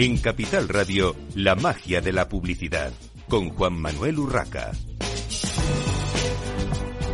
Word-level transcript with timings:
En 0.00 0.16
Capital 0.18 0.68
Radio, 0.68 1.16
la 1.34 1.56
magia 1.56 2.00
de 2.00 2.12
la 2.12 2.28
publicidad, 2.28 2.92
con 3.28 3.48
Juan 3.48 3.80
Manuel 3.80 4.20
Urraca. 4.20 4.70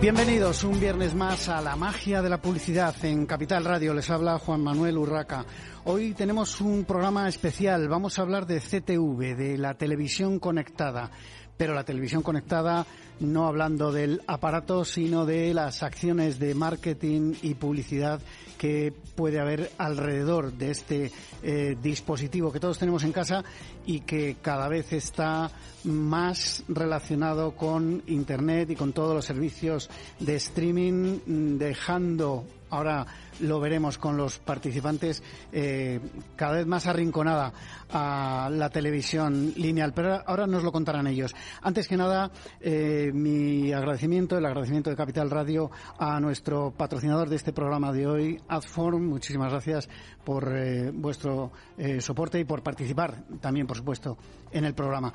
Bienvenidos 0.02 0.64
un 0.64 0.78
viernes 0.78 1.14
más 1.14 1.48
a 1.48 1.62
la 1.62 1.76
magia 1.76 2.20
de 2.20 2.28
la 2.28 2.42
publicidad 2.42 2.94
en 3.06 3.24
Capital 3.24 3.64
Radio. 3.64 3.94
Les 3.94 4.10
habla 4.10 4.38
Juan 4.38 4.62
Manuel 4.62 4.98
Urraca. 4.98 5.46
Hoy 5.84 6.12
tenemos 6.12 6.60
un 6.60 6.84
programa 6.84 7.26
especial. 7.26 7.88
Vamos 7.88 8.18
a 8.18 8.22
hablar 8.22 8.46
de 8.46 8.60
CTV, 8.60 9.34
de 9.34 9.56
la 9.56 9.72
televisión 9.78 10.38
conectada. 10.38 11.10
Pero 11.56 11.74
la 11.74 11.84
televisión 11.84 12.22
conectada 12.22 12.86
no 13.20 13.46
hablando 13.46 13.92
del 13.92 14.22
aparato, 14.26 14.84
sino 14.84 15.24
de 15.24 15.54
las 15.54 15.82
acciones 15.82 16.38
de 16.38 16.54
marketing 16.54 17.34
y 17.42 17.54
publicidad 17.54 18.20
que 18.58 18.92
puede 19.14 19.40
haber 19.40 19.70
alrededor 19.78 20.52
de 20.52 20.70
este 20.70 21.12
eh, 21.42 21.76
dispositivo 21.82 22.52
que 22.52 22.60
todos 22.60 22.78
tenemos 22.78 23.04
en 23.04 23.12
casa 23.12 23.44
y 23.86 24.00
que 24.00 24.36
cada 24.40 24.68
vez 24.68 24.92
está 24.92 25.50
más 25.84 26.64
relacionado 26.68 27.52
con 27.52 28.02
Internet 28.06 28.70
y 28.70 28.76
con 28.76 28.92
todos 28.92 29.14
los 29.14 29.24
servicios 29.24 29.90
de 30.18 30.36
streaming, 30.36 31.18
mm, 31.26 31.58
dejando 31.58 32.44
ahora 32.70 33.06
lo 33.40 33.60
veremos 33.60 33.98
con 33.98 34.16
los 34.16 34.38
participantes, 34.38 35.22
eh, 35.52 36.00
cada 36.36 36.56
vez 36.56 36.66
más 36.66 36.86
arrinconada 36.86 37.52
a 37.90 38.48
la 38.50 38.70
televisión 38.70 39.52
lineal. 39.56 39.92
Pero 39.92 40.22
ahora 40.26 40.46
nos 40.46 40.62
lo 40.62 40.72
contarán 40.72 41.06
ellos. 41.06 41.34
Antes 41.62 41.88
que 41.88 41.96
nada, 41.96 42.30
eh, 42.60 43.10
mi 43.12 43.72
agradecimiento, 43.72 44.38
el 44.38 44.46
agradecimiento 44.46 44.90
de 44.90 44.96
Capital 44.96 45.30
Radio 45.30 45.70
a 45.98 46.20
nuestro 46.20 46.72
patrocinador 46.72 47.28
de 47.28 47.36
este 47.36 47.52
programa 47.52 47.92
de 47.92 48.06
hoy, 48.06 48.40
Adform. 48.48 49.02
Muchísimas 49.08 49.50
gracias 49.50 49.88
por 50.24 50.56
eh, 50.56 50.90
vuestro 50.92 51.52
soporte 51.98 52.38
y 52.38 52.44
por 52.44 52.62
participar 52.62 53.24
también, 53.40 53.66
por 53.66 53.76
supuesto, 53.76 54.16
en 54.50 54.64
el 54.64 54.74
programa. 54.74 55.12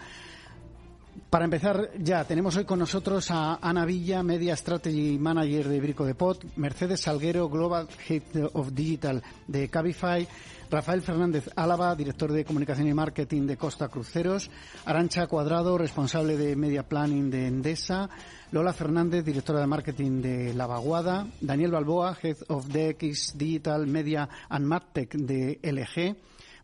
Para 1.28 1.45
empezar, 1.45 1.92
ya 1.98 2.23
tenemos 2.23 2.56
hoy 2.56 2.66
con 2.66 2.80
nosotros 2.80 3.31
a 3.31 3.59
Ana 3.62 3.86
Villa, 3.86 4.22
Media 4.22 4.56
Strategy 4.56 5.17
Manager 5.17 5.67
de 5.67 5.80
Brico 5.80 6.06
de 6.06 6.14
Pot, 6.14 6.45
Mercedes 6.56 7.02
Salguero, 7.02 7.50
Global 7.50 7.88
Head 8.08 8.50
of 8.53 8.73
Digital 8.73 9.23
de 9.48 9.70
Cabify, 9.70 10.28
Rafael 10.70 11.02
Fernández 11.02 11.50
Álava, 11.56 11.95
director 11.95 12.31
de 12.31 12.45
comunicación 12.45 12.88
y 12.88 12.94
marketing 12.94 13.48
de 13.48 13.58
Costa 13.58 13.88
Cruceros, 13.88 14.52
Arancha 14.86 15.26
Cuadrado, 15.28 15.78
responsable 15.78 16.38
de 16.38 16.56
media 16.56 16.88
planning 16.88 17.31
de 17.31 17.48
Endesa, 17.48 18.09
Lola 18.52 18.73
Fernández, 18.73 19.26
directora 19.26 19.61
de 19.61 19.67
marketing 19.67 20.22
de 20.22 20.54
La 20.54 20.67
Vaguada, 20.67 21.26
Daniel 21.42 21.72
Balboa, 21.72 22.17
Head 22.22 22.38
of 22.50 22.67
DX 22.67 23.38
Digital 23.38 23.88
Media 23.88 24.30
and 24.50 24.66
Martech 24.66 25.16
de 25.16 25.59
LG, 25.64 26.16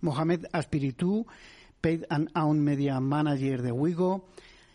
Mohamed 0.02 0.46
Aspiritu, 0.52 1.26
Paid 1.86 2.08
and 2.10 2.32
Own 2.34 2.64
Media 2.64 3.00
Manager 3.00 3.62
de 3.62 3.72
Wigo, 3.72 4.26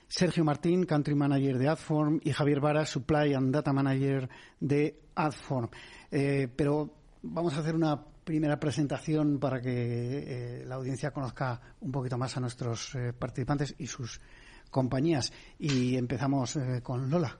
Sergio 0.06 0.44
Martín, 0.44 0.86
Country 0.86 1.16
Manager 1.16 1.58
de 1.58 1.69
Adform, 1.69 2.20
y 2.22 2.30
Javier 2.30 2.61
Vara, 2.61 2.86
Supply 2.86 3.34
and 3.34 3.53
Data 3.53 3.72
Manager 3.72 4.28
de 4.61 4.97
Adform. 5.16 5.69
Eh, 6.08 6.47
pero 6.55 6.88
vamos 7.22 7.55
a 7.55 7.62
hacer 7.62 7.75
una 7.75 8.00
primera 8.00 8.61
presentación 8.61 9.41
para 9.41 9.61
que 9.61 9.72
eh, 9.72 10.64
la 10.64 10.77
audiencia 10.77 11.11
conozca 11.11 11.61
un 11.81 11.91
poquito 11.91 12.16
más 12.16 12.36
a 12.36 12.41
nuestros 12.41 12.94
eh, 12.94 13.12
participantes 13.12 13.75
y 13.78 13.88
sus 13.88 14.20
compañías. 14.70 15.33
Y 15.58 15.97
empezamos 15.97 16.56
con 16.84 17.11
Lola. 17.11 17.36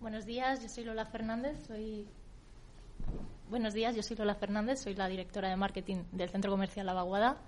Buenos 0.00 0.24
días, 0.24 0.62
yo 0.62 0.70
soy 0.70 0.84
Lola 0.84 1.04
Fernández, 1.04 1.68
Buenos 3.50 3.74
días, 3.74 3.94
yo 3.94 4.02
soy 4.02 4.16
Lola 4.16 4.36
Fernández, 4.36 4.80
soy 4.80 4.94
la 4.94 5.06
directora 5.06 5.50
de 5.50 5.56
marketing 5.56 6.04
del 6.12 6.30
Centro 6.30 6.50
Comercial 6.50 6.86
La 6.86 6.94
Vaguada. 6.94 7.42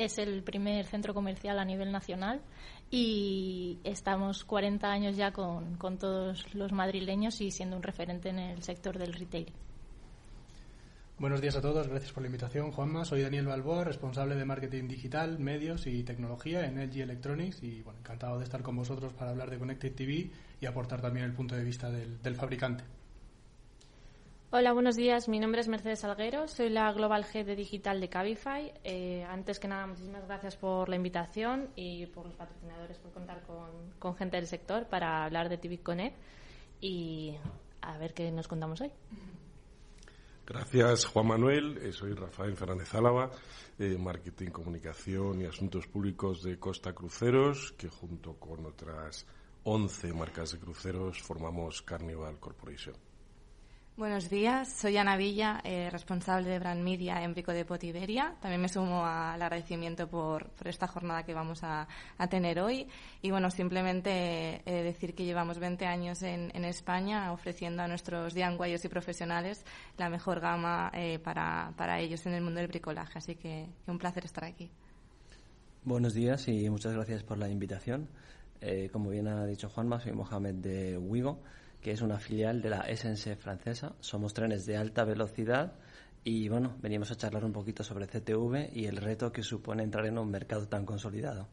Es 0.00 0.16
el 0.16 0.42
primer 0.42 0.86
centro 0.86 1.12
comercial 1.12 1.58
a 1.58 1.64
nivel 1.66 1.92
nacional 1.92 2.40
y 2.90 3.80
estamos 3.84 4.46
40 4.46 4.90
años 4.90 5.14
ya 5.14 5.30
con, 5.30 5.76
todos 5.98 6.54
los 6.54 6.72
madrileños 6.72 7.38
y 7.42 7.50
siendo 7.50 7.76
un 7.76 7.82
referente 7.82 8.30
en 8.30 8.38
el 8.38 8.62
sector 8.62 8.96
del 8.96 9.12
retail. 9.12 9.52
Buenos 11.18 11.42
días 11.42 11.54
a 11.56 11.60
todos, 11.60 11.86
gracias 11.86 12.12
por 12.12 12.22
la 12.22 12.28
invitación. 12.28 12.72
Juanma, 12.72 13.04
soy 13.04 13.20
Daniel 13.20 13.44
Balboa, 13.44 13.84
responsable 13.84 14.36
de 14.36 14.46
marketing 14.46 14.88
digital, 14.88 15.38
medios 15.38 15.86
y 15.86 16.02
tecnología 16.02 16.64
en 16.64 16.82
LG 16.82 17.02
Electronics 17.02 17.62
y 17.62 17.82
bueno, 17.82 17.98
encantado 17.98 18.38
de 18.38 18.44
estar 18.44 18.62
con 18.62 18.76
vosotros 18.76 19.12
para 19.12 19.32
hablar 19.32 19.50
de 19.50 19.58
Connected 19.58 19.94
TV 19.94 20.30
y 20.62 20.64
aportar 20.64 21.02
también 21.02 21.26
el 21.26 21.34
punto 21.34 21.56
de 21.56 21.62
vista 21.62 21.90
del 21.90 22.36
fabricante. 22.36 22.84
Hola, 24.52 24.72
buenos 24.72 24.96
días. 24.96 25.28
Mi 25.28 25.38
nombre 25.38 25.60
es 25.60 25.68
Mercedes 25.68 26.00
Salguero, 26.00 26.48
soy 26.48 26.70
la 26.70 26.92
Global 26.92 27.24
Head 27.24 27.46
de 27.46 27.54
Digital 27.54 28.00
de 28.00 28.08
Cabify. 28.08 28.72
Eh, 28.82 29.24
antes 29.30 29.60
que 29.60 29.68
nada, 29.68 29.86
muchísimas 29.86 30.26
gracias 30.26 30.56
por 30.56 30.88
la 30.88 30.96
invitación 30.96 31.70
y 31.76 32.06
por 32.06 32.26
los 32.26 32.34
patrocinadores 32.34 32.98
por 32.98 33.12
contar 33.12 33.44
con, 34.00 34.16
gente 34.16 34.38
del 34.38 34.48
sector 34.48 34.88
para 34.88 35.22
hablar 35.24 35.48
de 35.50 35.56
TV 35.56 35.78
Connect 35.78 36.16
y 36.80 37.36
a 37.80 37.96
ver 37.98 38.12
qué 38.12 38.32
nos 38.32 38.48
contamos 38.48 38.80
hoy. 38.80 38.90
Gracias, 40.44 41.04
Juan 41.04 41.28
Manuel. 41.28 41.78
Eh, 41.78 41.92
soy 41.92 42.14
Rafael 42.14 42.56
Fernández 42.56 42.92
Álava, 42.96 43.30
de 43.78 43.96
Marketing, 43.98 44.50
Comunicación 44.50 45.42
y 45.42 45.44
Asuntos 45.44 45.86
Públicos 45.86 46.42
de 46.42 46.58
Costa 46.58 46.92
Cruceros, 46.92 47.70
que 47.78 47.88
junto 47.88 48.34
con 48.34 48.66
otras 48.66 49.28
11 49.62 50.12
marcas 50.12 50.50
de 50.50 50.58
cruceros 50.58 51.22
formamos 51.22 51.82
Carnival 51.82 52.40
Corporation. 52.40 53.09
Buenos 54.00 54.30
días, 54.30 54.66
soy 54.66 54.96
Ana 54.96 55.18
Villa, 55.18 55.60
eh, 55.62 55.90
responsable 55.90 56.48
de 56.48 56.58
Brand 56.58 56.82
Media 56.82 57.22
en 57.22 57.32
Brico 57.34 57.52
de 57.52 57.66
Potiberia. 57.66 58.34
También 58.40 58.62
me 58.62 58.70
sumo 58.70 59.04
al 59.04 59.42
agradecimiento 59.42 60.08
por, 60.08 60.48
esta 60.64 60.86
jornada 60.86 61.22
que 61.22 61.34
vamos 61.34 61.60
a, 61.64 61.86
tener 62.30 62.60
hoy. 62.60 62.86
Y 63.20 63.30
bueno, 63.30 63.50
simplemente 63.50 64.62
eh, 64.64 64.82
decir 64.82 65.14
que 65.14 65.26
llevamos 65.26 65.58
20 65.58 65.84
años 65.84 66.22
en, 66.22 66.64
España 66.64 67.30
ofreciendo 67.30 67.82
a 67.82 67.88
nuestros 67.88 68.32
DIY 68.32 68.76
y 68.82 68.88
profesionales 68.88 69.66
la 69.98 70.08
mejor 70.08 70.40
gama 70.40 70.90
eh, 70.94 71.18
para, 71.18 72.00
ellos 72.00 72.24
en 72.24 72.32
el 72.32 72.40
mundo 72.40 72.60
del 72.60 72.68
bricolaje. 72.68 73.18
Así 73.18 73.34
que, 73.34 73.68
que, 73.84 73.90
un 73.90 73.98
placer 73.98 74.24
estar 74.24 74.44
aquí. 74.44 74.70
Buenos 75.84 76.14
días 76.14 76.48
y 76.48 76.70
muchas 76.70 76.94
gracias 76.94 77.22
por 77.22 77.36
la 77.36 77.50
invitación. 77.50 78.08
como 78.92 79.10
bien 79.10 79.28
ha 79.28 79.44
dicho 79.44 79.68
Juanma, 79.68 80.00
soy 80.00 80.12
Mohamed 80.12 80.54
de 80.54 80.96
Wigo 80.96 81.42
que 81.80 81.92
es 81.92 82.02
una 82.02 82.18
filial 82.18 82.62
de 82.62 82.70
la 82.70 82.84
SNC 82.84 83.36
francesa. 83.36 83.94
Somos 84.00 84.34
trenes 84.34 84.66
de 84.66 84.76
alta 84.76 85.04
velocidad 85.04 85.72
y 86.22 86.48
bueno, 86.48 86.76
venimos 86.80 87.10
a 87.10 87.16
charlar 87.16 87.44
un 87.44 87.52
poquito 87.52 87.82
sobre 87.82 88.06
CTV 88.06 88.70
y 88.74 88.86
el 88.86 88.96
reto 88.96 89.32
que 89.32 89.42
supone 89.42 89.82
entrar 89.82 90.06
en 90.06 90.18
un 90.18 90.30
mercado 90.30 90.68
tan 90.68 90.84
consolidado. 90.84 91.48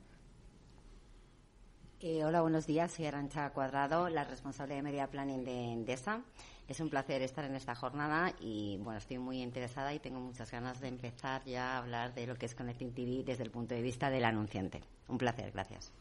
Eh, 2.00 2.24
hola, 2.24 2.42
buenos 2.42 2.68
días. 2.68 2.92
Soy 2.92 3.06
Arancha 3.06 3.50
Cuadrado, 3.52 4.08
la 4.10 4.24
responsable 4.24 4.76
de 4.76 4.84
Media 4.84 5.10
Planning 5.10 5.44
de 5.44 5.72
Endesa. 5.74 6.22
Es 6.68 6.80
un 6.80 6.90
placer 6.90 7.22
estar 7.22 7.46
en 7.46 7.56
esta 7.56 7.74
jornada 7.74 8.34
y 8.40 8.78
bueno, 8.84 9.00
estoy 9.00 9.18
muy 9.18 9.42
interesada 9.42 9.94
y 9.94 10.00
tengo 10.00 10.20
muchas 10.20 10.52
ganas 10.52 10.80
de 10.80 10.90
empezar 10.90 11.44
ya 11.46 11.72
a 11.72 11.78
hablar 11.80 12.14
de 12.14 12.28
lo 12.28 12.36
que 12.36 12.46
es 12.46 12.54
Connecting 12.54 12.94
TV 12.94 13.24
desde 13.24 13.44
el 13.44 13.52
punto 13.52 13.74
de 13.74 13.82
vista 13.82 14.10
del 14.10 14.26
anunciante. 14.26 14.82
Un 15.08 15.18
placer, 15.18 15.52
gracias. 15.52 15.92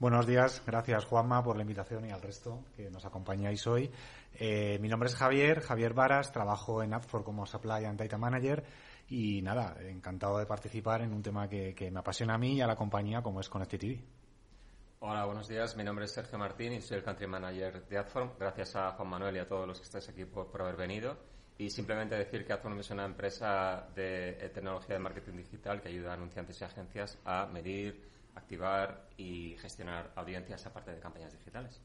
Buenos 0.00 0.26
días, 0.26 0.62
gracias 0.66 1.04
Juanma 1.04 1.44
por 1.44 1.56
la 1.56 1.62
invitación 1.62 2.06
y 2.06 2.10
al 2.10 2.22
resto 2.22 2.64
que 2.74 2.90
nos 2.90 3.04
acompañáis 3.04 3.66
hoy. 3.66 3.90
Eh, 4.32 4.78
mi 4.80 4.88
nombre 4.88 5.10
es 5.10 5.14
Javier, 5.14 5.60
Javier 5.60 5.92
Varas, 5.92 6.32
trabajo 6.32 6.82
en 6.82 6.94
Appfor 6.94 7.22
como 7.22 7.44
Supply 7.44 7.84
and 7.84 8.00
Data 8.00 8.16
Manager 8.16 8.64
y 9.10 9.42
nada, 9.42 9.76
encantado 9.82 10.38
de 10.38 10.46
participar 10.46 11.02
en 11.02 11.12
un 11.12 11.20
tema 11.20 11.50
que, 11.50 11.90
me 11.92 11.98
apasiona 11.98 12.36
a 12.36 12.38
mí 12.38 12.54
y 12.54 12.62
a 12.62 12.66
la 12.66 12.76
compañía 12.76 13.20
como 13.20 13.40
es 13.40 13.50
Connected 13.50 13.78
TV. 13.78 14.00
Hola, 15.00 15.26
buenos 15.26 15.46
días. 15.48 15.76
Mi 15.76 15.84
nombre 15.84 16.06
es 16.06 16.12
Sergio 16.12 16.38
Martín 16.38 16.72
y 16.72 16.80
soy 16.80 16.96
el 16.96 17.04
Country 17.04 17.26
Manager 17.26 17.86
de 17.86 17.98
Adform. 17.98 18.30
Gracias 18.38 18.76
a 18.76 18.92
Juan 18.92 19.06
Manuel 19.06 19.36
y 19.36 19.40
a 19.40 19.46
todos 19.46 19.68
los 19.68 19.80
que 19.80 19.84
estáis 19.84 20.08
aquí 20.08 20.24
por, 20.24 20.48
haber 20.62 20.76
venido. 20.76 21.18
Y 21.58 21.68
simplemente 21.68 22.14
decir 22.14 22.46
que 22.46 22.54
Adform 22.54 22.80
es 22.80 22.88
una 22.88 23.04
empresa 23.04 23.86
de 23.94 24.50
tecnología 24.54 24.94
de 24.94 25.00
marketing 25.02 25.36
digital 25.36 25.82
que 25.82 25.88
ayuda 25.88 26.12
a 26.12 26.14
anunciantes 26.14 26.58
y 26.58 26.64
agencias 26.64 27.18
a 27.26 27.44
medir, 27.44 28.08
activar 28.34 29.08
y 29.16 29.56
gestionar 29.58 30.12
audiencias 30.16 30.64
aparte 30.66 30.92
de 30.92 31.00
campañas 31.00 31.32
digitales. 31.32 31.80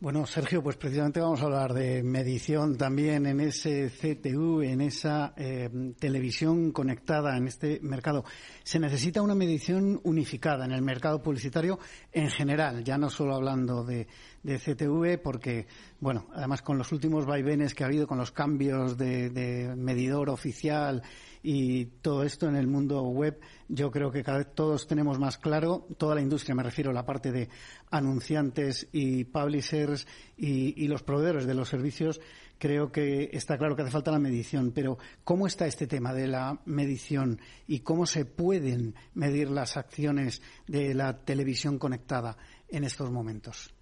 Bueno, 0.00 0.26
Sergio, 0.26 0.62
pues 0.62 0.76
precisamente 0.76 1.20
vamos 1.20 1.40
a 1.40 1.44
hablar 1.44 1.72
de 1.72 2.02
medición 2.02 2.76
también 2.76 3.26
en 3.26 3.40
ese 3.40 3.88
CTU, 3.90 4.60
en 4.60 4.80
esa 4.80 5.32
eh, 5.36 5.70
televisión 5.98 6.72
conectada 6.72 7.36
en 7.36 7.46
este 7.46 7.78
mercado. 7.80 8.24
Se 8.64 8.80
necesita 8.80 9.22
una 9.22 9.36
medición 9.36 10.00
unificada 10.02 10.64
en 10.64 10.72
el 10.72 10.82
mercado 10.82 11.22
publicitario 11.22 11.78
en 12.12 12.28
general, 12.28 12.82
ya 12.82 12.98
no 12.98 13.08
solo 13.08 13.36
hablando 13.36 13.84
de, 13.84 14.08
de 14.42 14.58
CTV, 14.58 15.22
porque, 15.22 15.66
bueno, 16.00 16.26
además 16.34 16.60
con 16.60 16.76
los 16.76 16.90
últimos 16.90 17.24
vaivenes 17.24 17.72
que 17.72 17.84
ha 17.84 17.86
habido, 17.86 18.06
con 18.08 18.18
los 18.18 18.32
cambios 18.32 18.98
de, 18.98 19.30
de 19.30 19.74
medidor 19.76 20.28
oficial 20.28 21.02
y 21.46 21.84
todo 22.00 22.24
esto 22.24 22.48
en 22.48 22.56
el 22.56 22.66
mundo 22.66 23.02
web, 23.02 23.38
yo 23.68 23.90
creo 23.90 24.10
que 24.10 24.24
cada 24.24 24.38
vez 24.38 24.54
todos 24.54 24.86
tenemos 24.86 25.18
más 25.18 25.36
claro, 25.36 25.86
toda 25.98 26.14
la 26.14 26.22
industria, 26.22 26.54
me 26.54 26.62
refiero 26.62 26.90
a 26.90 26.94
la 26.94 27.04
parte 27.04 27.32
de 27.32 27.50
anunciantes 27.90 28.88
y 28.92 29.24
publishers 29.24 30.06
y, 30.38 30.82
y 30.82 30.88
los 30.88 31.02
proveedores 31.02 31.46
de 31.46 31.52
los 31.52 31.68
servicios, 31.68 32.18
creo 32.58 32.90
que 32.90 33.28
está 33.34 33.58
claro 33.58 33.76
que 33.76 33.82
hace 33.82 33.90
falta 33.90 34.10
la 34.10 34.18
medición, 34.18 34.72
pero 34.72 34.96
¿cómo 35.22 35.46
está 35.46 35.66
este 35.66 35.86
tema 35.86 36.14
de 36.14 36.28
la 36.28 36.60
medición 36.64 37.38
y 37.66 37.80
cómo 37.80 38.06
se 38.06 38.24
pueden 38.24 38.94
medir 39.12 39.50
las 39.50 39.76
acciones 39.76 40.40
de 40.66 40.94
la 40.94 41.24
televisión 41.26 41.78
conectada 41.78 42.38
en 42.70 42.84
estos 42.84 43.10
momentos? 43.10 43.73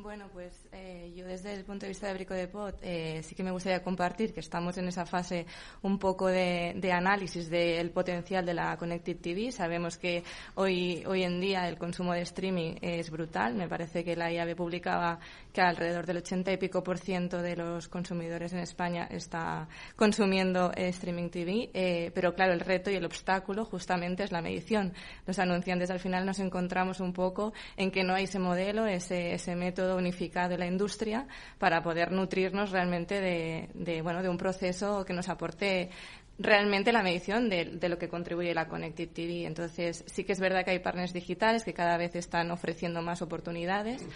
Bueno, 0.00 0.28
pues 0.32 0.68
eh, 0.70 1.12
yo 1.16 1.26
desde 1.26 1.52
el 1.54 1.64
punto 1.64 1.84
de 1.84 1.88
vista 1.88 2.06
de 2.06 2.14
Brico 2.14 2.32
de 2.32 2.46
Pot 2.46 2.78
eh, 2.82 3.20
sí 3.24 3.34
que 3.34 3.42
me 3.42 3.50
gustaría 3.50 3.82
compartir 3.82 4.32
que 4.32 4.38
estamos 4.38 4.78
en 4.78 4.86
esa 4.86 5.04
fase 5.04 5.44
un 5.82 5.98
poco 5.98 6.28
de, 6.28 6.92
análisis 6.92 7.50
del 7.50 7.90
potencial 7.90 8.46
de 8.46 8.54
la 8.54 8.76
Connected 8.76 9.16
TV. 9.16 9.50
Sabemos 9.50 9.98
que 9.98 10.22
hoy, 10.54 11.02
hoy 11.04 11.24
en 11.24 11.40
día 11.40 11.68
el 11.68 11.78
consumo 11.78 12.12
de 12.12 12.20
streaming 12.20 12.76
es 12.80 13.10
brutal. 13.10 13.54
Me 13.56 13.68
parece 13.68 14.04
que 14.04 14.14
la 14.14 14.30
IAB 14.30 14.54
publicaba 14.54 15.18
que 15.52 15.62
alrededor 15.62 16.06
del 16.06 16.18
80 16.18 16.52
y 16.52 16.56
pico 16.58 16.84
por 16.84 16.98
ciento 16.98 17.42
de 17.42 17.56
los 17.56 17.88
consumidores 17.88 18.52
en 18.52 18.60
España 18.60 19.08
está 19.10 19.68
consumiendo 19.96 20.70
eh, 20.76 20.88
streaming 20.90 21.28
TV. 21.28 22.10
pero 22.14 22.34
claro, 22.36 22.52
el 22.52 22.60
reto 22.60 22.88
y 22.88 22.94
el 22.94 23.04
obstáculo 23.04 23.64
justamente 23.64 24.22
es 24.22 24.30
la 24.30 24.42
medición. 24.42 24.92
Los 25.26 25.40
anunciantes 25.40 25.90
al 25.90 25.98
final 25.98 26.24
nos 26.24 26.38
encontramos 26.38 27.00
un 27.00 27.12
poco 27.12 27.52
en 27.76 27.90
que 27.90 28.04
no 28.04 28.14
hay 28.14 28.24
ese 28.24 28.38
modelo, 28.38 28.86
ese, 28.86 29.34
ese 29.34 29.56
método 29.56 29.87
unificado 29.96 30.50
de 30.50 30.58
la 30.58 30.66
industria 30.66 31.26
para 31.58 31.82
poder 31.82 32.12
nutrirnos 32.12 32.70
realmente 32.70 33.20
de, 33.20 34.02
bueno, 34.02 34.22
de 34.22 34.28
un 34.28 34.38
proceso 34.38 35.04
que 35.04 35.12
nos 35.12 35.28
aporte 35.28 35.90
realmente 36.38 36.92
la 36.92 37.02
medición 37.02 37.48
de, 37.48 37.88
lo 37.88 37.98
que 37.98 38.08
contribuye 38.08 38.54
la 38.54 38.68
Connected 38.68 39.08
TV. 39.10 39.44
Entonces, 39.44 40.04
sí 40.06 40.24
que 40.24 40.32
es 40.32 40.40
verdad 40.40 40.64
que 40.64 40.70
hay 40.70 40.78
partners 40.78 41.12
digitales 41.12 41.64
que 41.64 41.74
cada 41.74 41.96
vez 41.96 42.14
están 42.14 42.50
ofreciendo 42.50 43.02
más 43.02 43.22
oportunidades, 43.22 44.06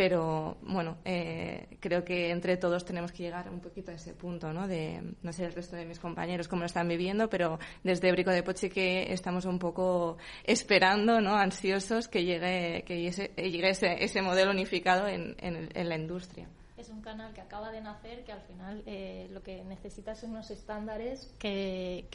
pero 0.00 0.56
bueno, 0.62 0.96
eh, 1.04 1.76
creo 1.78 2.06
que 2.06 2.30
entre 2.30 2.56
todos 2.56 2.86
tenemos 2.86 3.12
que 3.12 3.22
llegar 3.22 3.50
un 3.50 3.60
poquito 3.60 3.90
a 3.90 3.94
ese 3.96 4.14
punto, 4.14 4.50
¿no? 4.50 4.66
De, 4.66 5.02
no 5.20 5.30
sé 5.30 5.44
el 5.44 5.52
resto 5.52 5.76
de 5.76 5.84
mis 5.84 5.98
compañeros 5.98 6.48
cómo 6.48 6.60
lo 6.60 6.66
están 6.66 6.88
viviendo, 6.88 7.28
pero 7.28 7.58
desde 7.84 8.10
Brico 8.10 8.30
de 8.30 8.42
Poche 8.42 8.70
que 8.70 9.12
estamos 9.12 9.44
un 9.44 9.58
poco 9.58 10.16
esperando, 10.42 11.20
¿no? 11.20 11.36
Ansiosos 11.36 12.08
que 12.08 12.24
llegue, 12.24 12.82
que 12.86 12.96
llegue 13.02 13.68
ese, 13.68 14.02
ese 14.02 14.22
modelo 14.22 14.52
unificado 14.52 15.06
en, 15.06 15.36
la 15.74 15.96
industria 15.96 16.48
es 16.78 16.88
un 16.88 17.02
canal 17.02 17.34
que 17.34 17.42
acaba 17.42 17.70
de 17.70 17.82
nacer, 17.82 18.24
que 18.24 18.32
al 18.32 18.40
final 18.40 18.82
eh, 18.86 19.28
lo 19.32 19.42
que 19.42 19.62
necesita 19.64 20.14
son 20.14 20.30
unos 20.30 20.50
estándares 20.50 21.30
que, 21.38 22.06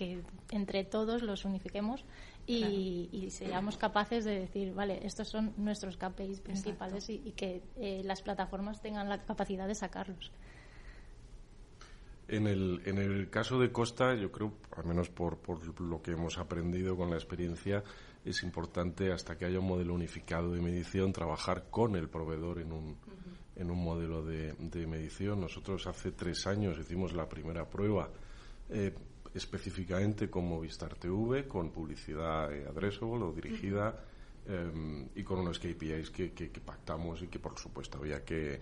entre 0.50 0.84
todos 0.84 1.22
los 1.22 1.46
unifiquemos 1.46 2.04
y, 2.48 3.28
seamos 3.32 3.78
capaces 3.78 4.26
de 4.26 4.40
decir, 4.40 4.74
vale, 4.74 5.06
estos 5.06 5.28
son 5.28 5.54
nuestros 5.58 5.98
KPIs 5.98 6.42
principales 6.42 7.10
y, 7.10 7.20
que 7.32 7.64
eh, 7.78 8.02
las 8.04 8.22
plataformas 8.22 8.82
tengan 8.82 9.10
la 9.10 9.24
capacidad 9.24 9.68
de 9.68 9.76
sacarlos. 9.76 10.32
En 12.28 12.48
el, 12.48 12.82
en 12.86 12.98
el 12.98 13.30
caso 13.30 13.60
de 13.60 13.72
Costa, 13.72 14.16
yo 14.16 14.32
creo, 14.32 14.54
al 14.76 14.86
menos 14.86 15.10
por, 15.10 15.38
por 15.38 15.80
lo 15.80 16.02
que 16.02 16.12
hemos 16.12 16.38
aprendido 16.40 16.98
con 16.98 17.12
la 17.12 17.18
experiencia, 17.18 17.84
es 18.26 18.42
importante, 18.42 19.12
hasta 19.12 19.38
que 19.38 19.46
haya 19.46 19.60
un 19.60 19.68
modelo 19.68 19.94
unificado 19.94 20.52
de 20.52 20.60
medición, 20.60 21.14
trabajar 21.14 21.66
con 21.70 21.96
el 21.96 22.10
proveedor 22.10 22.60
en 22.60 22.72
un, 22.72 22.98
en 23.56 23.70
un 23.70 23.84
modelo 23.84 24.24
de, 24.24 24.54
de, 24.54 24.88
medición. 24.88 25.40
Nosotros 25.40 25.86
hace 25.86 26.12
tres 26.12 26.48
años 26.48 26.80
hicimos 26.80 27.14
la 27.14 27.30
primera 27.30 27.70
prueba. 27.70 28.10
Eh, 28.70 28.96
específicamente 29.36 30.30
con 30.30 30.48
Movistar 30.48 30.96
TV, 30.96 31.46
con 31.46 31.70
publicidad 31.70 32.52
eh, 32.54 32.66
addressable 32.66 33.26
o 33.26 33.34
dirigida 33.34 33.94
em, 34.48 35.10
y 35.14 35.24
con 35.24 35.40
unos 35.40 35.60
KPIs 35.60 36.10
que, 36.10 36.32
que, 36.32 36.62
pactamos 36.62 37.22
y 37.22 37.28
que 37.28 37.40
por 37.40 37.60
supuesto 37.60 37.98
había 37.98 38.24
que 38.24 38.60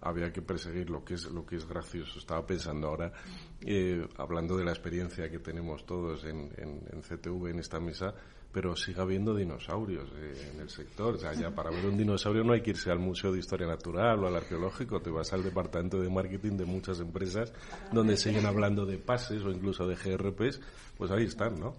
había 0.00 0.32
que 0.32 0.42
perseguir 0.42 0.90
lo 0.90 1.04
que 1.04 1.14
es 1.14 1.24
lo 1.26 1.46
que 1.46 1.56
es 1.56 1.66
gracioso. 1.66 2.18
Estaba 2.18 2.44
pensando 2.44 2.88
ahora 2.88 3.12
eh, 3.60 4.06
hablando 4.16 4.56
de 4.56 4.64
la 4.64 4.72
experiencia 4.72 5.30
que 5.30 5.38
tenemos 5.38 5.86
todos 5.86 6.24
en, 6.24 6.50
en, 6.56 6.82
en 6.92 7.00
CTV 7.00 7.50
en 7.50 7.60
esta 7.60 7.78
mesa 7.78 8.14
pero 8.52 8.74
sigue 8.74 9.00
habiendo 9.00 9.34
dinosaurios 9.34 10.10
eh, 10.16 10.50
en 10.52 10.60
el 10.60 10.70
sector. 10.70 11.14
O 11.14 11.18
sea, 11.18 11.32
ya 11.34 11.50
para 11.50 11.70
ver 11.70 11.86
un 11.86 11.96
dinosaurio 11.96 12.44
no 12.44 12.52
hay 12.52 12.62
que 12.62 12.70
irse 12.70 12.90
al 12.90 12.98
Museo 12.98 13.32
de 13.32 13.40
Historia 13.40 13.66
Natural 13.66 14.22
o 14.22 14.26
al 14.26 14.36
arqueológico, 14.36 15.00
te 15.00 15.10
vas 15.10 15.32
al 15.32 15.42
departamento 15.42 16.00
de 16.00 16.08
marketing 16.08 16.56
de 16.56 16.64
muchas 16.64 17.00
empresas 17.00 17.52
donde 17.92 18.16
siguen 18.16 18.46
hablando 18.46 18.86
de 18.86 18.98
pases 18.98 19.42
o 19.42 19.50
incluso 19.50 19.86
de 19.86 19.94
GRPs, 19.96 20.60
pues 20.96 21.10
ahí 21.10 21.24
están, 21.24 21.60
¿no? 21.60 21.74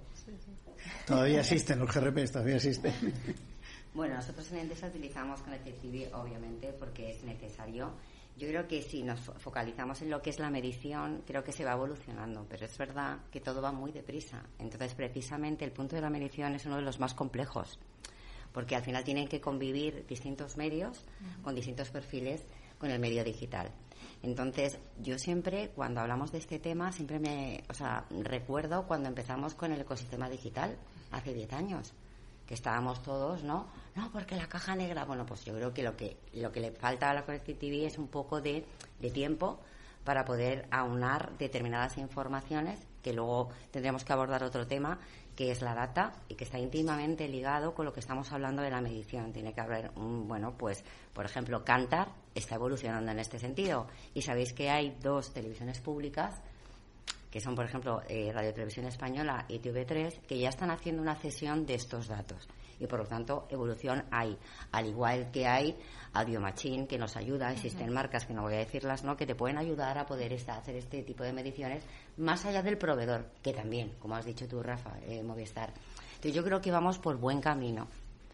Todavía 1.06 1.39
existen 1.39 1.80
los 1.80 1.94
GRPs, 1.94 2.31
todavía 2.31 2.56
existen. 2.56 2.94
Bueno, 3.94 4.16
nosotros 4.16 4.51
en 4.51 4.60
Endesa 4.60 4.88
utilizamos 4.88 5.42
Connected 5.42 5.74
TV, 5.81 6.12
obviamente, 6.13 6.71
porque 6.80 7.12
es 7.12 7.24
necesario 7.24 7.92
yo 8.40 8.48
creo 8.48 8.68
que 8.68 8.82
si 8.82 9.04
nos 9.04 9.20
focalizamos 9.20 10.02
en 10.02 10.10
lo 10.10 10.22
que 10.22 10.30
es 10.30 10.40
la 10.40 10.50
medición, 10.50 11.24
creo 11.28 11.44
que 11.44 11.52
se 11.52 11.66
va 11.66 11.74
evolucionando, 11.74 12.46
pero 12.50 12.66
es 12.66 12.78
verdad 12.78 13.20
que 13.30 13.42
todo 13.42 13.62
va 13.62 13.74
muy 13.74 13.92
deprisa. 13.92 14.42
Entonces, 14.58 14.96
precisamente 14.96 15.66
el 15.66 15.74
punto 15.74 15.98
de 15.98 16.02
la 16.02 16.10
medición 16.10 16.56
es 16.56 16.66
uno 16.66 16.78
de 16.78 16.82
los 16.82 17.02
más 17.02 17.14
complejos, 17.14 17.78
porque 18.54 18.78
al 18.78 18.84
final 18.84 19.04
tienen 19.04 19.28
que 19.28 19.42
convivir 19.42 20.06
distintos 20.08 20.56
medios 20.56 21.04
con 21.44 21.54
distintos 21.54 21.90
perfiles 21.90 22.42
con 22.78 22.90
el 22.90 23.00
medio 23.00 23.26
digital. 23.26 23.72
Entonces, 24.24 24.80
yo 25.02 25.20
siempre, 25.20 25.72
cuando 25.76 26.00
hablamos 26.00 26.32
de 26.32 26.38
este 26.38 26.60
tema, 26.60 26.94
siempre 26.94 27.20
me, 27.20 27.66
o 27.70 27.74
sea, 27.74 28.06
recuerdo 28.22 28.88
cuando 28.88 29.10
empezamos 29.10 29.54
con 29.54 29.74
el 29.74 29.82
ecosistema 29.82 30.30
digital 30.30 30.78
hace 31.12 31.34
10 31.34 31.52
años 31.52 31.94
que 32.48 32.54
estábamos 32.54 33.04
todos, 33.04 33.44
¿no? 33.44 33.68
No, 33.96 34.12
porque 34.12 34.36
la 34.36 34.48
caja 34.48 34.76
negra, 34.76 35.06
bueno, 35.06 35.26
pues 35.26 35.44
yo 35.46 35.54
creo 35.54 35.74
que 35.74 35.84
lo 35.84 35.96
que, 35.96 36.18
lo 36.34 36.52
que 36.52 36.60
le 36.60 36.72
falta 36.72 37.10
a 37.10 37.14
la 37.14 37.26
Connected 37.26 37.58
es 37.62 37.98
un 37.98 38.08
poco 38.08 38.42
de, 38.42 38.66
de 39.00 39.10
tiempo 39.10 39.60
para 40.04 40.26
poder 40.26 40.68
aunar 40.72 41.38
determinadas 41.38 41.98
informaciones, 41.98 42.80
que 43.04 43.14
luego 43.14 43.50
tendremos 43.72 44.04
que 44.04 44.14
abordar 44.14 44.44
otro 44.44 44.66
tema, 44.66 45.00
que 45.36 45.52
es 45.52 45.62
la 45.62 45.74
data 45.74 46.14
y 46.28 46.36
que 46.36 46.44
está 46.44 46.60
íntimamente 46.60 47.28
ligado 47.28 47.74
con 47.74 47.86
lo 47.86 47.94
que 47.94 48.02
estamos 48.02 48.32
hablando 48.32 48.62
de 48.62 48.72
la 48.72 48.82
medición. 48.82 49.32
Tiene 49.32 49.54
que 49.54 49.62
haber 49.62 49.92
un, 49.96 50.28
bueno, 50.28 50.54
pues, 50.58 50.84
por 51.14 51.26
ejemplo, 51.26 51.64
Cantar 51.64 52.10
está 52.36 52.56
evolucionando 52.56 53.12
en 53.12 53.20
este 53.20 53.40
sentido. 53.40 53.88
Y 54.14 54.22
sabéis 54.22 54.54
que 54.54 54.70
hay 54.70 54.98
dos 55.02 55.32
televisiones 55.34 55.80
públicas 55.80 56.42
que 57.32 57.40
son, 57.40 57.56
por 57.56 57.66
ejemplo, 57.66 58.02
eh, 58.08 58.32
Radio 58.34 58.54
Televisión 58.54 58.88
Española 58.88 59.46
y 59.48 59.60
TV3, 59.60 60.22
que 60.22 60.40
ya 60.40 60.50
están 60.50 60.72
haciendo 60.72 61.02
una 61.02 61.16
cesión 61.16 61.66
de 61.66 61.76
estos 61.76 62.08
datos. 62.08 62.48
Y, 62.80 62.88
por 62.88 63.00
lo 63.00 63.06
tanto, 63.06 63.48
evolución 63.50 64.04
hay. 64.12 64.38
Al 64.71 64.86
igual 64.86 65.31
que 65.31 65.48
hay 65.48 65.78
Audio 66.14 66.40
Machine, 66.40 66.88
que 66.88 66.98
nos 66.98 67.18
ayuda, 67.18 67.52
existen 67.52 67.92
marcas, 67.94 68.26
que 68.26 68.33
no 68.33 68.44
voy 68.44 68.54
a 68.54 68.59
decirlas, 68.59 69.04
¿no?, 69.04 69.18
que 69.18 69.26
te 69.26 69.36
pueden 69.36 69.57
ayudar 69.57 69.98
a 69.98 70.06
poder 70.06 70.33
hacer 70.33 70.76
este 70.76 71.04
tipo 71.04 71.24
de 71.24 71.33
mediciones 71.33 71.83
más 72.18 72.45
allá 72.45 72.64
del 72.64 72.78
proveedor, 72.78 73.26
que 73.44 73.54
también, 73.54 73.94
como 74.00 74.16
has 74.16 74.26
dicho 74.26 74.48
tú, 74.48 74.64
Rafa, 74.64 74.98
eh, 75.07 75.21
Movistar. 75.24 75.74
Entonces, 76.09 76.33
yo 76.33 76.44
creo 76.44 76.62
que 76.62 76.71
vamos 76.71 77.00
por 77.00 77.18
buen 77.18 77.42
camino. 77.42 77.88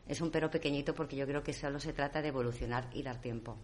Es 0.08 0.22
un 0.22 0.30
pero 0.30 0.50
pequeñito 0.50 0.94
porque 0.94 1.16
yo 1.16 1.26
creo 1.26 1.42
que 1.42 1.54
solo 1.54 1.80
se 1.80 1.94
trata 1.94 2.22
de 2.22 2.28
evolucionar 2.28 2.88
y 2.94 3.02
dar 3.02 3.20
tiempo. 3.20 3.58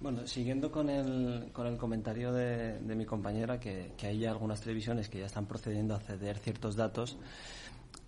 Bueno, 0.00 0.26
siguiendo 0.26 0.70
con 0.70 0.88
el, 0.88 1.50
con 1.52 1.66
el 1.66 1.76
comentario 1.76 2.32
de, 2.32 2.78
mi 2.80 3.04
compañera, 3.04 3.60
que, 3.60 3.92
hay 4.02 4.24
algunas 4.24 4.62
televisiones 4.62 5.10
que 5.10 5.18
ya 5.18 5.26
están 5.26 5.44
procediendo 5.44 5.94
a 5.94 6.00
ceder 6.00 6.38
ciertos 6.38 6.74
datos, 6.74 7.18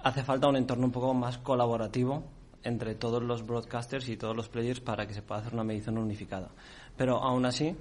hace 0.00 0.22
falta 0.22 0.48
un 0.48 0.56
entorno 0.56 0.86
un 0.86 0.92
poco 0.92 1.14
más 1.14 1.38
colaborativo 1.38 2.24
entre 2.62 2.94
todos 2.94 3.22
los 3.22 3.44
broadcasters 3.46 4.08
y 4.08 4.16
todos 4.16 4.36
los 4.36 4.48
players 4.48 4.80
para 4.80 5.06
que 5.06 5.14
se 5.14 5.22
pueda 5.22 5.40
hacer 5.40 5.54
una 5.54 5.64
medición 5.64 5.98
unificada. 5.98 6.50
Pero 6.96 7.22
aún 7.22 7.44
así, 7.44 7.74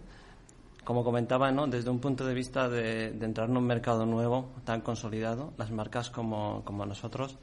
como 0.84 1.04
comentaba, 1.04 1.52
¿no? 1.52 1.68
desde 1.68 1.90
un 1.90 2.00
punto 2.00 2.26
de 2.26 2.34
vista 2.34 2.68
de, 2.68 3.08
entrar 3.08 3.50
en 3.50 3.58
un 3.58 3.66
mercado 3.66 4.06
nuevo, 4.06 4.52
tan 4.64 4.82
consolidado, 4.82 5.54
las 5.58 5.72
marcas 5.72 6.10
como, 6.10 6.64
como 6.66 6.86
nosotros, 6.86 7.38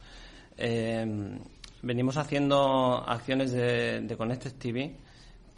eh, 0.56 1.38
venimos 1.82 2.16
haciendo 2.16 3.04
acciones 3.06 3.52
de, 3.52 4.00
de 4.00 4.16
Connected 4.16 4.54
TV 4.54 4.96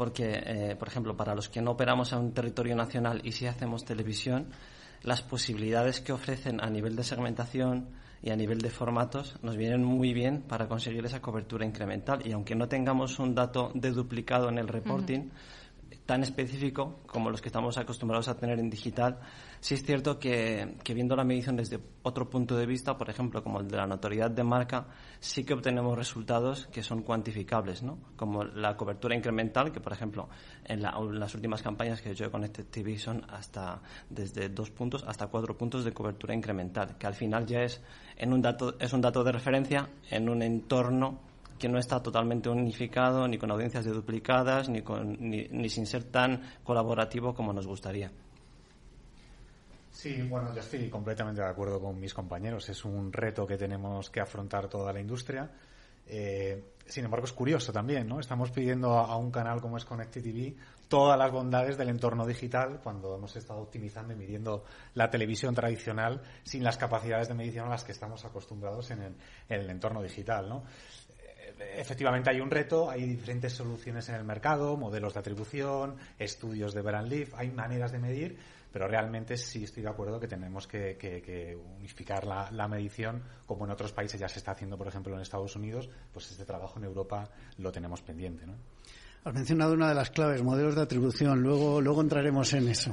porque, 0.01 0.33
eh, 0.33 0.77
por 0.79 0.89
ejemplo, 0.89 1.15
para 1.15 1.35
los 1.35 1.51
que 1.51 1.61
no 1.61 1.73
operamos 1.73 2.11
en 2.15 2.21
un 2.21 2.33
territorio 2.33 2.75
nacional 2.75 3.21
y 3.23 3.33
sí 3.33 3.47
hacemos 3.47 3.85
televisión, 3.85 4.47
las 5.03 5.21
posibilidades 5.21 6.01
que 6.01 6.15
ofrecen 6.15 6.59
a 6.65 6.71
nivel 6.71 6.97
de 6.97 7.05
segmentación 7.05 7.89
y 8.23 8.31
a 8.31 8.37
nivel 8.37 8.59
de 8.59 8.71
formatos 8.71 9.37
nos 9.43 9.57
vienen 9.57 9.85
muy 9.85 10.13
bien 10.13 10.43
para 10.43 10.69
conseguir 10.69 11.05
esa 11.05 11.21
cobertura 11.21 11.65
incremental. 11.65 12.27
Y 12.27 12.33
aunque 12.33 12.55
no 12.55 12.69
tengamos 12.69 13.19
un 13.19 13.35
dato 13.35 13.71
deduplicado 13.75 14.49
en 14.49 14.59
el 14.59 14.69
reporting, 14.69 15.31
tan 16.07 16.23
específico 16.23 17.01
como 17.07 17.31
los 17.31 17.41
que 17.41 17.49
estamos 17.49 17.79
acostumbrados 17.79 18.29
a 18.29 18.37
tener 18.37 18.59
en 18.59 18.69
digital, 18.69 19.21
sí 19.61 19.75
es 19.75 19.85
cierto 19.85 20.19
que, 20.19 20.77
viendo 20.95 21.15
la 21.15 21.25
medición 21.25 21.57
desde 21.57 21.79
otro 22.03 22.29
punto 22.29 22.57
de 22.57 22.67
vista, 22.67 22.97
por 22.97 23.11
ejemplo, 23.11 23.43
como 23.43 23.61
el 23.61 23.69
de 23.69 23.77
la 23.77 23.87
notoriedad 23.87 24.31
de 24.31 24.43
marca, 24.43 24.87
sí 25.21 25.45
que 25.45 25.55
obtenemos 25.55 25.97
resultados 25.97 26.67
que 26.67 26.83
son 26.83 27.03
cuantificables, 27.03 27.83
¿no? 27.83 27.99
Como 28.17 28.45
la 28.45 28.77
cobertura 28.77 29.15
incremental, 29.15 29.71
que 29.71 29.81
por 29.81 29.93
ejemplo 29.93 30.29
en, 30.65 30.83
las 30.83 31.35
últimas 31.35 31.63
campañas 31.63 32.01
que 32.01 32.09
he 32.09 32.13
hecho 32.13 32.25
de 32.25 32.31
Connected 32.31 32.67
TV 32.67 32.99
son 32.99 33.25
hasta 33.31 33.83
desde 34.09 34.49
dos 34.49 34.71
puntos 34.71 35.05
hasta 35.07 35.27
cuatro 35.27 35.57
puntos 35.57 35.85
de 35.85 35.93
cobertura 35.93 36.35
incremental, 36.35 36.97
que 36.97 37.07
al 37.07 37.15
final 37.15 37.47
ya 37.47 37.63
es 37.63 37.83
en 38.17 38.33
un 38.33 38.41
dato 38.41 38.77
es 38.79 38.93
un 38.93 39.01
dato 39.01 39.23
de 39.23 39.33
referencia 39.33 39.89
en 40.11 40.29
un 40.29 40.43
entorno 40.43 41.31
que 41.61 41.69
no 41.69 41.79
está 41.79 42.03
totalmente 42.03 42.49
unificado, 42.49 43.29
ni 43.29 43.37
con 43.37 43.51
audiencias 43.51 43.85
duplicadas, 43.85 44.71
ni, 44.71 44.81
con, 44.81 45.19
ni, 45.21 45.69
sin 45.69 45.87
ser 45.87 46.05
tan 46.05 46.41
colaborativo 46.65 47.35
como 47.35 47.53
nos 47.53 47.67
gustaría. 47.67 48.11
Sí, 49.91 50.23
bueno, 50.23 50.55
yo 50.55 50.61
estoy 50.61 50.89
completamente 50.89 51.43
de 51.43 51.49
acuerdo 51.49 51.81
con 51.81 51.99
mis 51.99 52.15
compañeros. 52.15 52.69
Es 52.69 52.85
un 52.85 53.13
reto 53.13 53.47
que 53.47 53.57
tenemos 53.57 54.09
que 54.11 54.21
afrontar 54.21 54.69
toda 54.69 54.93
la 54.93 55.01
industria. 55.01 55.51
Eh, 56.07 56.75
sin 56.87 57.05
embargo, 57.05 57.27
es 57.27 57.33
curioso 57.33 57.73
también, 57.73 58.09
¿no? 58.09 58.19
Estamos 58.19 58.51
pidiendo 58.51 58.99
a, 58.99 59.17
un 59.17 59.31
canal 59.31 59.61
como 59.61 59.77
es 59.77 59.85
Connected 59.85 60.23
TV 60.23 60.57
todas 60.89 61.17
las 61.17 61.31
bondades 61.31 61.79
del 61.79 61.89
entorno 61.89 62.27
digital 62.27 62.81
cuando 62.83 63.15
hemos 63.15 63.37
estado 63.37 63.61
optimizando 63.61 64.13
y 64.13 64.17
midiendo 64.17 64.65
la 64.95 65.09
televisión 65.09 65.55
tradicional 65.55 66.21
sin 66.43 66.65
las 66.65 66.77
capacidades 66.79 67.29
de 67.29 67.35
medición 67.35 67.67
a 67.67 67.71
las 67.71 67.85
que 67.85 67.93
estamos 67.93 68.25
acostumbrados 68.25 68.91
en 68.91 69.03
el, 69.03 69.15
en 69.49 69.61
el 69.61 69.71
entorno 69.71 70.03
digital, 70.03 70.49
¿no? 70.49 70.65
efectivamente 71.77 72.31
hay 72.31 72.41
un 72.41 72.51
reto, 72.51 72.91
hay 72.91 73.05
diferentes 73.05 73.53
soluciones 73.53 74.09
en 74.09 74.17
el 74.17 74.25
mercado, 74.25 74.77
modelos 74.77 75.15
de 75.15 75.21
atribución, 75.21 75.97
estudios 76.19 76.75
de 76.75 76.83
brand 76.83 77.09
lift, 77.09 77.35
hay 77.37 77.51
maneras 77.51 77.93
de 77.93 77.99
medir, 77.99 78.39
pero 78.73 78.87
realmente 78.87 79.37
sí 79.37 79.65
estoy 79.65 79.83
de 79.83 79.89
acuerdo 79.89 80.21
que 80.21 80.29
tenemos 80.29 80.67
que, 80.67 81.59
unificar 81.79 82.27
la, 82.27 82.69
medición, 82.69 83.23
como 83.47 83.65
en 83.65 83.73
otros 83.73 83.93
países 83.93 84.21
ya 84.21 84.29
se 84.29 84.39
está 84.39 84.53
haciendo, 84.53 84.77
por 84.79 84.89
ejemplo, 84.89 85.15
en 85.15 85.21
Estados 85.21 85.57
Unidos, 85.57 85.89
pues 86.13 86.31
este 86.31 86.45
trabajo 86.45 86.79
en 86.79 86.85
Europa 86.85 87.29
lo 87.59 87.73
tenemos 87.73 88.03
pendiente. 88.03 88.47
¿no? 88.47 88.55
Has 89.25 89.35
mencionado 89.35 89.75
una 89.75 89.89
de 89.89 89.95
las 89.95 90.11
claves, 90.11 90.43
modelos 90.43 90.77
de 90.77 90.83
atribución, 90.83 91.43
luego, 91.43 91.81
luego 91.81 92.01
entraremos 92.01 92.53
en 92.53 92.69
eso. 92.69 92.93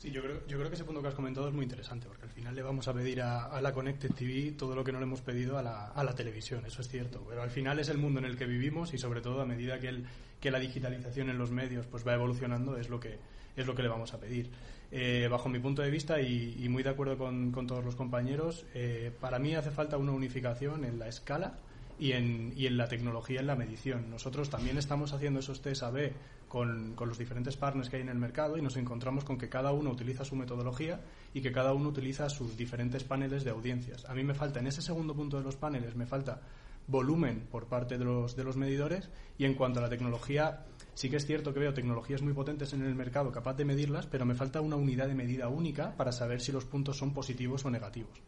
Sí, 0.00 0.10
yo 0.10 0.22
creo, 0.22 0.46
yo 0.46 0.56
creo 0.56 0.70
que 0.70 0.76
ese 0.76 0.84
punto 0.84 1.02
que 1.02 1.08
has 1.08 1.14
comentado 1.14 1.46
es 1.46 1.54
muy 1.54 1.64
interesante, 1.64 2.08
porque 2.08 2.24
al 2.24 2.30
final 2.30 2.54
le 2.54 2.62
vamos 2.62 2.88
a 2.88 2.94
pedir 2.94 3.20
a, 3.20 3.60
la 3.60 3.70
Connected 3.70 4.14
TV 4.14 4.52
todo 4.52 4.74
lo 4.74 4.82
que 4.82 4.92
no 4.92 4.98
le 4.98 5.04
hemos 5.04 5.20
pedido 5.20 5.58
a 5.58 5.62
la, 5.62 5.88
a 5.88 6.02
la, 6.02 6.14
televisión, 6.14 6.64
eso 6.64 6.80
es 6.80 6.88
cierto, 6.88 7.22
pero 7.28 7.42
al 7.42 7.50
final 7.50 7.78
es 7.78 7.90
el 7.90 7.98
mundo 7.98 8.18
en 8.18 8.24
el 8.24 8.38
que 8.38 8.46
vivimos 8.46 8.94
y 8.94 8.98
sobre 8.98 9.20
todo 9.20 9.42
a 9.42 9.44
medida 9.44 9.78
que, 9.78 9.88
el, 9.88 10.06
que 10.40 10.50
la 10.50 10.58
digitalización 10.58 11.28
en 11.28 11.36
los 11.36 11.50
medios 11.50 11.86
pues 11.86 12.06
va 12.06 12.14
evolucionando 12.14 12.78
es 12.78 12.88
lo 12.88 12.98
que, 12.98 13.18
es 13.56 13.66
lo 13.66 13.74
que 13.74 13.82
le 13.82 13.90
vamos 13.90 14.14
a 14.14 14.18
pedir. 14.18 14.50
Eh, 14.92 15.28
bajo 15.30 15.48
mi 15.48 15.60
punto 15.60 15.82
de 15.82 15.90
vista 15.90 16.20
y, 16.20 16.66
muy 16.68 16.82
de 16.82 16.90
acuerdo 16.90 17.16
con, 17.16 17.52
con 17.52 17.66
todos 17.66 17.84
los 17.84 17.94
compañeros, 17.94 18.66
eh, 18.74 19.12
para 19.20 19.38
mí 19.38 19.54
hace 19.54 19.70
falta 19.70 19.96
una 19.96 20.12
unificación 20.12 20.84
en 20.84 20.98
la 20.98 21.08
escala 21.08 21.58
y 21.98 22.12
en, 22.12 22.52
y 22.56 22.66
en 22.66 22.76
la 22.76 22.88
tecnología, 22.88 23.40
en 23.40 23.46
la 23.46 23.54
medición. 23.54 24.10
Nosotros 24.10 24.50
también 24.50 24.78
estamos 24.78 25.12
haciendo 25.12 25.40
esos 25.40 25.60
test 25.60 25.82
A-B 25.82 26.12
con, 26.50 26.96
los 26.98 27.16
diferentes 27.16 27.56
partners 27.56 27.88
que 27.88 27.96
hay 27.96 28.02
en 28.02 28.08
el 28.08 28.18
mercado 28.18 28.58
y 28.58 28.62
nos 28.62 28.76
encontramos 28.76 29.24
con 29.24 29.38
que 29.38 29.48
cada 29.48 29.70
uno 29.70 29.90
utiliza 29.90 30.24
su 30.24 30.34
metodología 30.34 31.00
y 31.32 31.42
que 31.42 31.52
cada 31.52 31.72
uno 31.72 31.88
utiliza 31.88 32.28
sus 32.28 32.56
diferentes 32.56 33.04
paneles 33.04 33.44
de 33.44 33.50
audiencias. 33.50 34.04
A 34.06 34.14
mí 34.14 34.24
me 34.24 34.34
falta, 34.34 34.58
en 34.58 34.66
ese 34.66 34.82
segundo 34.82 35.14
punto 35.14 35.38
de 35.38 35.44
los 35.44 35.54
paneles, 35.54 35.94
me 35.94 36.06
falta 36.06 36.40
volumen 36.88 37.46
por 37.52 37.66
parte 37.66 37.98
de 37.98 38.04
los, 38.04 38.34
de 38.34 38.42
los 38.42 38.56
medidores 38.56 39.08
y 39.38 39.44
en 39.44 39.54
cuanto 39.54 39.78
a 39.78 39.82
la 39.82 39.88
tecnología, 39.88 40.64
sí 40.94 41.10
que 41.10 41.16
es 41.16 41.26
cierto 41.26 41.52
que 41.52 41.60
veo 41.60 41.74
tecnologías 41.74 42.22
muy 42.22 42.32
potentes 42.32 42.72
en 42.72 42.82
el 42.82 42.94
mercado 42.94 43.32
capaz 43.32 43.54
de 43.54 43.64
medirlas, 43.64 44.06
pero 44.06 44.24
me 44.24 44.34
falta 44.34 44.60
una 44.60 44.76
unidad 44.76 45.08
de 45.08 45.14
medida 45.14 45.48
única 45.48 45.96
para 45.96 46.12
saber 46.12 46.40
si 46.40 46.52
los 46.52 46.64
puntos 46.64 46.98
son 46.98 47.12
positivos 47.12 47.64
o 47.64 47.70
negativos. 47.70 48.20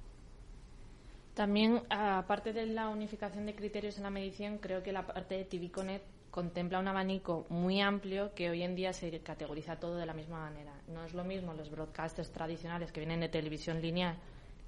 También, 1.35 1.83
aparte 1.89 2.53
de 2.53 2.67
la 2.67 2.89
unificación 2.89 3.47
de 3.47 3.55
criterios 3.55 3.97
en 3.97 4.03
la 4.03 4.11
medición, 4.11 4.59
creo 4.59 4.83
que 4.83 4.93
la 4.93 5.07
parte 5.07 5.37
de 5.37 5.45
TV 5.45 5.71
Connect 5.71 6.05
contempla 6.31 6.79
un 6.79 6.89
abanico 6.89 7.47
muy 7.49 7.81
amplio 7.81 8.35
que 8.35 8.51
hoy 8.51 8.63
en 8.63 8.75
día 8.75 8.93
se 8.93 9.21
categoriza 9.21 9.77
todo 9.77 9.97
de 9.97 10.07
la 10.07 10.15
misma 10.15 10.41
manera. 10.41 10.73
No 10.89 11.05
es 11.05 11.15
lo 11.15 11.25
mismo 11.25 11.55
los 11.55 11.71
broadcasters 11.71 12.33
tradicionales 12.33 12.93
que 12.93 13.01
vienen 13.01 13.21
de 13.21 13.29
televisión 13.29 13.81
lineal, 13.81 14.17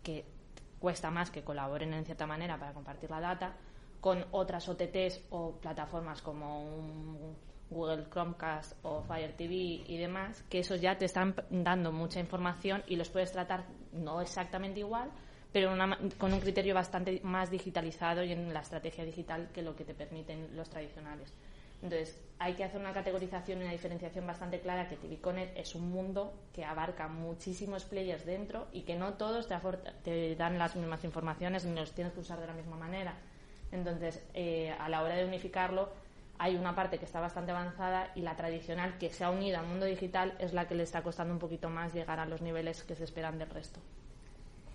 que 0.03 0.25
cuesta 0.79 1.11
más 1.11 1.31
que 1.31 1.43
colaboren 1.43 1.95
en 1.95 2.05
cierta 2.05 2.27
manera 2.27 2.59
para 2.59 2.73
compartir 2.73 3.11
la 3.11 3.21
data, 3.21 3.57
con 4.01 4.25
otras 4.33 4.69
OTTs 4.69 5.23
o 5.31 5.53
plataformas 5.53 6.21
como 6.21 7.35
Google 7.71 8.05
Chromecast 8.11 8.75
o 8.83 9.03
Fire 9.03 9.33
TV 9.37 9.55
y 9.87 9.97
demás, 9.97 10.43
que 10.49 10.61
esos 10.61 10.81
ya 10.81 10.97
te 10.97 11.05
están 11.05 11.35
dando 11.51 11.93
mucha 11.93 12.21
información 12.21 12.83
y 12.87 12.97
los 12.97 13.09
puedes 13.09 13.33
tratar 13.33 13.65
no 13.93 14.21
exactamente 14.21 14.81
igual, 14.81 15.11
pero 15.53 15.73
con 16.19 16.33
un 16.33 16.41
criterio 16.41 16.75
bastante 16.75 17.21
más 17.23 17.51
digitalizado 17.51 18.25
y 18.25 18.33
en 18.33 18.53
la 18.53 18.61
estrategia 18.61 19.05
digital 19.05 19.51
que 19.53 19.63
lo 19.63 19.77
que 19.77 19.85
te 19.85 19.95
permiten 19.95 20.57
los 20.57 20.69
tradicionales. 20.69 21.33
Entonces, 21.85 22.19
hay 22.39 22.55
que 22.55 22.65
hacer 22.65 22.81
una 22.81 22.95
categorización 22.95 23.59
y 23.59 23.63
una 23.63 23.73
diferenciación 23.73 24.27
bastante 24.27 24.59
clara 24.59 24.89
que 24.89 24.97
TV 24.97 25.19
Connect 25.19 25.59
es 25.59 25.75
un 25.75 25.91
mundo 25.91 26.33
que 26.55 26.65
abarca 26.65 27.09
muchísimos 27.09 27.85
players 27.85 28.25
dentro 28.25 28.69
y 28.73 28.83
que 28.83 28.97
no 28.97 29.15
todos 29.15 29.47
te, 30.03 30.35
dan 30.35 30.59
las 30.59 30.77
mismas 30.77 31.05
informaciones 31.05 31.67
ni 31.67 31.75
los 31.75 31.93
tienes 31.93 32.15
que 32.15 32.21
usar 32.21 32.41
de 32.41 32.47
la 32.47 32.55
misma 32.55 32.77
manera. 32.77 33.15
Entonces, 33.71 34.23
eh, 34.33 34.75
a 34.79 34.89
la 34.89 35.03
hora 35.03 35.17
de 35.17 35.27
unificarlo, 35.27 35.91
hay 36.39 36.57
una 36.57 36.75
parte 36.75 36.99
que 36.99 37.05
está 37.05 37.21
bastante 37.21 37.53
avanzada 37.53 38.13
y 38.15 38.23
la 38.23 38.37
tradicional 38.37 38.99
que 38.99 39.11
se 39.11 39.25
ha 39.25 39.31
unido 39.31 39.59
al 39.59 39.67
mundo 39.67 39.87
digital 39.87 40.37
es 40.39 40.53
la 40.53 40.67
que 40.67 40.75
le 40.75 40.83
está 40.83 41.03
costando 41.03 41.33
un 41.33 41.39
poquito 41.39 41.71
más 41.71 41.95
llegar 41.95 42.19
a 42.19 42.27
los 42.27 42.43
niveles 42.43 42.83
que 42.83 42.95
se 42.95 43.05
esperan 43.05 43.39
del 43.39 43.51
resto. 43.51 43.81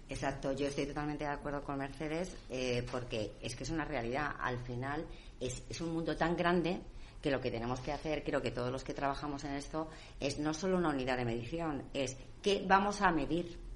Exacto, 0.08 0.54
yo 0.54 0.68
estoy 0.68 0.88
totalmente 0.88 1.24
de 1.24 1.30
acuerdo 1.30 1.62
con 1.64 1.78
Mercedes 1.78 2.36
eh, 2.50 2.84
porque 2.92 3.34
es 3.42 3.56
que 3.56 3.64
es 3.64 3.70
una 3.70 3.86
realidad. 3.86 4.32
Al 4.40 4.58
final 4.58 5.06
es, 5.40 5.64
es 5.70 5.82
un 5.82 5.94
mundo 5.94 6.18
tan 6.18 6.36
grande 6.36 6.82
que 7.22 7.30
lo 7.30 7.40
que 7.42 7.52
tenemos 7.52 7.80
que 7.82 7.92
hacer, 7.92 8.24
creo 8.24 8.42
que 8.42 8.52
todos 8.52 8.72
los 8.72 8.84
que 8.84 8.94
trabajamos 8.94 9.44
en 9.44 9.54
esto, 9.54 9.90
es 10.20 10.40
no 10.40 10.54
solo 10.54 10.78
una 10.78 10.90
unidad 10.90 11.18
de 11.18 11.26
medición, 11.26 11.84
es 11.94 12.18
qué 12.42 12.64
vamos 12.68 13.02
a 13.02 13.12
medir. 13.12 13.69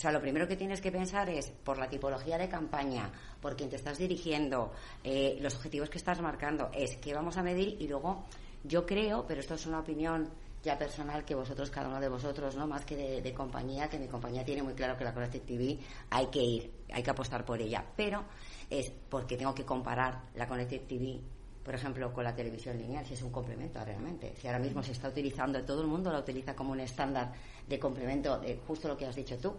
O 0.00 0.02
sea, 0.02 0.12
lo 0.12 0.22
primero 0.22 0.48
que 0.48 0.56
tienes 0.56 0.80
que 0.80 0.90
pensar 0.90 1.28
es 1.28 1.50
por 1.50 1.76
la 1.76 1.86
tipología 1.86 2.38
de 2.38 2.48
campaña, 2.48 3.12
por 3.38 3.54
quien 3.54 3.68
te 3.68 3.76
estás 3.76 3.98
dirigiendo, 3.98 4.72
eh, 5.04 5.36
los 5.42 5.54
objetivos 5.56 5.90
que 5.90 5.98
estás 5.98 6.22
marcando, 6.22 6.70
es 6.72 6.96
qué 6.96 7.12
vamos 7.12 7.36
a 7.36 7.42
medir 7.42 7.76
y 7.78 7.86
luego 7.86 8.24
yo 8.64 8.86
creo, 8.86 9.26
pero 9.26 9.40
esto 9.40 9.56
es 9.56 9.66
una 9.66 9.80
opinión 9.80 10.30
ya 10.62 10.78
personal 10.78 11.22
que 11.26 11.34
vosotros, 11.34 11.68
cada 11.68 11.88
uno 11.88 12.00
de 12.00 12.08
vosotros, 12.08 12.56
no 12.56 12.66
más 12.66 12.86
que 12.86 13.20
de, 13.20 13.34
compañía, 13.34 13.90
que 13.90 13.98
mi 13.98 14.08
compañía 14.08 14.42
tiene 14.42 14.62
muy 14.62 14.72
claro 14.72 14.96
que 14.96 15.04
la 15.04 15.12
Connected 15.12 15.42
TV 15.42 15.78
hay 16.08 16.28
que 16.28 16.42
ir, 16.42 16.72
hay 16.94 17.02
que 17.02 17.10
apostar 17.10 17.44
por 17.44 17.60
ella, 17.60 17.84
pero 17.94 18.24
es 18.70 18.90
porque 19.10 19.36
tengo 19.36 19.54
que 19.54 19.66
comparar 19.66 20.30
la 20.34 20.48
Connected 20.48 20.80
TV 20.86 21.20
por 21.62 21.74
ejemplo, 21.74 22.10
con 22.10 22.24
la 22.24 22.34
televisión 22.34 22.78
lineal, 22.78 23.04
si 23.04 23.12
es 23.12 23.22
un 23.22 23.30
complemento 23.30 23.84
realmente. 23.84 24.34
Si 24.40 24.46
ahora 24.46 24.58
mismo 24.58 24.82
se 24.82 24.92
está 24.92 25.08
utilizando, 25.08 25.62
todo 25.62 25.82
el 25.82 25.88
mundo 25.88 26.10
la 26.10 26.20
utiliza 26.20 26.56
como 26.56 26.72
un 26.72 26.80
estándar 26.80 27.32
de 27.68 27.78
complemento, 27.78 28.38
de 28.38 28.58
justo 28.66 28.88
lo 28.88 28.96
que 28.96 29.04
has 29.04 29.14
dicho 29.14 29.36
tú, 29.36 29.54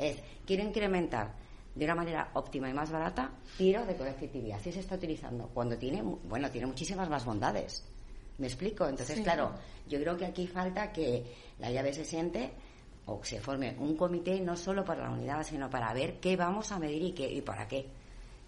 es, 0.00 0.18
quiero 0.46 0.62
incrementar 0.64 1.34
de 1.74 1.84
una 1.84 1.94
manera 1.94 2.30
óptima 2.34 2.68
y 2.68 2.74
más 2.74 2.90
barata, 2.90 3.30
tiro 3.56 3.86
de 3.86 3.96
conectividad. 3.96 4.58
Así 4.58 4.72
se 4.72 4.80
está 4.80 4.96
utilizando. 4.96 5.48
Cuando 5.54 5.78
tiene, 5.78 6.02
bueno, 6.02 6.50
tiene 6.50 6.66
muchísimas 6.66 7.08
más 7.08 7.24
bondades. 7.24 7.84
¿Me 8.38 8.46
explico? 8.46 8.86
Entonces, 8.86 9.20
claro, 9.20 9.52
yo 9.86 10.00
creo 10.00 10.16
que 10.16 10.24
aquí 10.24 10.46
falta 10.46 10.92
que 10.92 11.24
la 11.58 11.70
llave 11.70 11.92
se 11.92 12.04
siente 12.04 12.50
o 13.06 13.22
se 13.22 13.40
forme 13.40 13.76
un 13.78 13.96
comité 13.96 14.40
no 14.40 14.56
solo 14.56 14.84
para 14.84 15.04
la 15.04 15.10
unidad, 15.10 15.42
sino 15.42 15.68
para 15.68 15.92
ver 15.92 16.20
qué 16.20 16.36
vamos 16.36 16.72
a 16.72 16.78
medir 16.78 17.02
y, 17.02 17.12
qué, 17.12 17.30
y 17.30 17.42
para 17.42 17.68
qué. 17.68 17.86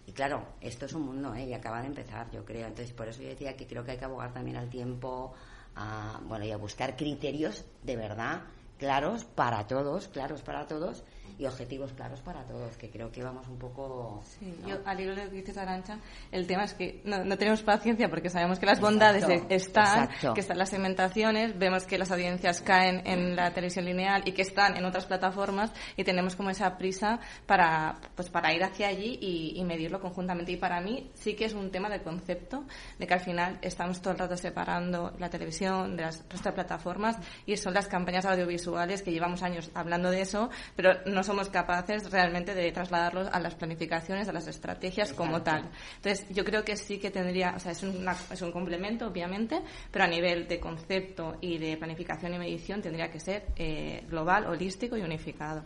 Y 0.07 0.13
claro, 0.13 0.45
esto 0.61 0.87
es 0.87 0.95
un 0.95 1.03
mundo, 1.03 1.35
¿eh? 1.35 1.47
Y 1.47 1.55
acaba 1.55 1.81
de 1.81 1.89
empezar, 1.89 2.31
yo 2.31 2.45
creo. 2.45 2.67
Entonces, 2.67 2.93
por 2.93 3.09
eso 3.09 3.23
yo 3.23 3.29
decía 3.29 3.55
que 3.55 3.67
creo 3.67 3.85
que 3.85 3.93
hay 3.93 3.99
que 3.99 4.05
abogar 4.05 4.33
también 4.33 4.57
al 4.57 4.69
tiempo, 4.69 5.35
a, 5.77 6.21
bueno, 6.25 6.45
y 6.45 6.51
a 6.51 6.57
buscar 6.57 6.97
criterios 6.97 7.65
de 7.83 7.97
verdad 7.97 8.43
claros 8.79 9.25
para 9.25 9.65
todos, 9.69 10.09
claros 10.09 10.43
para 10.43 10.67
todos, 10.67 11.05
y 11.39 11.47
objetivos 11.47 11.93
claros 11.93 12.21
para 12.21 12.45
todos, 12.45 12.77
que 12.77 12.91
creo 12.91 13.11
que 13.11 13.23
vamos 13.23 13.49
un 13.49 13.59
poco... 13.59 14.23
Sí, 14.39 14.55
yo 14.67 14.77
al 14.85 15.01
hilo 15.01 15.15
de 15.15 15.25
lo 15.25 15.31
que 15.31 15.37
dices, 15.37 15.57
Arancha, 15.57 15.99
el 16.31 16.47
tema 16.47 16.65
es 16.65 16.75
que 16.75 17.01
no, 17.05 17.25
no 17.25 17.37
tenemos 17.37 17.63
paciencia 17.63 18.09
porque 18.09 18.29
sabemos 18.29 18.59
que 18.59 18.67
las 18.67 18.81
bondades 18.81 19.25
están, 19.49 20.09
que 20.35 20.41
están 20.41 20.59
las 20.59 20.71
segmentaciones, 20.71 21.59
vemos 21.59 21.85
que 21.85 21.99
las 21.99 22.11
audiencias 22.11 22.61
caen 22.61 23.03
en 23.07 23.35
la 23.37 23.53
televisión 23.53 23.85
lineal 23.85 24.23
y 24.27 24.33
que 24.33 24.43
están 24.43 24.77
en 24.77 24.85
otras 24.85 25.07
plataformas 25.07 25.73
y 25.97 26.05
tenemos 26.05 26.37
como 26.37 26.51
esa 26.51 26.77
prisa 26.77 27.21
para, 27.47 27.97
pues 28.15 28.29
para 28.29 28.53
ir 28.55 28.63
hacia 28.63 28.89
allí 28.89 29.19
y, 29.21 29.59
y 29.59 29.65
medirlo 29.65 30.01
conjuntamente. 30.01 30.53
Y 30.53 30.57
para 30.57 30.81
mí 30.81 31.11
sí 31.15 31.35
que 31.35 31.47
es 31.47 31.55
un 31.55 31.71
tema 31.71 31.89
de 31.89 32.03
concepto, 32.03 32.65
de 32.99 33.07
que 33.07 33.15
al 33.15 33.21
final 33.21 33.59
estamos 33.63 34.01
todo 34.01 34.13
el 34.13 34.19
rato 34.19 34.37
separando 34.37 35.13
la 35.19 35.31
televisión 35.31 35.97
de 35.97 36.03
las, 36.03 36.29
de 36.29 36.53
plataformas 36.53 37.17
y 37.47 37.57
son 37.57 37.75
las 37.75 37.89
campañas 37.89 38.25
audiovisuales 38.25 39.03
que 39.03 39.13
llevamos 39.13 39.43
años 39.43 39.71
hablando 39.75 40.11
de 40.11 40.23
eso, 40.23 40.51
pero 40.77 40.93
no 41.13 41.23
somos 41.23 41.49
capaces 41.49 42.11
realmente 42.11 42.55
de 42.55 42.73
trasladarlos 42.73 43.29
a 43.31 43.39
las 43.41 43.55
planificaciones, 43.55 44.29
a 44.29 44.33
las 44.33 44.47
estrategias 44.49 45.13
como 45.13 45.43
tal. 45.43 45.71
Entonces, 45.97 46.27
yo 46.31 46.45
creo 46.45 46.65
que 46.65 46.77
sí 46.77 46.99
que 46.99 47.11
tendría, 47.11 47.55
o 47.57 47.61
sea, 47.61 47.73
es, 47.73 47.83
es 47.83 48.43
un 48.43 48.53
complemento, 48.53 49.07
obviamente, 49.07 49.61
pero 49.91 50.05
a 50.05 50.09
nivel 50.09 50.49
de 50.49 50.59
concepto 50.59 51.37
y 51.41 51.59
de 51.59 51.77
planificación 51.77 52.35
y 52.35 52.39
medición 52.39 52.83
tendría 52.83 53.11
que 53.11 53.21
ser 53.21 53.47
eh, 53.57 54.05
global, 54.09 54.47
holístico 54.47 54.97
y 54.97 55.03
unificado. 55.03 55.65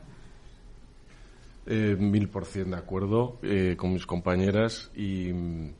Eh, 1.68 1.96
mil 1.98 2.28
por 2.28 2.44
cien 2.44 2.70
de 2.70 2.76
acuerdo 2.76 3.40
eh, 3.42 3.74
con 3.76 3.92
mis 3.92 4.06
compañeras 4.06 4.90
y 4.94 5.32
mm, 5.32 5.74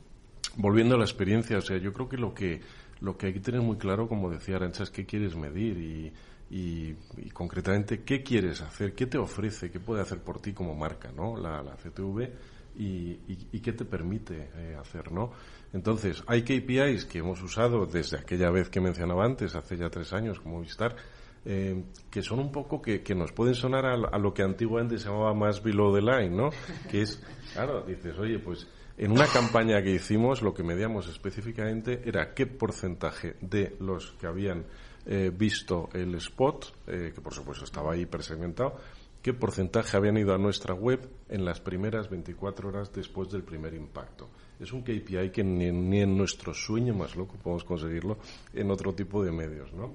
volviendo 0.57 0.95
a 0.95 0.97
la 0.97 1.05
experiencia, 1.05 1.57
o 1.57 1.61
sea, 1.61 1.77
yo 1.77 1.93
creo 1.93 2.09
que 2.09 2.17
lo 2.17 2.33
que 2.33 2.59
lo 2.99 3.17
que 3.17 3.27
hay 3.27 3.33
que 3.33 3.39
tener 3.39 3.61
muy 3.61 3.77
claro, 3.77 4.07
como 4.07 4.29
decía 4.29 4.55
Arancha, 4.55 4.83
es 4.83 4.89
qué 4.89 5.05
quieres 5.05 5.35
medir 5.35 5.77
y, 5.77 6.13
y, 6.49 6.93
concretamente 7.33 8.03
qué 8.03 8.23
quieres 8.23 8.61
hacer, 8.61 8.93
qué 8.93 9.05
te 9.05 9.17
ofrece, 9.17 9.69
qué 9.69 9.79
puede 9.79 10.01
hacer 10.01 10.19
por 10.19 10.39
ti 10.39 10.53
como 10.53 10.75
marca, 10.75 11.11
¿no? 11.11 11.37
La, 11.37 11.61
la 11.61 11.75
CTV 11.75 12.29
y, 12.77 13.59
qué 13.59 13.73
te 13.73 13.85
permite 13.85 14.49
eh, 14.55 14.77
hacer, 14.79 15.11
¿no? 15.11 15.31
Entonces, 15.73 16.23
hay 16.27 16.43
KPIs 16.43 17.05
que 17.05 17.19
hemos 17.19 17.41
usado 17.41 17.85
desde 17.85 18.17
aquella 18.17 18.49
vez 18.49 18.69
que 18.69 18.79
mencionaba 18.79 19.25
antes, 19.25 19.55
hace 19.55 19.77
ya 19.77 19.89
tres 19.89 20.13
años, 20.13 20.39
como 20.39 20.61
Vistar, 20.61 20.95
eh, 21.43 21.83
que 22.09 22.21
son 22.21 22.39
un 22.39 22.51
poco 22.51 22.81
que, 22.81 23.01
que 23.01 23.15
nos 23.15 23.31
pueden 23.31 23.55
sonar 23.55 23.85
a, 23.85 23.93
a, 23.93 24.17
lo 24.17 24.33
que 24.33 24.43
antiguamente 24.43 24.97
se 24.97 25.09
llamaba 25.09 25.33
más 25.33 25.61
below 25.61 25.93
the 25.93 26.01
line, 26.01 26.29
¿no? 26.29 26.49
Que 26.89 27.01
es, 27.01 27.21
claro, 27.53 27.81
dices, 27.81 28.17
oye, 28.17 28.39
pues 28.39 28.67
en 28.97 29.11
una 29.11 29.27
campaña 29.27 29.81
que 29.83 29.91
hicimos 29.91 30.41
lo 30.41 30.53
que 30.53 30.63
medíamos 30.63 31.07
específicamente 31.07 32.01
era 32.05 32.33
qué 32.33 32.47
porcentaje 32.47 33.35
de 33.41 33.75
los 33.79 34.13
que 34.13 34.27
habían 34.27 34.65
eh, 35.09 35.31
visto 35.33 35.87
el 35.93 36.15
spot, 36.15 36.65
eh, 36.85 37.13
que 37.15 37.21
por 37.21 37.33
supuesto 37.33 37.63
estaba 37.63 37.93
ahí 37.93 38.05
presegmentado, 38.05 38.75
qué 39.21 39.33
porcentaje 39.33 39.95
habían 39.95 40.17
ido 40.17 40.33
a 40.33 40.37
nuestra 40.37 40.73
web 40.73 40.99
en 41.29 41.45
las 41.45 41.61
primeras 41.61 42.09
24 42.09 42.67
horas 42.67 42.91
después 42.91 43.29
del 43.29 43.43
primer 43.43 43.73
impacto. 43.73 44.27
Es 44.59 44.73
un 44.73 44.81
KPI 44.81 45.29
que 45.31 45.45
ni, 45.45 46.01
en 46.01 46.17
nuestro 46.17 46.53
sueño 46.53 46.93
más 46.93 47.15
loco 47.15 47.35
podemos 47.41 47.63
conseguirlo 47.63 48.17
en 48.53 48.69
otro 48.69 48.93
tipo 48.93 49.23
de 49.23 49.31
medios. 49.31 49.71
¿no? 49.71 49.93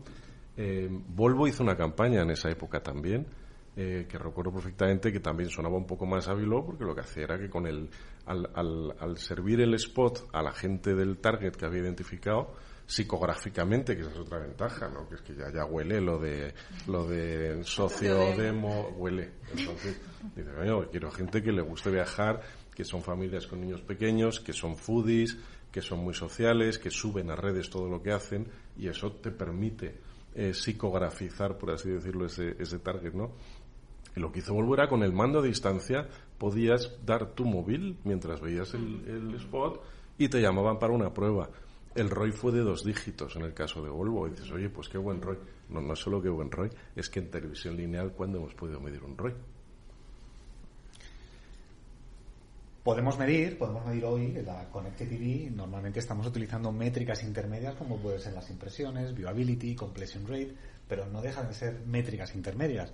Eh, 0.56 0.88
Volvo 0.90 1.46
hizo 1.46 1.62
una 1.62 1.76
campaña 1.76 2.22
en 2.22 2.30
esa 2.30 2.48
época 2.48 2.82
también, 2.82 3.26
que 3.74 4.18
recuerdo 4.18 4.52
perfectamente 4.52 5.10
que 5.10 5.20
también 5.20 5.48
sonaba 5.48 5.78
un 5.78 5.86
poco 5.86 6.04
más 6.04 6.28
hábil 6.28 6.50
porque 6.66 6.84
lo 6.84 6.94
que 6.94 7.00
hacía 7.00 7.24
era 7.24 7.38
que 7.38 7.48
con 7.48 7.66
el, 7.66 7.88
al, 8.26 8.94
al 8.98 9.16
servir 9.16 9.62
el 9.62 9.72
spot 9.74 10.28
a 10.30 10.42
la 10.42 10.52
gente 10.52 10.94
del 10.94 11.16
target 11.16 11.52
que 11.52 11.64
había 11.64 11.80
identificado, 11.80 12.52
psicográficamente, 12.92 13.96
que 13.96 14.02
esa 14.02 14.10
es 14.10 14.18
otra 14.18 14.38
ventaja, 14.38 14.86
¿no? 14.88 15.08
Que 15.08 15.14
es 15.14 15.22
que 15.22 15.34
ya, 15.34 15.50
ya 15.50 15.64
huele 15.64 15.98
lo 15.98 16.18
de 16.18 16.52
lo 16.86 17.06
de 17.06 17.64
socio 17.64 18.36
demo, 18.36 18.90
huele. 18.98 19.30
Entonces, 19.56 19.98
dice, 20.36 20.50
quiero 20.90 21.10
gente 21.10 21.42
que 21.42 21.52
le 21.52 21.62
guste 21.62 21.90
viajar, 21.90 22.42
que 22.74 22.84
son 22.84 23.02
familias 23.02 23.46
con 23.46 23.62
niños 23.62 23.80
pequeños, 23.80 24.40
que 24.40 24.52
son 24.52 24.76
foodies, 24.76 25.38
que 25.70 25.80
son 25.80 26.00
muy 26.00 26.12
sociales, 26.12 26.78
que 26.78 26.90
suben 26.90 27.30
a 27.30 27.36
redes 27.36 27.70
todo 27.70 27.88
lo 27.88 28.02
que 28.02 28.12
hacen 28.12 28.46
y 28.76 28.88
eso 28.88 29.10
te 29.12 29.30
permite 29.30 29.94
eh, 30.34 30.52
psicografizar, 30.52 31.56
por 31.56 31.70
así 31.70 31.88
decirlo, 31.88 32.26
ese, 32.26 32.56
ese 32.58 32.78
target, 32.78 33.14
¿no? 33.14 33.32
Y 34.14 34.20
lo 34.20 34.30
que 34.30 34.40
hizo 34.40 34.52
Volvo 34.52 34.74
era 34.74 34.86
con 34.88 35.02
el 35.02 35.14
mando 35.14 35.38
a 35.38 35.42
distancia 35.42 36.06
podías 36.36 36.92
dar 37.06 37.30
tu 37.30 37.46
móvil 37.46 37.96
mientras 38.04 38.42
veías 38.42 38.74
el, 38.74 39.02
el 39.06 39.34
spot 39.36 39.82
y 40.18 40.28
te 40.28 40.42
llamaban 40.42 40.78
para 40.78 40.92
una 40.92 41.14
prueba 41.14 41.48
el 41.94 42.10
ROI 42.10 42.32
fue 42.32 42.52
de 42.52 42.60
dos 42.60 42.84
dígitos 42.84 43.36
en 43.36 43.42
el 43.42 43.54
caso 43.54 43.82
de 43.82 43.90
Volvo. 43.90 44.26
Y 44.26 44.30
dices, 44.30 44.50
oye, 44.50 44.68
pues 44.68 44.88
qué 44.88 44.98
buen 44.98 45.20
ROI. 45.20 45.38
No, 45.68 45.80
no 45.80 45.94
solo 45.96 46.20
qué 46.20 46.28
buen 46.28 46.50
ROI, 46.50 46.70
es 46.96 47.08
que 47.08 47.20
en 47.20 47.30
televisión 47.30 47.76
lineal, 47.76 48.12
¿cuándo 48.12 48.38
hemos 48.38 48.54
podido 48.54 48.80
medir 48.80 49.02
un 49.02 49.16
ROI? 49.16 49.34
Podemos 52.82 53.16
medir, 53.16 53.58
podemos 53.58 53.86
medir 53.86 54.04
hoy 54.04 54.32
la 54.44 54.68
Connected 54.70 55.08
TV. 55.08 55.50
Normalmente 55.50 56.00
estamos 56.00 56.26
utilizando 56.26 56.72
métricas 56.72 57.22
intermedias 57.22 57.76
como 57.76 57.96
pueden 57.98 58.20
ser 58.20 58.32
las 58.32 58.50
impresiones, 58.50 59.14
viewability, 59.14 59.76
completion 59.76 60.26
rate, 60.26 60.54
pero 60.88 61.06
no 61.06 61.22
dejan 61.22 61.46
de 61.46 61.54
ser 61.54 61.80
métricas 61.86 62.34
intermedias. 62.34 62.92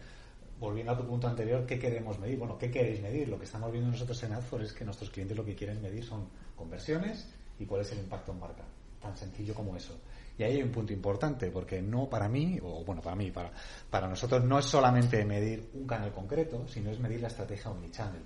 Volviendo 0.61 0.93
a 0.93 0.99
tu 0.99 1.07
punto 1.07 1.27
anterior, 1.27 1.65
¿qué 1.65 1.79
queremos 1.79 2.19
medir? 2.19 2.39
Bueno, 2.39 2.59
¿qué 2.59 2.71
queréis 2.71 3.01
medir? 3.01 3.29
Lo 3.29 3.39
que 3.39 3.45
estamos 3.45 3.73
viendo 3.73 3.91
nosotros 3.91 4.23
en 4.25 4.33
Adfor 4.33 4.63
es 4.63 4.75
que 4.75 4.85
nuestros 4.85 5.09
clientes 5.09 5.37
lo 5.37 5.45
que 5.45 5.55
quieren 5.55 5.81
medir 5.81 6.05
son 6.05 6.29
conversiones 6.55 7.33
y 7.59 7.65
cuál 7.65 7.81
es 7.81 7.93
el 7.93 8.01
impacto 8.01 8.33
en 8.33 8.41
marca 8.41 8.65
tan 9.01 9.17
sencillo 9.17 9.55
como 9.55 9.77
eso. 9.77 9.99
Y 10.39 10.45
ahí 10.45 10.57
hay 10.57 10.63
un 10.63 10.71
punto 10.71 10.93
importante, 10.93 11.51
porque 11.51 11.83
no 11.83 12.09
para 12.09 12.29
mí, 12.29 12.59
o 12.63 12.85
bueno, 12.85 13.03
para 13.03 13.17
mí, 13.17 13.31
para, 13.31 13.51
para 13.91 14.09
nosotros 14.09 14.45
no 14.45 14.59
es 14.59 14.67
solamente 14.67 15.25
medir 15.25 15.71
un 15.75 15.87
canal 15.87 16.13
concreto, 16.13 16.67
sino 16.69 16.91
es 16.91 17.01
medir 17.01 17.21
la 17.21 17.29
estrategia 17.29 17.71
omnichannel. 17.71 18.23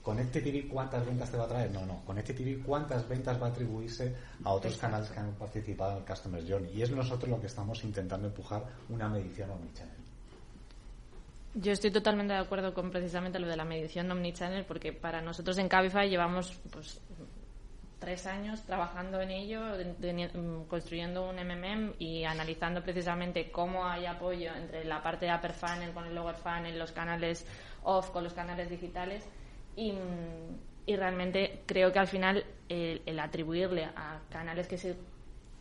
Con 0.00 0.20
este 0.20 0.40
TV, 0.40 0.68
¿cuántas 0.68 1.04
ventas 1.04 1.32
te 1.32 1.36
va 1.36 1.46
a 1.46 1.48
traer? 1.48 1.72
No, 1.72 1.84
no. 1.84 2.04
Con 2.04 2.16
este 2.16 2.32
TV, 2.32 2.62
¿cuántas 2.64 3.08
ventas 3.08 3.42
va 3.42 3.48
a 3.48 3.50
atribuirse 3.50 4.14
a 4.44 4.52
otros 4.52 4.76
canales 4.76 5.10
que 5.10 5.18
han 5.18 5.32
participado 5.32 5.92
en 5.92 5.98
el 5.98 6.04
Customer 6.04 6.48
Journey? 6.48 6.72
Y 6.76 6.82
es 6.82 6.92
nosotros 6.92 7.28
lo 7.28 7.40
que 7.40 7.48
estamos 7.48 7.82
intentando 7.82 8.28
empujar 8.28 8.62
una 8.88 9.08
medición 9.08 9.50
omnichannel. 9.50 9.96
Yo 11.54 11.72
estoy 11.72 11.90
totalmente 11.90 12.34
de 12.34 12.38
acuerdo 12.38 12.72
con 12.72 12.92
precisamente 12.92 13.40
lo 13.40 13.48
de 13.48 13.56
la 13.56 13.64
medición 13.64 14.08
omnichannel, 14.08 14.64
porque 14.64 14.92
para 14.92 15.20
nosotros 15.20 15.58
en 15.58 15.68
Cabify 15.68 16.08
llevamos 16.08 16.56
pues, 16.70 17.00
tres 17.98 18.26
años 18.26 18.62
trabajando 18.64 19.20
en 19.20 19.30
ello, 19.30 19.60
mm, 19.60 20.64
construyendo 20.68 21.28
un 21.28 21.38
MMM 21.38 21.94
y 21.98 22.24
analizando 22.24 22.82
precisamente 22.82 23.50
cómo 23.50 23.86
hay 23.86 24.06
apoyo 24.06 24.54
entre 24.54 24.84
la 24.84 25.02
parte 25.02 25.26
de 25.26 25.34
upper 25.34 25.52
funnel 25.52 25.92
con 25.92 26.06
el 26.06 26.14
lower 26.14 26.36
funnel, 26.36 26.78
los 26.78 26.92
canales 26.92 27.46
off 27.82 28.10
con 28.10 28.24
los 28.24 28.34
canales 28.34 28.68
digitales 28.68 29.26
y, 29.76 29.92
mm, 29.92 30.96
realmente 30.96 31.62
creo 31.66 31.92
que 31.92 31.98
al 31.98 32.06
final 32.06 32.44
el, 32.68 33.18
atribuirle 33.18 33.84
a 33.84 34.20
canales 34.30 34.68
que 34.68 34.78
se, 34.78 34.96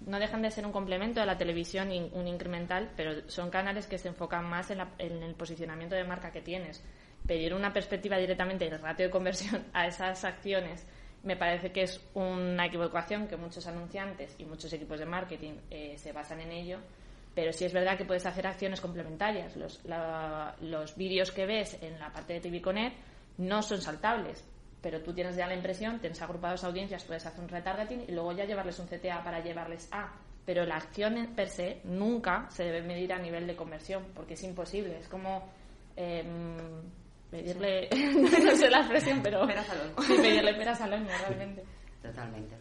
no 0.06 0.20
dejan 0.20 0.42
de 0.42 0.52
ser 0.52 0.66
un 0.66 0.72
complemento 0.72 1.20
de 1.20 1.26
la 1.26 1.38
televisión, 1.38 1.90
un 2.14 2.28
incremental, 2.28 2.92
pero 2.96 3.28
son 3.28 3.50
canales 3.50 3.88
que 3.88 3.98
se 3.98 4.10
enfocan 4.10 4.46
más 4.46 4.70
en, 4.70 4.82
en 5.00 5.24
el 5.24 5.34
posicionamiento 5.34 5.96
de 5.96 6.04
marca 6.04 6.32
que 6.32 6.42
tienes. 6.42 6.84
Pedir 7.26 7.56
una 7.56 7.74
perspectiva 7.74 8.18
directamente 8.18 8.70
del 8.70 8.80
ratio 8.80 9.06
de 9.08 9.12
conversión 9.12 9.66
a 9.74 9.88
esas 9.88 10.24
acciones 10.24 10.86
me 11.26 11.36
parece 11.36 11.72
que 11.72 11.82
es 11.82 12.00
una 12.14 12.68
equivocación 12.68 13.28
que 13.28 13.36
muchos 13.36 13.66
anunciantes 13.68 14.36
y 14.38 14.46
muchos 14.46 14.72
equipos 14.72 15.00
de 15.00 15.06
marketing 15.06 15.54
eh, 15.72 15.98
se 15.98 16.12
basan 16.12 16.40
en 16.40 16.52
ello, 16.52 16.80
pero 17.34 17.52
sí 17.52 17.66
es 17.66 17.74
verdad 17.74 17.98
que 17.98 18.06
puedes 18.06 18.26
hacer 18.26 18.48
acciones 18.48 18.80
complementarias. 18.80 19.58
Los, 19.58 19.82
los 20.62 20.96
vídeos 20.96 21.32
que 21.32 21.46
ves 21.46 21.82
en 21.82 22.00
la 22.00 22.14
parte 22.14 22.34
de 22.34 22.40
TV 22.42 22.62
Connect 22.62 22.96
no 23.40 23.62
son 23.64 23.82
saltables, 23.82 24.46
pero 24.82 25.02
tú 25.02 25.14
tienes 25.14 25.36
ya 25.36 25.48
la 25.48 25.56
impresión, 25.56 26.00
tienes 26.00 26.22
agrupados 26.22 26.64
audiencias, 26.64 27.04
puedes 27.04 27.26
hacer 27.26 27.44
un 27.44 27.50
retargeting 27.50 28.06
y 28.08 28.12
luego 28.12 28.32
ya 28.32 28.46
llevarles 28.46 28.78
un 28.78 28.86
CTA 28.86 29.24
para 29.24 29.44
llevarles 29.44 29.90
a. 29.92 30.14
Pero 30.46 30.64
la 30.64 30.76
acción 30.76 31.34
per 31.36 31.50
se 31.50 31.82
nunca 31.86 32.48
se 32.52 32.66
debe 32.66 32.84
medir 32.84 33.12
a 33.12 33.18
nivel 33.18 33.48
de 33.48 33.56
conversión, 33.56 34.06
porque 34.14 34.36
es 34.36 34.44
imposible. 34.44 35.00
Es 35.00 35.08
como. 35.08 35.50
Em, 35.96 36.56
pedirle, 37.36 37.90
no 38.44 38.56
sé 38.56 38.70
la 38.70 38.80
expresión, 38.80 39.22
pero 39.22 39.46
peras 39.46 39.70
al. 39.70 40.06
Sí, 40.06 40.14
pedirle 40.22 40.54
peras 40.54 40.82
al 40.82 40.94
olmo, 40.94 41.10
realmente. 41.22 41.64
Totalmente. 42.02 42.56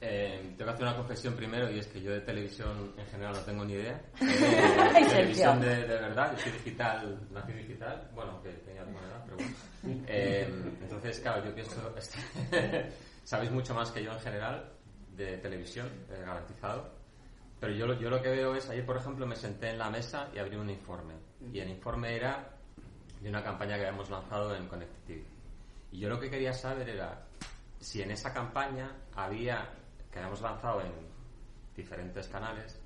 Eh, 0.00 0.54
tengo 0.56 0.70
que 0.70 0.74
hacer 0.74 0.86
una 0.86 0.96
confesión 0.96 1.34
primero 1.34 1.70
y 1.70 1.78
es 1.80 1.86
que 1.88 2.00
yo 2.00 2.10
de 2.10 2.20
televisión 2.22 2.94
en 2.96 3.06
general 3.06 3.34
no 3.34 3.40
tengo 3.40 3.64
ni 3.64 3.74
idea. 3.74 4.00
Eh, 4.96 5.04
televisión 5.06 5.60
de, 5.60 5.68
de, 5.68 5.86
verdad, 5.86 6.32
yo 6.32 6.42
soy 6.42 6.52
digital, 6.52 7.20
nací 7.30 7.52
digital, 7.52 8.10
bueno, 8.14 8.40
que 8.42 8.50
tenía 8.50 8.82
alguna 8.82 9.06
edad, 9.06 9.22
pero 9.24 9.36
bueno. 9.36 10.04
Eh, 10.08 10.48
entonces, 10.80 11.20
claro, 11.20 11.44
yo 11.44 11.54
pienso, 11.54 11.94
sabéis 13.24 13.50
mucho 13.50 13.74
más 13.74 13.90
que 13.90 14.02
yo 14.02 14.12
en 14.12 14.20
general 14.20 14.72
de 15.14 15.36
televisión, 15.38 15.86
eh, 16.10 16.22
garantizado. 16.24 16.94
Pero 17.60 17.72
yo, 17.74 18.00
yo 18.00 18.08
lo 18.08 18.22
que 18.22 18.30
veo 18.30 18.54
es, 18.54 18.68
ayer 18.70 18.84
por 18.84 18.96
ejemplo 18.96 19.26
me 19.26 19.36
senté 19.36 19.70
en 19.70 19.78
la 19.78 19.90
mesa 19.90 20.30
y 20.34 20.38
abrí 20.38 20.56
un 20.56 20.70
informe. 20.70 21.14
Y 21.52 21.58
el 21.60 21.68
informe 21.68 22.16
era 22.16 22.55
de 23.20 23.28
una 23.28 23.42
campaña 23.42 23.76
que 23.76 23.86
habíamos 23.86 24.10
lanzado 24.10 24.54
en 24.54 24.66
Connected 24.68 25.22
Y 25.92 25.98
yo 25.98 26.08
lo 26.08 26.20
que 26.20 26.30
quería 26.30 26.52
saber 26.52 26.88
era 26.88 27.26
si 27.80 28.02
en 28.02 28.10
esa 28.10 28.32
campaña 28.32 28.90
había, 29.14 29.68
que 30.10 30.18
habíamos 30.18 30.40
lanzado 30.40 30.80
en 30.80 30.92
diferentes 31.76 32.28
canales, 32.28 32.80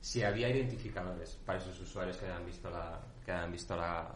si 0.00 0.22
había 0.22 0.48
identificadores 0.48 1.38
para 1.46 1.58
esos 1.58 1.78
usuarios 1.80 2.16
que 2.16 2.26
habían 2.26 2.44
visto, 2.44 2.68
la, 2.70 3.00
que 3.24 3.32
habían 3.32 3.52
visto 3.52 3.76
la, 3.76 4.08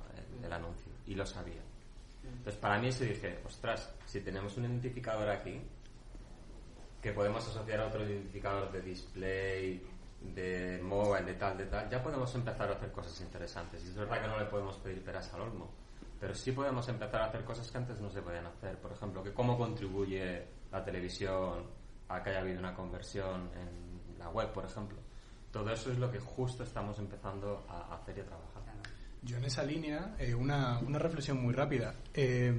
el, 0.43 0.53
anuncio. 0.53 0.93
Y 1.07 1.15
lo 1.15 1.25
sabía. 1.25 1.63
Entonces, 2.25 2.57
para 2.61 2.79
mí 2.79 2.89
eso 2.89 3.05
dije, 3.05 3.41
ostras, 3.45 3.95
si 4.05 4.21
tenemos 4.21 4.57
un 4.57 4.65
identificador 4.65 5.29
aquí, 5.29 5.63
que 7.01 7.13
podemos 7.13 7.47
asociar 7.47 7.81
a 7.81 7.87
otro 7.87 8.05
identificador 8.05 8.73
de 8.73 8.83
display, 8.83 9.87
de 10.21 10.81
mobile, 10.83 11.25
de 11.25 11.35
tal, 11.35 11.57
de 11.57 11.67
tal, 11.67 11.89
ya 11.89 12.03
podemos 12.03 12.35
empezar 12.35 12.69
a 12.71 12.75
hacer 12.75 12.91
cosas 12.93 13.21
interesantes. 13.21 13.85
Y 13.85 13.89
es 13.89 13.95
verdad 13.95 14.23
que 14.23 14.29
no 14.29 14.39
le 14.39 14.47
podemos 14.47 14.77
pedir 14.77 15.03
peras 15.03 15.33
al 15.35 15.43
olmo, 15.43 15.71
pero 16.21 16.35
sí 16.35 16.53
podemos 16.53 16.89
empezar 16.89 17.23
a 17.23 17.27
hacer 17.27 17.45
cosas 17.45 17.71
que 17.71 17.79
antes 17.79 18.01
no 18.01 18.11
se 18.11 18.23
podían 18.23 18.47
hacer. 18.47 18.77
Por 18.79 18.93
ejemplo, 18.93 19.23
que 19.23 19.33
cómo 19.33 19.57
contribuye 19.57 20.47
la 20.73 20.85
televisión 20.85 21.65
a 22.09 22.23
que 22.23 22.31
haya 22.31 22.41
habido 22.41 22.59
una 22.59 22.75
conversión 22.75 23.51
en 23.55 24.19
la 24.19 24.29
web, 24.31 24.53
por 24.53 24.65
ejemplo. 24.65 24.99
Todo 25.51 25.71
eso 25.71 25.91
es 25.91 25.99
lo 25.99 26.11
que 26.11 26.19
justo 26.19 26.65
estamos 26.65 26.99
empezando 26.99 27.65
a 27.69 27.95
hacer 27.95 28.19
y 28.19 28.21
a 28.21 28.25
trabajar. 28.27 28.57
Yo 29.23 29.39
en 29.39 29.45
esa 29.45 29.65
línea, 29.65 30.15
eh, 30.19 30.35
una, 30.35 30.79
una, 30.79 31.01
reflexión 31.01 31.43
muy 31.43 31.53
rápida. 31.53 31.95
Eh, 32.15 32.55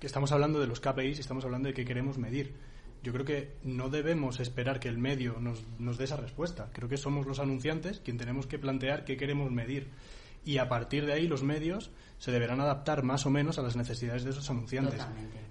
que 0.00 0.06
estamos 0.06 0.32
hablando 0.32 0.58
de 0.58 0.66
los 0.66 0.80
KPIs 0.80 1.18
y 1.18 1.20
estamos 1.20 1.44
hablando 1.44 1.68
de 1.68 1.74
qué 1.74 1.84
queremos 1.84 2.16
medir. 2.18 2.56
Yo 3.02 3.12
creo 3.12 3.24
que 3.24 3.56
no 3.62 3.88
debemos 3.88 4.40
esperar 4.40 4.80
que 4.80 4.88
el 4.88 4.98
medio 4.98 5.38
nos, 5.40 5.64
nos 5.78 5.96
dé 5.98 6.04
esa 6.04 6.16
respuesta. 6.16 6.68
Creo 6.72 6.88
que 6.88 6.96
somos 6.96 7.26
los 7.26 7.38
anunciantes 7.38 8.00
quien 8.00 8.18
tenemos 8.18 8.46
que 8.46 8.58
plantear 8.58 9.04
qué 9.04 9.16
queremos 9.16 9.50
medir. 9.50 9.88
Y 10.44 10.58
a 10.58 10.68
partir 10.68 11.06
de 11.06 11.12
ahí 11.12 11.26
los 11.26 11.42
medios 11.42 11.90
se 12.18 12.32
deberán 12.32 12.60
adaptar 12.60 13.02
más 13.02 13.24
o 13.24 13.30
menos 13.30 13.58
a 13.58 13.62
las 13.62 13.76
necesidades 13.76 14.24
de 14.24 14.30
esos 14.30 14.48
anunciantes. 14.50 15.00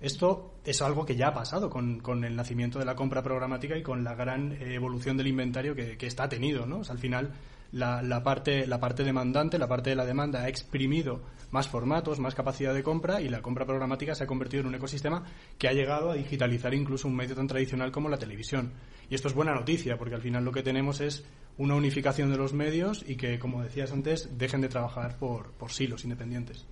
Esto 0.02 0.54
es 0.64 0.82
algo 0.82 1.06
que 1.06 1.16
ya 1.16 1.30
ha 1.30 1.34
pasado 1.34 1.70
con, 1.70 2.00
con, 2.00 2.24
el 2.24 2.36
nacimiento 2.36 2.78
de 2.78 2.86
la 2.86 2.96
compra 2.96 3.24
programática 3.24 3.76
y 3.76 3.82
con 3.82 4.04
la 4.04 4.14
gran 4.14 4.52
eh, 4.54 4.76
evolución 4.76 5.18
del 5.18 5.28
inventario 5.28 5.76
que, 5.76 5.98
que 5.98 6.08
está 6.08 6.30
tenido. 6.30 6.68
¿no? 6.68 6.82
al 6.88 7.00
final 7.00 7.34
la, 7.72 8.02
la, 8.02 8.24
parte, 8.24 8.66
la 8.68 8.80
parte 8.80 9.04
demandante, 9.04 9.58
la 9.58 9.68
parte 9.68 9.92
de 9.92 9.96
la 9.96 10.06
demanda 10.06 10.42
ha 10.42 10.50
exprimido 10.50 11.22
más 11.52 11.68
formatos, 11.68 12.20
más 12.20 12.36
capacidad 12.36 12.74
de 12.74 12.84
compra 12.84 13.22
y 13.22 13.30
la 13.30 13.42
compra 13.42 13.66
programática 13.66 14.16
se 14.16 14.24
ha 14.24 14.28
convertido 14.28 14.62
en 14.62 14.68
un 14.68 14.76
ecosistema 14.76 15.24
que 15.58 15.68
ha 15.68 15.74
llegado 15.74 16.12
a 16.12 16.16
digitalizar 16.16 16.74
incluso 16.74 17.08
un 17.08 17.16
medio 17.16 17.36
tan 17.36 17.48
tradicional 17.48 17.92
como 17.92 18.10
la 18.10 18.18
televisión. 18.18 18.74
Y 19.10 19.16
esto 19.16 19.28
es 19.28 19.34
buena 19.34 19.54
noticia 19.54 19.98
porque 19.98 20.16
al 20.16 20.22
final 20.22 20.46
lo 20.46 20.52
que 20.52 20.64
tenemos 20.64 21.02
es 21.02 21.26
una 21.58 21.76
unificación 21.76 22.32
de 22.32 22.38
los 22.38 22.54
medios 22.54 23.04
y 23.08 23.16
que, 23.16 23.40
como 23.40 23.64
decías 23.64 23.92
antes, 23.92 24.38
dejen 24.38 24.62
de 24.62 24.70
trabajar 24.70 25.18
por, 25.18 25.52
por 25.54 25.72
silos 25.72 26.04
independientes. 26.04 26.66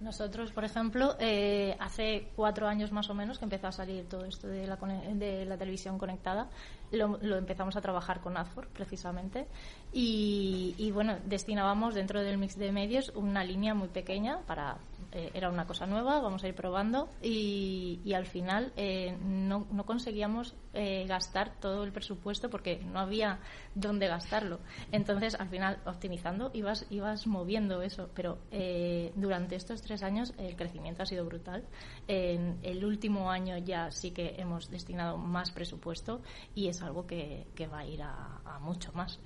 Nosotros, 0.00 0.50
por 0.52 0.64
ejemplo, 0.64 1.14
eh, 1.20 1.76
hace 1.78 2.28
cuatro 2.34 2.66
años 2.66 2.90
más 2.90 3.10
o 3.10 3.14
menos 3.14 3.38
que 3.38 3.44
empezó 3.44 3.66
a 3.66 3.72
salir 3.72 4.08
todo 4.08 4.24
esto 4.24 4.48
de 4.48 4.66
la, 4.66 4.76
de 4.76 5.44
la 5.44 5.58
televisión 5.58 5.98
conectada, 5.98 6.48
lo, 6.92 7.18
lo, 7.22 7.36
empezamos 7.36 7.76
a 7.76 7.80
trabajar 7.80 8.20
con 8.20 8.36
AdFor 8.36 8.68
precisamente 8.68 9.46
y, 9.92 10.90
bueno, 10.92 11.16
destinábamos 11.24 11.94
dentro 11.94 12.22
del 12.22 12.38
mix 12.38 12.56
de 12.56 12.70
medios 12.72 13.10
una 13.14 13.42
línea 13.44 13.74
muy 13.74 13.88
pequeña 13.88 14.38
para 14.46 14.78
eh, 15.12 15.30
era 15.34 15.48
una 15.48 15.66
cosa 15.66 15.86
nueva, 15.86 16.20
vamos 16.20 16.44
a 16.44 16.48
ir 16.48 16.54
probando 16.54 17.08
y, 17.20 18.00
y 18.04 18.12
al 18.12 18.26
final 18.26 18.72
eh, 18.76 19.16
no, 19.20 19.66
no, 19.72 19.84
conseguíamos 19.84 20.54
eh, 20.72 21.04
gastar 21.08 21.58
todo 21.60 21.82
el 21.82 21.90
presupuesto 21.90 22.48
porque 22.48 22.78
no 22.84 23.00
había 23.00 23.40
dónde 23.74 24.06
gastarlo. 24.06 24.60
Entonces, 24.92 25.34
al 25.34 25.48
final, 25.48 25.78
optimizando, 25.84 26.52
ibas, 26.54 26.86
ibas 26.90 27.26
moviendo 27.26 27.82
eso, 27.82 28.08
pero 28.14 28.38
eh, 28.52 29.12
durante 29.16 29.56
estos 29.56 29.82
tres 29.82 30.04
años 30.04 30.32
el 30.38 30.54
crecimiento 30.54 31.02
ha 31.02 31.06
sido 31.06 31.24
brutal. 31.24 31.64
En 32.06 32.58
el 32.62 32.84
último 32.84 33.32
año 33.32 33.58
ya 33.58 33.90
sí 33.90 34.12
que 34.12 34.36
hemos 34.38 34.70
destinado 34.70 35.18
más 35.18 35.50
presupuesto 35.50 36.20
y 36.54 36.68
es 36.68 36.79
algo 36.82 37.06
que, 37.06 37.46
que 37.54 37.66
va 37.66 37.80
a 37.80 37.86
ir 37.86 38.02
a, 38.02 38.40
a 38.44 38.58
mucho 38.58 38.92
más. 38.92 39.18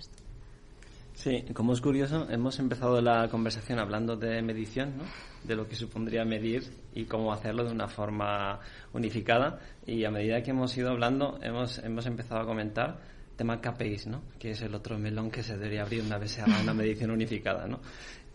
Sí, 1.15 1.45
como 1.55 1.73
es 1.73 1.81
curioso, 1.81 2.29
hemos 2.29 2.59
empezado 2.59 3.01
la 3.01 3.29
conversación 3.29 3.79
hablando 3.79 4.17
de 4.17 4.43
medición, 4.43 4.99
¿no? 4.99 5.05
de 5.45 5.55
lo 5.55 5.69
que 5.69 5.77
supondría 5.77 6.25
medir 6.25 6.65
y 6.93 7.05
cómo 7.05 7.33
hacerlo 7.33 7.65
de 7.65 7.71
una 7.71 7.87
forma 7.87 8.59
unificada. 8.93 9.61
Y 9.87 10.05
a 10.05 10.11
medida 10.11 10.43
que 10.43 10.51
hemos 10.51 10.77
ido 10.77 10.91
hablando, 10.91 11.39
hemos, 11.41 11.79
hemos 11.79 12.07
empezado 12.07 12.41
a 12.41 12.47
comentar 12.47 12.99
tema 13.37 13.61
KPIs, 13.61 14.09
¿no? 14.09 14.23
que 14.39 14.51
es 14.51 14.63
el 14.63 14.75
otro 14.75 14.99
melón 14.99 15.31
que 15.31 15.43
se 15.43 15.57
debería 15.57 15.83
abrir 15.83 16.03
una 16.03 16.19
vez 16.19 16.33
se 16.33 16.43
haga 16.43 16.61
una 16.61 16.75
medición 16.75 17.13
unificada. 17.13 17.67
¿no? 17.69 17.81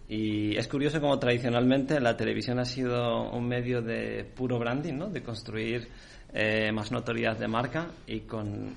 Y 0.07 0.55
es 0.55 0.67
curioso 0.69 1.01
como 1.01 1.19
tradicionalmente 1.19 1.99
la 1.99 2.15
televisión 2.15 2.59
ha 2.59 2.65
sido 2.65 3.29
un 3.29 3.45
medio 3.45 3.81
de 3.81 4.23
puro 4.23 4.57
branding, 4.57 4.93
¿no? 4.93 5.09
de 5.09 5.21
construir 5.21 5.89
eh, 6.33 6.71
más 6.71 6.91
notoriedad 6.91 7.37
de 7.37 7.47
marca 7.47 7.87
y 8.07 8.21
con 8.21 8.73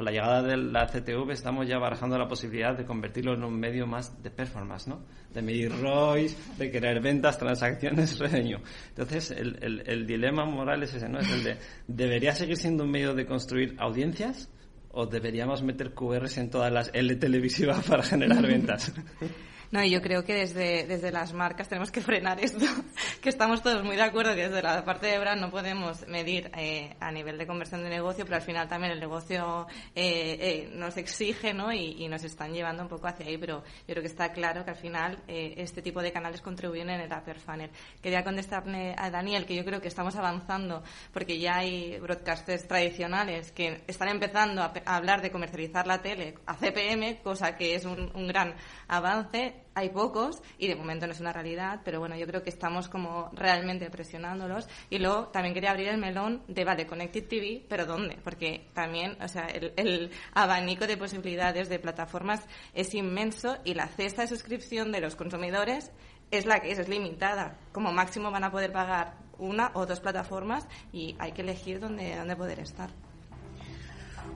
con 0.00 0.06
la 0.06 0.12
llegada 0.12 0.42
de 0.42 0.56
la 0.56 0.86
CTV 0.86 1.30
estamos 1.30 1.68
ya 1.68 1.76
barajando 1.76 2.16
la 2.16 2.26
posibilidad 2.26 2.74
de 2.74 2.86
convertirlo 2.86 3.34
en 3.34 3.44
un 3.44 3.60
medio 3.60 3.86
más 3.86 4.22
de 4.22 4.30
performance, 4.30 4.88
¿no? 4.88 5.04
De 5.34 5.42
medir 5.42 5.70
ROIs, 5.78 6.56
de 6.56 6.70
querer 6.70 7.02
ventas, 7.02 7.38
transacciones, 7.38 8.18
revenue. 8.18 8.62
Entonces, 8.88 9.30
el, 9.30 9.58
el, 9.60 9.82
el 9.86 10.06
dilema 10.06 10.46
moral 10.46 10.82
es 10.84 10.94
ese, 10.94 11.06
¿no? 11.06 11.18
Es 11.18 11.30
el 11.30 11.44
de, 11.44 11.58
¿debería 11.86 12.34
seguir 12.34 12.56
siendo 12.56 12.84
un 12.84 12.90
medio 12.90 13.12
de 13.12 13.26
construir 13.26 13.76
audiencias? 13.78 14.50
¿O 14.92 15.04
deberíamos 15.04 15.62
meter 15.62 15.92
QRs 15.92 16.38
en 16.38 16.48
todas 16.48 16.72
las 16.72 16.90
L 16.94 17.14
televisivas 17.16 17.84
para 17.86 18.02
generar 18.02 18.46
ventas? 18.46 18.94
No, 19.72 19.84
yo 19.84 20.02
creo 20.02 20.24
que 20.24 20.34
desde, 20.34 20.84
desde 20.84 21.12
las 21.12 21.32
marcas 21.32 21.68
tenemos 21.68 21.92
que 21.92 22.00
frenar 22.00 22.42
esto, 22.42 22.58
que 23.22 23.28
estamos 23.28 23.62
todos 23.62 23.84
muy 23.84 23.94
de 23.94 24.02
acuerdo 24.02 24.34
que 24.34 24.48
desde 24.48 24.62
la 24.62 24.84
parte 24.84 25.06
de 25.06 25.16
brand 25.20 25.40
no 25.40 25.48
podemos 25.48 26.08
medir 26.08 26.50
eh, 26.56 26.96
a 26.98 27.12
nivel 27.12 27.38
de 27.38 27.46
conversión 27.46 27.84
de 27.84 27.88
negocio, 27.88 28.24
pero 28.24 28.36
al 28.36 28.42
final 28.42 28.66
también 28.66 28.92
el 28.92 28.98
negocio 28.98 29.68
eh, 29.94 30.38
eh, 30.40 30.70
nos 30.74 30.96
exige 30.96 31.54
¿no? 31.54 31.72
Y, 31.72 32.02
y, 32.02 32.08
nos 32.08 32.24
están 32.24 32.52
llevando 32.52 32.82
un 32.82 32.88
poco 32.88 33.06
hacia 33.06 33.26
ahí, 33.26 33.38
pero 33.38 33.62
yo 33.62 33.94
creo 33.94 34.02
que 34.02 34.08
está 34.08 34.32
claro 34.32 34.64
que 34.64 34.70
al 34.70 34.76
final 34.76 35.22
eh, 35.28 35.54
este 35.58 35.82
tipo 35.82 36.02
de 36.02 36.10
canales 36.10 36.40
contribuyen 36.40 36.90
en 36.90 37.02
el 37.02 37.12
upper 37.12 37.38
funnel. 37.38 37.70
Quería 38.02 38.24
contestarle 38.24 38.96
a 38.98 39.08
Daniel 39.08 39.46
que 39.46 39.54
yo 39.54 39.64
creo 39.64 39.80
que 39.80 39.86
estamos 39.86 40.16
avanzando 40.16 40.82
porque 41.12 41.38
ya 41.38 41.58
hay 41.58 41.96
broadcasters 42.00 42.66
tradicionales 42.66 43.52
que 43.52 43.84
están 43.86 44.08
empezando 44.08 44.62
a, 44.62 44.72
a 44.84 44.96
hablar 44.96 45.22
de 45.22 45.30
comercializar 45.30 45.86
la 45.86 46.02
tele 46.02 46.34
a 46.46 46.56
CPM, 46.56 47.22
cosa 47.22 47.56
que 47.56 47.76
es 47.76 47.84
un, 47.84 48.10
un 48.16 48.26
gran 48.26 48.56
avance 48.88 49.59
hay 49.74 49.90
pocos 49.90 50.42
y 50.58 50.68
de 50.68 50.74
momento 50.74 51.06
no 51.06 51.12
es 51.12 51.20
una 51.20 51.32
realidad, 51.32 51.80
pero 51.84 52.00
bueno, 52.00 52.16
yo 52.16 52.26
creo 52.26 52.42
que 52.42 52.50
estamos 52.50 52.88
como 52.88 53.30
realmente 53.32 53.88
presionándolos. 53.90 54.68
Y 54.90 54.98
luego 54.98 55.28
también 55.28 55.54
quería 55.54 55.70
abrir 55.70 55.88
el 55.88 55.98
melón 55.98 56.42
de, 56.48 56.64
vale, 56.64 56.86
Connected 56.86 57.28
TV, 57.28 57.64
pero 57.68 57.86
¿dónde? 57.86 58.18
Porque 58.22 58.68
también, 58.74 59.16
o 59.22 59.28
sea, 59.28 59.46
el, 59.46 59.72
el 59.76 60.10
abanico 60.34 60.86
de 60.86 60.96
posibilidades 60.96 61.68
de 61.68 61.78
plataformas 61.78 62.46
es 62.74 62.94
inmenso 62.94 63.58
y 63.64 63.74
la 63.74 63.88
cesta 63.88 64.22
de 64.22 64.28
suscripción 64.28 64.92
de 64.92 65.00
los 65.00 65.16
consumidores 65.16 65.92
es 66.30 66.46
la 66.46 66.60
que 66.60 66.72
es, 66.72 66.78
es 66.78 66.88
limitada. 66.88 67.58
Como 67.72 67.92
máximo 67.92 68.30
van 68.30 68.44
a 68.44 68.50
poder 68.50 68.72
pagar 68.72 69.14
una 69.38 69.70
o 69.74 69.86
dos 69.86 70.00
plataformas 70.00 70.66
y 70.92 71.16
hay 71.18 71.32
que 71.32 71.42
elegir 71.42 71.80
dónde, 71.80 72.16
dónde 72.16 72.36
poder 72.36 72.60
estar. 72.60 72.90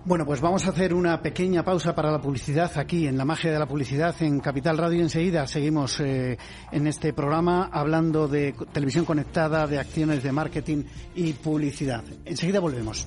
Bueno, 0.07 0.27
pues 0.27 0.43
vamos 0.43 0.67
a 0.67 0.69
hacer 0.69 0.93
una 0.93 1.23
pequeña 1.23 1.65
pausa 1.65 1.95
para 1.95 2.11
la 2.11 2.21
publicidad 2.21 2.71
aquí 2.77 3.07
en 3.07 3.17
la 3.17 3.25
magia 3.25 3.51
de 3.51 3.59
la 3.59 3.65
publicidad 3.65 4.15
en 4.21 4.39
Capital 4.39 4.77
Radio. 4.77 5.01
Enseguida 5.01 5.47
seguimos 5.47 5.99
eh, 6.01 6.37
en 6.71 6.87
este 6.87 7.15
programa 7.15 7.71
hablando 7.73 8.29
de 8.29 8.55
televisión 8.71 9.07
conectada, 9.07 9.67
de 9.67 9.79
acciones 9.79 10.23
de 10.23 10.31
marketing 10.31 10.85
y 11.15 11.33
publicidad. 11.33 12.05
Enseguida 12.27 12.61
volvemos. 12.61 13.07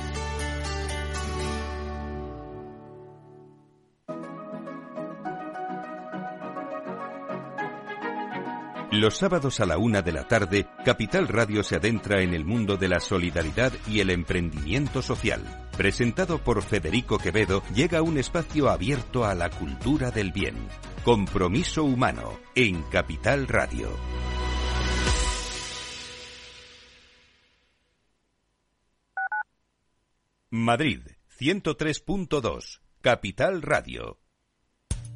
Los 8.91 9.19
sábados 9.19 9.61
a 9.61 9.65
la 9.65 9.77
una 9.77 10.01
de 10.01 10.11
la 10.11 10.27
tarde, 10.27 10.67
Capital 10.83 11.29
Radio 11.29 11.63
se 11.63 11.77
adentra 11.77 12.21
en 12.21 12.33
el 12.33 12.43
mundo 12.43 12.75
de 12.75 12.89
la 12.89 12.99
solidaridad 12.99 13.71
y 13.87 14.01
el 14.01 14.09
emprendimiento 14.09 15.01
social. 15.01 15.69
Presentado 15.77 16.39
por 16.39 16.61
Federico 16.61 17.17
Quevedo, 17.17 17.63
llega 17.73 18.01
un 18.01 18.17
espacio 18.17 18.69
abierto 18.69 19.23
a 19.23 19.33
la 19.33 19.49
cultura 19.49 20.11
del 20.11 20.33
bien. 20.33 20.55
Compromiso 21.05 21.85
humano 21.85 22.37
en 22.53 22.83
Capital 22.83 23.47
Radio. 23.47 23.97
Madrid, 30.49 30.99
103.2, 31.39 32.81
Capital 32.99 33.61
Radio. 33.61 34.20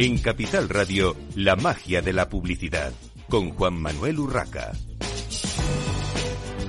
En 0.00 0.18
Capital 0.18 0.68
Radio, 0.68 1.16
la 1.34 1.56
magia 1.56 2.00
de 2.00 2.12
la 2.12 2.28
publicidad, 2.28 2.92
con 3.28 3.50
Juan 3.50 3.74
Manuel 3.82 4.20
Urraca. 4.20 4.70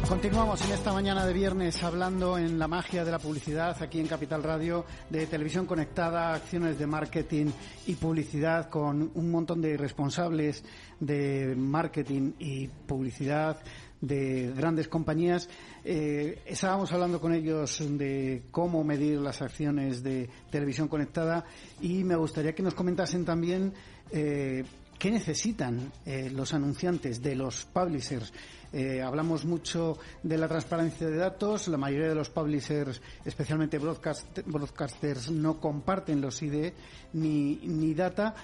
Continuamos 0.07 0.65
en 0.65 0.71
esta 0.71 0.91
mañana 0.91 1.23
de 1.27 1.33
viernes 1.33 1.83
hablando 1.83 2.39
en 2.39 2.57
la 2.57 2.67
magia 2.67 3.05
de 3.05 3.11
la 3.11 3.19
publicidad 3.19 3.77
aquí 3.83 3.99
en 3.99 4.07
Capital 4.07 4.41
Radio 4.41 4.83
de 5.11 5.27
televisión 5.27 5.67
conectada, 5.67 6.33
acciones 6.33 6.79
de 6.79 6.87
marketing 6.87 7.51
y 7.85 7.93
publicidad 7.93 8.67
con 8.67 9.11
un 9.13 9.29
montón 9.29 9.61
de 9.61 9.77
responsables 9.77 10.63
de 10.99 11.53
marketing 11.55 12.31
y 12.39 12.67
publicidad 12.67 13.59
de 14.01 14.53
grandes 14.55 14.87
compañías. 14.87 15.49
Eh, 15.83 16.41
estábamos 16.45 16.91
hablando 16.91 17.19
con 17.19 17.33
ellos 17.33 17.81
de 17.97 18.43
cómo 18.51 18.83
medir 18.83 19.19
las 19.19 19.41
acciones 19.41 20.03
de 20.03 20.29
televisión 20.49 20.87
conectada 20.87 21.45
y 21.81 22.03
me 22.03 22.15
gustaría 22.15 22.53
que 22.53 22.63
nos 22.63 22.73
comentasen 22.73 23.25
también 23.25 23.73
eh, 24.11 24.63
qué 24.97 25.11
necesitan 25.11 25.91
eh, 26.05 26.29
los 26.33 26.53
anunciantes 26.53 27.21
de 27.21 27.35
los 27.35 27.65
publishers. 27.65 28.31
hablamos 29.03 29.45
mucho 29.45 29.97
de 30.21 30.37
la 30.37 30.47
transparencia 30.47 31.07
de 31.07 31.17
datos. 31.17 31.67
La 31.67 31.77
mayoría 31.77 32.09
de 32.09 32.15
los 32.15 32.29
publishers, 32.29 33.01
especialmente 33.25 33.79
broadcasters, 33.79 35.31
no 35.31 35.59
comparten 35.59 36.21
los 36.21 36.41
ID 36.41 36.71
ni, 37.13 37.55
ni 37.63 37.93
data. 37.95 38.35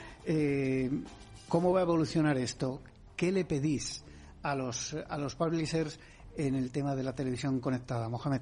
¿Cómo 1.48 1.72
va 1.72 1.82
a 1.82 1.84
evolucionar 1.84 2.38
esto? 2.40 2.82
¿Qué 3.16 3.32
le 3.32 3.46
pedís 3.46 4.04
a 4.46 4.54
los, 4.54 4.94
a 4.94 5.18
los 5.18 5.36
publishers 5.36 6.00
en 6.38 6.56
el 6.56 6.72
tema 6.72 6.96
de 6.96 7.04
la 7.04 7.16
televisión 7.16 7.60
conectada. 7.60 8.08
Mohamed. 8.10 8.42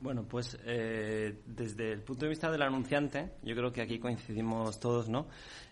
Bueno, 0.00 0.24
pues 0.24 0.58
eh, 0.64 1.40
desde 1.46 1.92
el 1.92 2.02
punto 2.02 2.26
de 2.26 2.30
vista 2.30 2.50
del 2.50 2.62
anunciante, 2.62 3.32
yo 3.42 3.54
creo 3.54 3.72
que 3.72 3.80
aquí 3.80 3.98
coincidimos 3.98 4.78
todos, 4.80 5.08
¿no? 5.08 5.28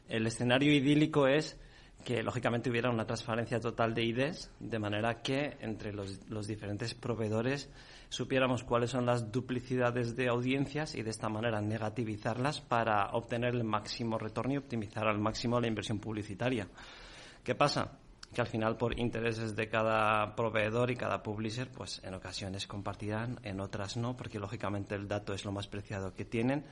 El 0.08 0.26
escenario 0.26 0.72
idílico 0.72 1.26
es 1.26 1.58
que 2.04 2.22
lógicamente 2.22 2.70
hubiera 2.70 2.90
una 2.90 3.04
transparencia 3.04 3.60
total 3.60 3.92
de 3.92 4.04
IDs, 4.04 4.50
de 4.60 4.78
manera 4.78 5.20
que 5.20 5.58
entre 5.60 5.92
los, 5.92 6.26
los, 6.30 6.46
diferentes 6.46 6.94
proveedores 6.94 7.68
supiéramos 8.08 8.64
cuáles 8.64 8.90
son 8.90 9.04
las 9.04 9.30
duplicidades 9.32 10.16
de 10.16 10.28
audiencias 10.28 10.94
y 10.94 11.02
de 11.02 11.10
esta 11.10 11.28
manera 11.28 11.60
negativizarlas 11.60 12.60
para 12.60 13.10
obtener 13.10 13.54
el 13.54 13.64
máximo 13.64 14.16
retorno 14.16 14.54
y 14.54 14.58
optimizar 14.58 15.06
al 15.06 15.18
máximo 15.18 15.60
la 15.60 15.66
inversión 15.66 15.98
publicitaria. 15.98 16.68
¿Qué 17.42 17.54
pasa? 17.54 17.97
Que 18.32 18.40
al 18.40 18.46
final 18.46 18.76
por 18.76 18.98
intereses 18.98 19.56
de 19.56 19.68
cada 19.68 20.34
proveedor 20.36 20.90
y 20.90 20.96
cada 20.96 21.22
publisher, 21.22 21.68
pues 21.70 22.00
en 22.04 22.14
ocasiones 22.14 22.66
compartirán, 22.66 23.40
en 23.42 23.60
otras 23.60 23.96
no, 23.96 24.16
porque 24.16 24.38
lógicamente 24.38 24.94
el 24.94 25.08
dato 25.08 25.32
es 25.32 25.44
lo 25.44 25.52
más 25.52 25.66
preciado 25.66 26.14
que 26.14 26.24
tienen. 26.24 26.64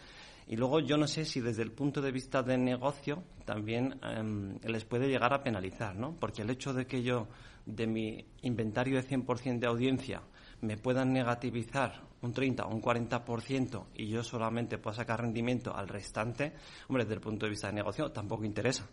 Y 0.48 0.56
luego 0.56 0.78
yo 0.80 0.96
no 0.96 1.08
sé 1.08 1.24
si 1.24 1.40
desde 1.40 1.62
el 1.62 1.72
punto 1.72 2.00
de 2.00 2.12
vista 2.12 2.42
de 2.42 2.56
negocio 2.56 3.24
también 3.44 3.98
em, 4.02 4.58
les 4.62 4.84
puede 4.84 5.08
llegar 5.08 5.32
a 5.32 5.42
penalizar, 5.42 5.96
¿no? 5.96 6.14
Porque 6.20 6.42
el 6.42 6.50
hecho 6.50 6.72
de 6.72 6.86
que 6.86 7.02
yo 7.02 7.26
de 7.64 7.86
mi 7.86 8.24
inventario 8.42 8.96
de 8.96 9.08
100% 9.08 9.58
de 9.58 9.66
audiencia 9.66 10.22
me 10.60 10.76
puedan 10.76 11.12
negativizar 11.12 12.00
un 12.22 12.32
30 12.32 12.64
o 12.64 12.74
un 12.74 12.80
40% 12.80 13.86
y 13.94 14.08
yo 14.08 14.22
solamente 14.22 14.78
pueda 14.78 14.96
sacar 14.96 15.20
rendimiento 15.20 15.74
al 15.74 15.88
restante, 15.88 16.52
hombre, 16.88 17.04
desde 17.04 17.16
el 17.16 17.20
punto 17.20 17.46
de 17.46 17.50
vista 17.50 17.66
de 17.66 17.74
negocio 17.74 18.12
tampoco 18.12 18.44
interesa. 18.44 18.88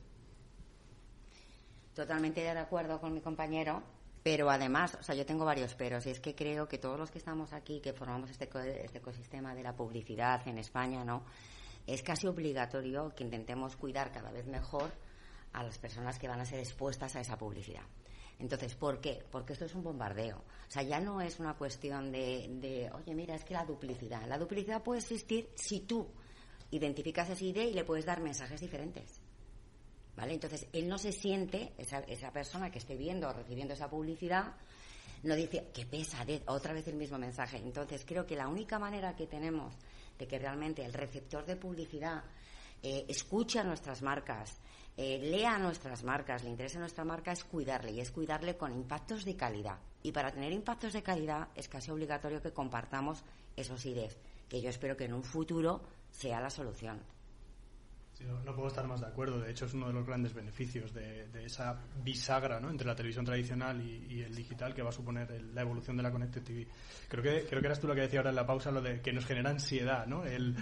Totalmente 1.93 2.41
de 2.41 2.49
acuerdo 2.49 2.99
con 2.99 3.13
mi 3.13 3.21
compañero, 3.21 3.83
pero 4.23 4.49
además, 4.49 4.97
o 4.99 5.03
sea, 5.03 5.15
yo 5.15 5.25
tengo 5.25 5.45
varios 5.45 5.75
peros 5.75 6.05
y 6.05 6.09
es 6.09 6.19
que 6.19 6.33
creo 6.33 6.67
que 6.67 6.77
todos 6.77 6.97
los 6.97 7.11
que 7.11 7.17
estamos 7.17 7.51
aquí, 7.51 7.81
que 7.81 7.93
formamos 7.93 8.29
este, 8.29 8.49
este 8.83 8.97
ecosistema 8.97 9.53
de 9.53 9.63
la 9.63 9.75
publicidad 9.75 10.47
en 10.47 10.57
España, 10.57 11.03
¿no? 11.03 11.23
Es 11.85 12.01
casi 12.01 12.27
obligatorio 12.27 13.13
que 13.13 13.25
intentemos 13.25 13.75
cuidar 13.75 14.11
cada 14.11 14.31
vez 14.31 14.47
mejor 14.47 14.91
a 15.51 15.61
las 15.61 15.77
personas 15.77 16.17
que 16.17 16.29
van 16.29 16.39
a 16.39 16.45
ser 16.45 16.59
expuestas 16.59 17.15
a 17.17 17.19
esa 17.19 17.37
publicidad. 17.37 17.83
Entonces, 18.39 18.75
¿por 18.75 18.99
qué? 18.99 19.23
Porque 19.29 19.53
esto 19.53 19.65
es 19.65 19.75
un 19.75 19.83
bombardeo. 19.83 20.37
O 20.37 20.71
sea, 20.71 20.83
ya 20.83 20.99
no 20.99 21.21
es 21.21 21.39
una 21.39 21.53
cuestión 21.55 22.11
de, 22.11 22.47
de, 22.49 22.89
oye, 22.91 23.13
mira, 23.13 23.35
es 23.35 23.43
que 23.43 23.53
la 23.53 23.65
duplicidad. 23.65 24.25
La 24.27 24.37
duplicidad 24.37 24.81
puede 24.81 25.01
existir 25.01 25.49
si 25.55 25.81
tú 25.81 26.07
identificas 26.71 27.29
esa 27.29 27.43
idea 27.43 27.65
y 27.65 27.73
le 27.73 27.83
puedes 27.83 28.05
dar 28.05 28.21
mensajes 28.21 28.59
diferentes. 28.59 29.21
¿Vale? 30.15 30.33
Entonces, 30.33 30.67
él 30.73 30.87
no 30.87 30.97
se 30.97 31.11
siente, 31.11 31.73
esa, 31.77 32.31
persona 32.31 32.71
que 32.71 32.79
esté 32.79 32.95
viendo 32.95 33.27
o 33.27 33.33
recibiendo 33.33 33.73
esa 33.73 33.89
publicidad, 33.89 34.55
no 35.23 35.35
dice, 35.35 35.69
qué 35.73 35.85
pesadez, 35.85 36.43
otra 36.47 36.73
vez 36.73 36.87
el 36.87 36.95
mismo 36.95 37.17
mensaje. 37.17 37.57
Entonces, 37.57 38.03
creo 38.05 38.25
que 38.25 38.35
la 38.35 38.47
única 38.47 38.77
manera 38.77 39.15
que 39.15 39.27
tenemos 39.27 39.73
de 40.17 40.27
que 40.27 40.37
realmente 40.37 40.83
el 40.83 40.93
receptor 40.93 41.45
de 41.45 41.55
publicidad 41.55 42.23
eh, 42.81 43.05
escuche 43.07 43.59
a 43.59 43.63
nuestras 43.63 44.01
marcas, 44.01 44.59
eh, 44.97 45.17
lea 45.17 45.57
nuestras 45.57 46.03
marcas, 46.03 46.43
le 46.43 46.49
interesa 46.49 46.79
nuestra 46.79 47.05
marca, 47.05 47.31
es 47.31 47.43
cuidarle 47.43 47.93
y 47.93 48.01
es 48.01 48.11
cuidarle 48.11 48.57
con 48.57 48.73
impactos 48.73 49.25
de 49.25 49.35
calidad. 49.35 49.79
Y 50.03 50.11
para 50.11 50.31
tener 50.31 50.51
impactos 50.51 50.93
de 50.93 51.01
calidad 51.01 51.47
es 51.55 51.69
casi 51.69 51.89
obligatorio 51.89 52.41
que 52.41 52.51
compartamos 52.51 53.23
esos 53.55 53.85
ideas, 53.85 54.17
que 54.49 54.61
yo 54.61 54.69
espero 54.69 54.97
que 54.97 55.05
en 55.05 55.13
un 55.13 55.23
futuro 55.23 55.81
sea 56.11 56.41
la 56.41 56.49
solución 56.49 57.01
no, 58.45 58.55
puedo 58.55 58.67
estar 58.67 58.87
más 58.87 59.01
de 59.01 59.07
acuerdo. 59.07 59.39
De 59.39 59.51
hecho, 59.51 59.65
es 59.65 59.73
uno 59.73 59.87
de 59.87 59.93
los 59.93 60.05
grandes 60.05 60.33
beneficios 60.33 60.93
de, 60.93 61.27
esa 61.43 61.77
bisagra 62.03 62.59
¿no? 62.59 62.69
entre 62.69 62.87
la 62.87 62.95
televisión 62.95 63.25
tradicional 63.25 63.81
y, 63.81 64.21
el 64.21 64.33
digital 64.33 64.73
que 64.73 64.81
va 64.81 64.89
a 64.89 64.93
suponer 64.93 65.29
la 65.53 65.61
evolución 65.61 65.97
de 65.97 66.03
la 66.03 66.11
Connected 66.11 66.43
TV. 66.43 66.67
Creo 67.09 67.23
que, 67.23 67.45
creo 67.45 67.59
que 67.59 67.67
eras 67.67 67.79
tú 67.79 67.87
lo 67.87 67.95
que 67.95 68.01
decía 68.01 68.19
ahora 68.19 68.29
en 68.29 68.37
la 68.37 68.45
pausa, 68.45 68.71
lo 68.71 68.81
de 68.81 69.01
que 69.01 69.11
nos 69.11 69.25
genera 69.25 69.49
ansiedad, 69.49 70.05
¿no? 70.07 70.23
El, 70.25 70.55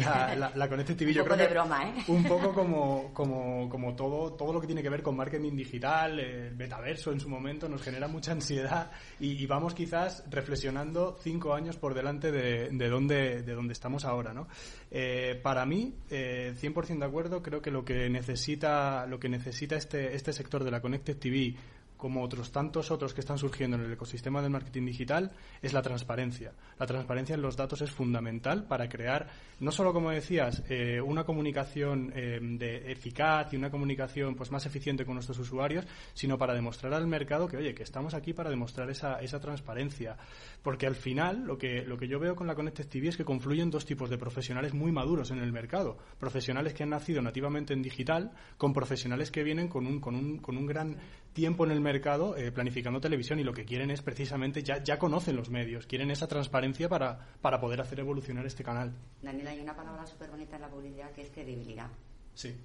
la, 0.00 0.52
la, 0.54 0.68
Connected 0.68 0.96
TV. 0.96 1.12
Un 1.12 1.24
poco 1.24 1.36
de 1.36 1.48
broma, 1.48 1.88
¿eh? 1.88 2.04
Un 2.06 2.24
poco 2.24 2.54
como, 2.54 3.12
como, 3.12 3.68
como 3.68 3.96
todo, 3.96 4.32
todo 4.34 4.52
lo 4.52 4.60
que 4.60 4.66
tiene 4.66 4.82
que 4.82 4.90
ver 4.90 5.02
con 5.02 5.16
marketing 5.16 5.56
digital, 5.56 6.20
el 6.20 6.54
metaverso 6.54 7.10
en 7.10 7.18
su 7.18 7.28
momento, 7.28 7.68
nos 7.68 7.82
genera 7.82 8.06
mucha 8.06 8.32
ansiedad 8.32 8.90
y, 9.18 9.46
vamos 9.46 9.74
quizás 9.74 10.22
reflexionando 10.30 11.18
cinco 11.20 11.54
años 11.54 11.76
por 11.76 11.94
delante 11.94 12.30
de, 12.30 12.68
de, 12.70 12.88
dónde, 12.88 13.42
de 13.42 13.54
dónde 13.54 13.72
estamos 13.72 14.04
ahora, 14.04 14.32
¿no? 14.32 14.46
Eh, 14.90 15.38
para 15.42 15.64
mí, 15.66 15.94
eh, 16.10 16.54
100% 16.56 16.98
de 16.98 17.06
acuerdo, 17.06 17.42
creo 17.42 17.62
que 17.62 17.70
lo 17.70 17.84
que 17.84 18.10
necesita, 18.10 19.06
lo 19.06 19.20
que 19.20 19.28
necesita 19.28 19.76
este, 19.76 20.16
este 20.16 20.32
sector 20.32 20.64
de 20.64 20.70
la 20.72 20.80
Connected 20.80 21.16
TV 21.16 21.54
como 22.00 22.22
otros 22.22 22.50
tantos 22.50 22.90
otros 22.90 23.14
que 23.14 23.20
están 23.20 23.38
surgiendo 23.38 23.76
en 23.76 23.84
el 23.84 23.92
ecosistema 23.92 24.40
del 24.42 24.50
marketing 24.50 24.86
digital, 24.86 25.30
es 25.62 25.72
la 25.72 25.82
transparencia. 25.82 26.52
La 26.78 26.86
transparencia 26.86 27.34
en 27.34 27.42
los 27.42 27.56
datos 27.56 27.82
es 27.82 27.90
fundamental 27.90 28.64
para 28.64 28.88
crear, 28.88 29.28
no 29.60 29.70
solo, 29.70 29.92
como 29.92 30.10
decías, 30.10 30.62
eh, 30.68 31.00
una 31.00 31.24
comunicación 31.24 32.12
eh, 32.14 32.40
de 32.40 32.90
eficaz 32.90 33.52
y 33.52 33.56
una 33.56 33.70
comunicación 33.70 34.34
pues 34.34 34.50
más 34.50 34.64
eficiente 34.66 35.04
con 35.04 35.14
nuestros 35.14 35.38
usuarios, 35.38 35.86
sino 36.14 36.38
para 36.38 36.54
demostrar 36.54 36.94
al 36.94 37.06
mercado 37.06 37.46
que, 37.46 37.58
oye, 37.58 37.74
que 37.74 37.82
estamos 37.82 38.14
aquí 38.14 38.32
para 38.32 38.50
demostrar 38.50 38.88
esa, 38.90 39.20
esa 39.20 39.38
transparencia. 39.38 40.16
Porque 40.62 40.86
al 40.86 40.94
final, 40.94 41.44
lo 41.44 41.58
que, 41.58 41.84
lo 41.84 41.98
que 41.98 42.08
yo 42.08 42.18
veo 42.18 42.34
con 42.34 42.46
la 42.46 42.54
Connected 42.54 42.88
TV 42.88 43.08
es 43.08 43.16
que 43.16 43.24
confluyen 43.24 43.70
dos 43.70 43.84
tipos 43.84 44.08
de 44.08 44.16
profesionales 44.16 44.72
muy 44.72 44.90
maduros 44.90 45.30
en 45.30 45.38
el 45.38 45.52
mercado. 45.52 45.98
Profesionales 46.18 46.72
que 46.72 46.82
han 46.82 46.90
nacido 46.90 47.20
nativamente 47.20 47.74
en 47.74 47.82
digital, 47.82 48.32
con 48.56 48.72
profesionales 48.72 49.30
que 49.30 49.42
vienen 49.42 49.68
con 49.68 49.86
un, 49.86 50.00
con 50.00 50.14
un, 50.14 50.38
con 50.38 50.56
un 50.56 50.66
gran 50.66 50.96
tiempo 51.32 51.64
en 51.64 51.70
el 51.70 51.80
mercado 51.80 52.36
eh, 52.36 52.50
planificando 52.52 53.00
televisión 53.00 53.38
y 53.38 53.44
lo 53.44 53.52
que 53.52 53.64
quieren 53.64 53.90
es 53.90 54.02
precisamente, 54.02 54.62
ya, 54.62 54.82
ya 54.82 54.98
conocen 54.98 55.36
los 55.36 55.50
medios, 55.50 55.86
quieren 55.86 56.10
esa 56.10 56.26
transparencia 56.26 56.88
para, 56.88 57.26
para 57.40 57.60
poder 57.60 57.80
hacer 57.80 58.00
evolucionar 58.00 58.46
este 58.46 58.64
canal. 58.64 58.92
Daniel, 59.22 59.46
hay 59.48 59.60
una 59.60 59.74
palabra 59.74 60.06
súper 60.06 60.30
bonita 60.30 60.56
en 60.56 60.62
la 60.62 60.68
publicidad 60.68 61.12
que 61.12 61.22
es 61.22 61.30
credibilidad. 61.30 61.88
Sí. 62.34 62.56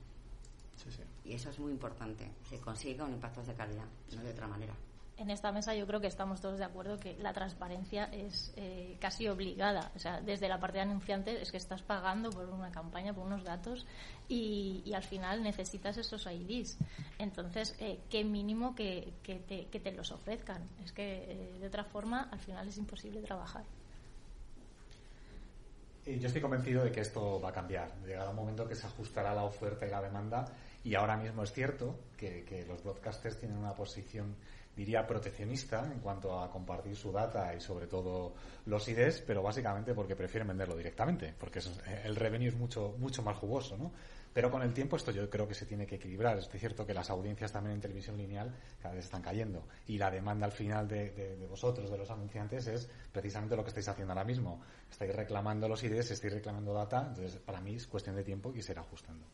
Y 1.23 1.33
eso 1.33 1.49
es 1.49 1.59
muy 1.59 1.71
importante. 1.71 2.29
Se 2.49 2.59
consigue 2.59 2.97
con 2.97 3.11
impactos 3.11 3.47
de 3.47 3.53
calidad, 3.53 3.85
no 4.15 4.23
de 4.23 4.31
otra 4.31 4.47
manera. 4.47 4.73
En 5.17 5.29
esta 5.29 5.51
mesa 5.51 5.73
yo 5.73 5.87
creo 5.87 6.01
que 6.01 6.07
estamos 6.07 6.41
todos 6.41 6.59
de 6.59 6.65
acuerdo 6.65 6.99
que 6.99 7.15
la 7.19 7.31
transparencia 7.33 8.05
es 8.05 8.53
eh, 8.57 8.97
casi 8.99 9.27
obligada. 9.27 9.91
O 9.95 9.99
sea, 9.99 10.19
desde 10.21 10.49
la 10.49 10.59
parte 10.59 10.77
de 10.77 10.83
anunciante 10.83 11.41
es 11.41 11.51
que 11.51 11.57
estás 11.57 11.81
pagando 11.81 12.29
por 12.29 12.49
una 12.49 12.71
campaña, 12.71 13.13
por 13.13 13.25
unos 13.25 13.43
datos 13.43 13.85
y, 14.27 14.91
al 14.93 15.03
final 15.03 15.43
necesitas 15.43 15.97
esos 15.97 16.25
IDs. 16.25 16.77
Entonces, 17.17 17.75
eh, 17.79 17.99
qué 18.09 18.23
mínimo 18.23 18.75
que, 18.75 19.13
te, 19.23 19.67
que, 19.67 19.79
te, 19.79 19.91
los 19.91 20.11
ofrezcan. 20.11 20.69
Es 20.83 20.91
que 20.91 21.31
eh, 21.31 21.59
de 21.59 21.67
otra 21.67 21.83
forma 21.83 22.29
al 22.31 22.39
final 22.39 22.67
es 22.67 22.77
imposible 22.77 23.21
trabajar. 23.21 23.63
Yo 26.05 26.27
estoy 26.27 26.41
convencido 26.41 26.83
de 26.83 26.91
que 26.91 27.01
esto 27.01 27.41
va 27.41 27.49
a 27.49 27.53
cambiar. 27.53 27.91
Llegará 28.05 28.29
un 28.29 28.35
momento 28.35 28.67
que 28.67 28.75
se 28.75 28.85
ajustará 28.85 29.33
la 29.33 29.43
oferta 29.43 29.87
y 29.87 29.89
la 29.89 30.01
demanda 30.01 30.45
y 30.83 30.93
ahora 30.93 31.17
mismo 31.17 31.41
es 31.41 31.51
cierto 31.51 31.95
que, 32.15 32.43
que 32.43 32.63
los 32.65 32.83
broadcasters 32.83 33.39
tienen 33.39 33.57
una 33.57 33.73
posición 33.73 34.35
diría 34.75 35.07
proteccionista 35.07 35.89
en 35.91 35.99
cuanto 35.99 36.39
a 36.39 36.51
compartir 36.51 36.95
su 36.95 37.11
data 37.11 37.53
y 37.55 37.61
sobre 37.61 37.87
todo 37.87 38.33
los 38.65 38.87
IDs, 38.87 39.21
pero 39.21 39.41
básicamente 39.41 39.93
porque 39.93 40.15
prefieren 40.15 40.47
venderlo 40.47 40.75
directamente, 40.75 41.33
porque 41.39 41.61
el 42.03 42.15
revenue 42.15 42.49
es 42.49 42.55
mucho, 42.55 42.95
mucho 42.97 43.23
más 43.23 43.37
jugoso, 43.37 43.77
¿no? 43.77 43.91
Pero 44.33 44.51
con 44.51 44.61
el 44.63 44.73
tiempo 44.73 44.97
esto 44.97 45.11
yo 45.11 45.29
creo 45.29 45.47
que 45.47 45.53
se 45.53 45.65
tiene 45.65 45.87
que 45.87 45.95
equilibrar. 45.95 46.37
Es 46.37 46.49
cierto 46.49 46.85
que 46.85 46.93
las 46.93 47.09
audiencias 47.09 47.53
también 47.53 47.75
en 47.75 47.81
televisión 47.81 48.17
lineal 48.17 48.53
cada 48.81 48.93
vez 48.93 49.05
están 49.05 49.21
cayendo 49.21 49.65
y 49.87 49.97
la 49.97 50.11
demanda 50.11 50.45
al 50.45 50.51
final 50.51 50.89
de, 50.89 51.11
de 51.11 51.47
vosotros, 51.47 51.89
de 51.89 51.97
los 51.97 52.11
anunciantes, 52.11 52.67
es 52.67 52.89
precisamente 53.13 53.55
lo 53.55 53.63
que 53.63 53.69
estáis 53.69 53.87
haciendo 53.87 54.11
ahora 54.11 54.25
mismo. 54.25 54.61
Estáis 54.91 55.15
reclamando 55.15 55.69
los 55.69 55.81
IDs, 55.81 56.11
estáis 56.11 56.33
reclamando 56.33 56.73
data, 56.73 57.05
entonces 57.07 57.37
para 57.37 57.61
mí 57.61 57.75
es 57.75 57.87
cuestión 57.87 58.17
de 58.17 58.25
tiempo 58.25 58.51
y 58.53 58.61
se 58.61 58.73
irá 58.73 58.81
ajustando. 58.81 59.25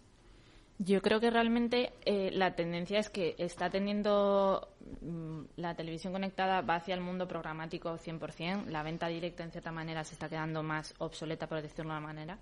Yo 0.84 1.00
creo 1.04 1.20
que 1.20 1.30
realmente 1.30 1.94
eh, 2.06 2.32
la 2.34 2.56
tendencia 2.56 2.98
es 2.98 3.12
que 3.12 3.36
está 3.38 3.70
teniendo 3.70 4.68
mm, 5.02 5.42
la 5.58 5.76
televisión 5.76 6.12
conectada 6.12 6.62
va 6.62 6.78
hacia 6.78 6.96
el 6.96 7.02
mundo 7.02 7.28
programático 7.28 8.00
100%. 8.00 8.66
La 8.66 8.82
venta 8.82 9.06
directa, 9.06 9.44
en 9.44 9.52
cierta 9.52 9.72
manera, 9.72 10.04
se 10.04 10.14
está 10.14 10.28
quedando 10.28 10.64
más 10.64 10.96
obsoleta, 10.98 11.46
por 11.46 11.62
decirlo 11.62 11.92
de 11.92 11.98
una 12.00 12.08
manera. 12.08 12.40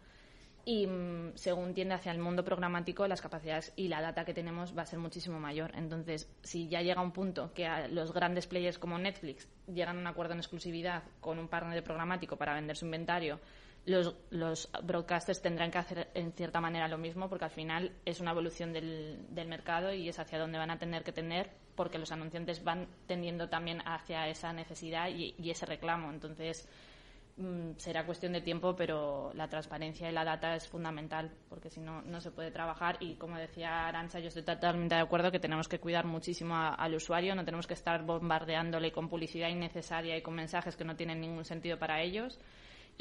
Y 0.64 0.88
mm, 0.88 1.34
según 1.36 1.74
tiende 1.74 1.96
hacia 1.96 2.14
el 2.14 2.20
mundo 2.20 2.46
programático, 2.46 3.06
las 3.10 3.20
capacidades 3.22 3.74
y 3.76 3.90
la 3.90 4.00
data 4.00 4.24
que 4.24 4.34
tenemos 4.34 4.78
va 4.78 4.84
a 4.84 4.86
ser 4.86 5.00
muchísimo 5.00 5.38
mayor. 5.38 5.72
Entonces, 5.76 6.32
si 6.42 6.70
ya 6.70 6.82
llega 6.82 7.02
un 7.02 7.12
punto 7.12 7.52
que 7.54 7.68
los 7.90 8.14
grandes 8.14 8.48
players 8.48 8.80
como 8.80 8.98
Netflix 8.98 9.50
llegan 9.68 9.98
a 9.98 10.00
un 10.00 10.08
acuerdo 10.08 10.32
en 10.32 10.40
exclusividad 10.40 11.04
con 11.20 11.40
un 11.40 11.50
partner 11.50 11.84
programático 11.84 12.38
para 12.38 12.54
vender 12.54 12.78
su 12.78 12.86
inventario, 12.86 13.42
los, 13.86 14.16
los 14.30 14.70
broadcasters 14.84 15.42
tendrán 15.42 15.72
que 15.72 15.78
hacer 15.78 16.10
en 16.14 16.32
cierta 16.34 16.62
manera 16.62 16.88
lo 16.88 16.98
mismo 16.98 17.30
porque 17.30 17.46
al 17.46 17.52
final 17.52 17.92
es 18.06 18.20
una 18.20 18.32
evolución 18.32 18.74
del, 18.74 19.26
mercado 19.48 19.94
y 19.94 20.10
es 20.10 20.20
hacia 20.20 20.38
donde 20.38 20.58
van 20.58 20.72
a 20.72 20.78
tener 20.78 21.04
que 21.04 21.12
tener 21.12 21.50
porque 21.76 21.98
los 21.98 22.12
anunciantes 22.12 22.64
van 22.64 22.88
tendiendo 23.08 23.48
también 23.50 23.82
hacia 23.86 24.28
esa 24.28 24.52
necesidad 24.52 25.10
y, 25.10 25.34
ese 25.50 25.66
reclamo. 25.66 26.12
Entonces, 26.12 26.68
mm, 27.38 27.78
será 27.78 28.06
cuestión 28.06 28.34
de 28.34 28.42
tiempo, 28.42 28.76
pero 28.76 29.32
la 29.34 29.48
transparencia 29.48 30.10
y 30.10 30.12
la 30.12 30.26
data 30.26 30.56
es 30.56 30.68
fundamental, 30.68 31.32
porque 31.48 31.70
si 31.70 31.80
no, 31.80 32.02
no 32.02 32.20
se 32.20 32.32
puede 32.32 32.52
trabajar. 32.52 32.98
Y 33.00 33.16
como 33.16 33.38
decía 33.38 33.88
Arancha, 33.88 34.20
yo 34.20 34.28
estoy 34.28 34.44
totalmente 34.44 34.96
de 34.96 35.02
acuerdo 35.02 35.32
que 35.32 35.40
tenemos 35.40 35.70
que 35.70 35.80
cuidar 35.80 36.06
muchísimo 36.06 36.54
al 36.56 36.96
usuario, 36.96 37.34
no 37.34 37.46
tenemos 37.46 37.66
que 37.66 37.76
estar 37.76 38.04
bombardeándole 38.04 38.92
con 38.92 39.08
publicidad 39.08 39.48
innecesaria 39.48 40.18
y 40.18 40.22
con 40.22 40.36
mensajes 40.36 40.76
que 40.76 40.84
no 40.84 40.98
tienen 40.98 41.22
ningún 41.22 41.46
sentido 41.46 41.80
para 41.80 42.02
ellos 42.02 42.38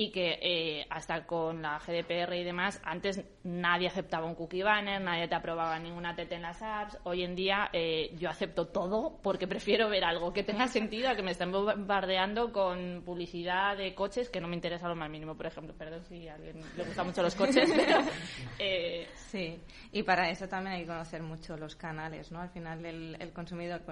y 0.00 0.12
que 0.12 0.38
eh, 0.40 0.86
hasta 0.90 1.26
con 1.26 1.60
la 1.60 1.80
GDPR 1.80 2.32
y 2.36 2.44
demás, 2.44 2.80
antes 2.84 3.20
nadie 3.42 3.88
aceptaba 3.88 4.26
un 4.26 4.36
cookie 4.36 4.62
banner, 4.62 5.00
nadie 5.00 5.26
te 5.26 5.34
aprobaba 5.34 5.76
ninguna 5.80 6.14
TT 6.14 6.30
en 6.34 6.42
las 6.42 6.62
apps. 6.62 6.96
Hoy 7.02 7.24
en 7.24 7.34
día 7.34 7.68
eh, 7.72 8.14
yo 8.16 8.30
acepto 8.30 8.68
todo 8.68 9.18
porque 9.24 9.48
prefiero 9.48 9.88
ver 9.88 10.04
algo 10.04 10.32
que 10.32 10.44
tenga 10.44 10.68
sentido 10.68 11.08
a 11.08 11.16
que 11.16 11.24
me 11.24 11.32
estén 11.32 11.50
bombardeando 11.50 12.52
con 12.52 13.02
publicidad 13.04 13.76
de 13.76 13.92
coches 13.96 14.30
que 14.30 14.40
no 14.40 14.46
me 14.46 14.54
interesa 14.54 14.86
lo 14.86 14.94
más 14.94 15.10
mínimo, 15.10 15.36
por 15.36 15.46
ejemplo. 15.46 15.74
Perdón 15.76 16.04
si 16.04 16.28
a 16.28 16.36
alguien 16.36 16.60
le 16.76 16.84
gustan 16.84 17.04
mucho 17.04 17.20
los 17.20 17.34
coches, 17.34 17.68
pero... 17.74 17.98
Eh, 18.60 19.06
sí, 19.14 19.60
y 19.92 20.02
para 20.02 20.30
eso 20.30 20.48
también 20.48 20.74
hay 20.74 20.80
que 20.82 20.88
conocer 20.88 21.22
mucho 21.22 21.56
los 21.56 21.76
canales, 21.76 22.32
¿no? 22.32 22.40
Al 22.40 22.50
final 22.50 22.84
el, 22.84 23.32
consumidor 23.32 23.82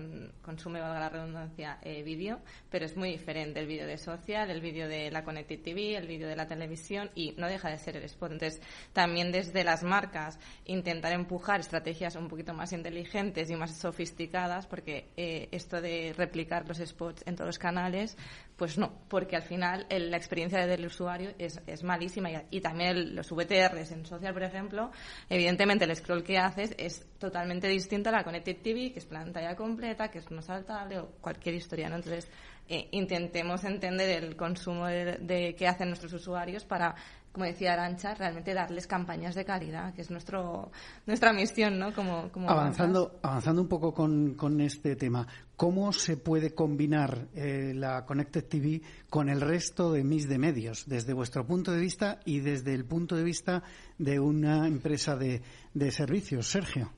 consume, 0.43 0.81
valga 0.81 0.99
la 0.99 1.09
redundancia, 1.09 1.79
vídeo, 1.85 2.41
pero 2.69 2.85
es 2.85 2.97
muy 2.97 3.11
diferente 3.11 3.61
el 3.61 3.67
vídeo 3.67 3.87
de 3.87 3.97
social, 3.97 4.51
el 4.51 4.61
vídeo 4.61 4.89
de 4.89 5.11
la 5.11 5.23
Connected 5.23 5.63
TV, 5.63 5.96
el 5.99 6.07
vídeo 6.07 6.29
de 6.29 6.37
la 6.37 6.47
televisión 6.47 7.11
y 7.15 7.33
no 7.37 7.47
deja 7.47 7.71
de 7.71 7.79
ser 7.79 7.97
el 7.97 8.05
spot. 8.05 8.33
Entonces, 8.33 8.61
también 8.93 9.33
desde 9.33 9.65
las 9.65 9.83
marcas 9.83 10.39
intentar 10.65 11.13
empujar 11.13 11.61
estrategias 11.61 12.17
un 12.17 12.29
poquito 12.29 12.55
más 12.55 12.73
inteligentes 12.73 13.51
y 13.51 13.57
más 13.57 13.77
sofisticadas, 13.77 14.67
porque 14.67 15.09
eh, 15.17 15.49
esto 15.53 15.81
de 15.81 16.15
replicar 16.17 16.67
los 16.67 16.79
spots 16.79 17.23
en 17.27 17.37
todos 17.37 17.49
los 17.49 17.59
canales, 17.59 18.17
pues 18.57 18.79
no, 18.79 18.93
porque 19.09 19.37
al 19.37 19.43
final 19.43 19.87
la 19.91 20.17
experiencia 20.17 20.67
del 20.67 20.87
usuario 20.87 21.35
es, 21.39 21.61
malísima 21.83 22.31
y, 22.51 22.61
también 22.61 23.15
los 23.15 23.31
VTRs 23.31 23.93
en 23.93 24.07
social, 24.07 24.33
por 24.33 24.43
ejemplo, 24.43 24.91
evidentemente 25.29 25.85
el 25.85 25.95
scroll 25.95 26.25
que 26.25 26.39
haces 26.39 26.75
es 26.79 27.05
totalmente 27.19 27.69
distinto 27.69 28.09
a 28.09 28.13
la 28.13 28.25
Connected 28.25 28.57
TV, 28.63 28.93
que 28.93 28.99
es 28.99 29.07
pantalla 29.07 29.55
completa, 29.55 30.11
que 30.11 30.19
es 30.19 30.31
no 30.31 30.43
saltable 30.43 30.99
o 30.99 31.07
cualquier 31.21 31.55
historia, 31.55 31.89
¿no? 31.89 31.97
Entonces, 31.97 32.29
eh, 32.69 32.89
intentemos 32.93 33.63
entender 33.65 34.25
el 34.25 34.37
consumo 34.37 34.87
de, 34.87 35.55
que 35.57 35.69
hacen 35.69 35.89
nuestros 35.89 36.13
usuarios 36.13 36.65
para, 36.65 36.95
como 37.33 37.45
decía 37.45 37.75
Arancha, 37.75 38.15
realmente 38.15 38.55
darles 38.55 38.87
campañas 38.87 39.35
de 39.35 39.45
calidad, 39.45 39.95
que 39.95 40.03
es 40.03 40.11
nuestro, 40.11 40.71
nuestra 41.07 41.33
misión, 41.33 41.79
¿no? 41.79 41.93
Como, 41.93 42.31
avanzando, 42.49 43.21
avanzando 43.23 43.63
un 43.63 43.69
poco 43.69 43.95
con, 43.95 44.35
con, 44.35 44.61
este 44.61 44.97
tema, 44.97 45.27
¿cómo 45.57 45.93
se 45.93 46.17
puede 46.17 46.55
combinar 46.55 47.29
eh, 47.35 47.73
la 47.75 48.05
Connected 48.05 48.45
TV 48.47 48.83
con 49.09 49.29
el 49.29 49.41
resto 49.41 49.93
de 49.93 50.03
mis 50.03 50.29
de 50.29 50.39
medios, 50.39 50.85
desde 50.87 51.13
vuestro 51.13 51.47
punto 51.47 51.73
de 51.73 51.81
vista 51.81 52.19
y 52.25 52.41
desde 52.41 52.75
el 52.75 52.85
punto 52.85 53.15
de 53.15 53.23
vista 53.23 53.63
de 53.99 54.19
una 54.19 54.67
empresa 54.67 55.15
de, 55.17 55.41
de 55.73 55.91
servicios? 55.93 56.49
Sergio 56.49 56.91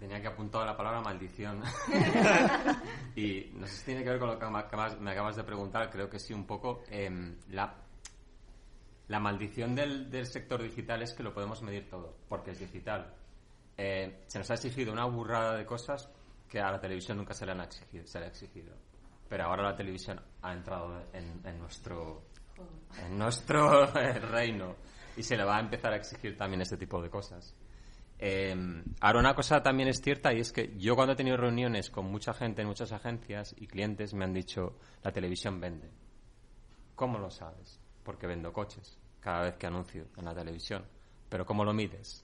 tenía 0.00 0.20
que 0.20 0.28
apuntar 0.28 0.66
la 0.66 0.76
palabra 0.76 1.02
maldición. 1.02 1.62
y 3.14 3.50
no 3.54 3.66
sé 3.66 3.76
si 3.76 3.84
tiene 3.84 4.02
que 4.02 4.10
ver 4.10 4.18
con 4.18 4.30
lo 4.30 4.38
que 4.38 4.46
me 4.46 5.10
acabas 5.10 5.36
de 5.36 5.44
preguntar, 5.44 5.90
creo 5.90 6.08
que 6.08 6.18
sí 6.18 6.32
un 6.32 6.46
poco. 6.46 6.82
Em, 6.88 7.36
la, 7.50 7.76
la 9.08 9.20
maldición 9.20 9.74
del, 9.74 10.10
del, 10.10 10.26
sector 10.26 10.62
digital 10.62 11.02
es 11.02 11.12
que 11.12 11.22
lo 11.22 11.34
podemos 11.34 11.62
medir 11.62 11.88
todo, 11.88 12.16
porque 12.28 12.52
es 12.52 12.58
digital. 12.58 13.14
Eh, 13.76 14.24
se 14.26 14.38
nos 14.38 14.50
ha 14.50 14.54
exigido 14.54 14.92
una 14.92 15.04
burrada 15.04 15.56
de 15.56 15.66
cosas 15.66 16.10
que 16.48 16.60
a 16.60 16.72
la 16.72 16.80
televisión 16.80 17.18
nunca 17.18 17.34
se 17.34 17.44
le 17.44 17.52
han 17.52 17.60
exigido, 17.60 18.06
se 18.06 18.18
le 18.18 18.24
ha 18.24 18.28
exigido. 18.28 18.74
Pero 19.28 19.44
ahora 19.44 19.62
la 19.62 19.76
televisión 19.76 20.20
ha 20.42 20.52
entrado 20.52 21.04
en, 21.12 21.40
en 21.44 21.58
nuestro 21.58 22.24
en 22.98 23.16
nuestro 23.16 23.86
reino 24.32 24.76
y 25.16 25.22
se 25.22 25.36
le 25.36 25.44
va 25.44 25.56
a 25.56 25.60
empezar 25.60 25.92
a 25.92 25.96
exigir 25.96 26.36
también 26.36 26.62
este 26.62 26.76
tipo 26.76 27.00
de 27.02 27.10
cosas. 27.10 27.54
Eh, 28.22 28.54
ahora, 29.00 29.18
una 29.18 29.34
cosa 29.34 29.62
también 29.62 29.88
es 29.88 30.02
cierta 30.02 30.34
y 30.34 30.40
es 30.40 30.52
que 30.52 30.76
yo 30.76 30.94
cuando 30.94 31.14
he 31.14 31.16
tenido 31.16 31.38
reuniones 31.38 31.88
con 31.88 32.04
mucha 32.04 32.34
gente 32.34 32.60
en 32.60 32.68
muchas 32.68 32.92
agencias 32.92 33.54
y 33.58 33.66
clientes 33.66 34.12
me 34.12 34.26
han 34.26 34.34
dicho, 34.34 34.76
la 35.02 35.10
televisión 35.10 35.58
vende. 35.58 35.90
¿Cómo 36.94 37.18
lo 37.18 37.30
sabes? 37.30 37.80
Porque 38.02 38.26
vendo 38.26 38.52
coches 38.52 38.98
cada 39.20 39.44
vez 39.44 39.54
que 39.56 39.66
anuncio 39.66 40.08
en 40.18 40.26
la 40.26 40.34
televisión. 40.34 40.84
Pero 41.30 41.46
¿cómo 41.46 41.64
lo 41.64 41.72
mides? 41.72 42.22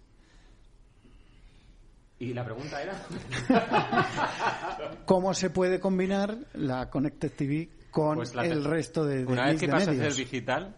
Y 2.19 2.35
la 2.35 2.45
pregunta 2.45 2.83
era... 2.83 3.03
¿Cómo 5.07 5.33
se 5.33 5.49
puede 5.49 5.81
combinar 5.81 6.37
la 6.53 6.91
Connected 6.91 7.33
TV 7.33 7.71
con 7.91 8.17
pues 8.17 8.35
el 8.35 8.65
resto 8.65 9.07
de, 9.07 9.25
de 9.25 9.33
Una 9.33 9.47
vez 9.47 9.61
que 9.61 9.69
pasa 9.69 9.93
a 9.93 9.95
ser 9.95 10.13
digital, 10.13 10.77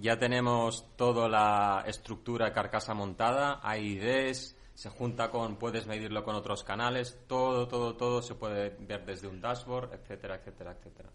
ya 0.00 0.18
tenemos 0.18 0.86
toda 0.96 1.28
la 1.28 1.84
estructura 1.86 2.46
de 2.46 2.52
carcasa 2.52 2.94
montada, 2.94 3.60
hay 3.62 3.98
IDs, 3.98 4.56
se 4.74 4.88
junta 4.88 5.30
con, 5.30 5.56
puedes 5.56 5.86
medirlo 5.86 6.24
con 6.24 6.34
otros 6.34 6.64
canales, 6.64 7.18
todo, 7.26 7.68
todo, 7.68 7.96
todo 7.96 8.22
se 8.22 8.34
puede 8.34 8.70
ver 8.80 9.04
desde 9.06 9.28
un 9.28 9.40
dashboard, 9.40 9.94
etcétera, 9.94 10.36
etcétera, 10.36 10.72
etcétera. 10.72 11.08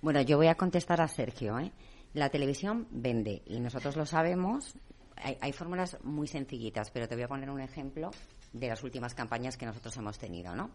Bueno, 0.00 0.20
yo 0.22 0.36
voy 0.36 0.48
a 0.48 0.56
contestar 0.56 1.00
a 1.00 1.08
Sergio. 1.08 1.58
¿eh? 1.58 1.70
La 2.14 2.30
televisión 2.30 2.88
vende 2.90 3.42
y 3.46 3.60
nosotros 3.60 3.96
lo 3.96 4.06
sabemos. 4.06 4.74
Hay, 5.16 5.36
hay 5.40 5.52
fórmulas 5.52 5.98
muy 6.02 6.26
sencillitas, 6.26 6.90
pero 6.90 7.06
te 7.06 7.14
voy 7.14 7.24
a 7.24 7.28
poner 7.28 7.50
un 7.50 7.60
ejemplo 7.60 8.10
de 8.52 8.68
las 8.68 8.82
últimas 8.82 9.14
campañas 9.14 9.56
que 9.56 9.66
nosotros 9.66 9.96
hemos 9.96 10.18
tenido, 10.18 10.56
¿no? 10.56 10.70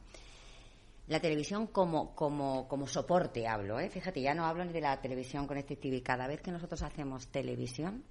La 1.08 1.22
televisión 1.22 1.68
como, 1.68 2.14
como, 2.14 2.68
como 2.68 2.86
soporte 2.86 3.48
hablo, 3.48 3.80
¿eh? 3.80 3.90
Fíjate, 3.90 4.22
ya 4.22 4.34
no 4.34 4.46
hablo 4.46 4.66
ni 4.66 4.74
de 4.74 4.82
la 4.82 5.00
televisión 5.00 5.48
con 5.48 5.58
este 5.58 5.78
TV. 5.78 6.04
Cada 6.04 6.28
vez 6.28 6.42
que 6.42 6.52
nosotros 6.52 6.82
hacemos 6.82 7.30
televisión, 7.30 8.04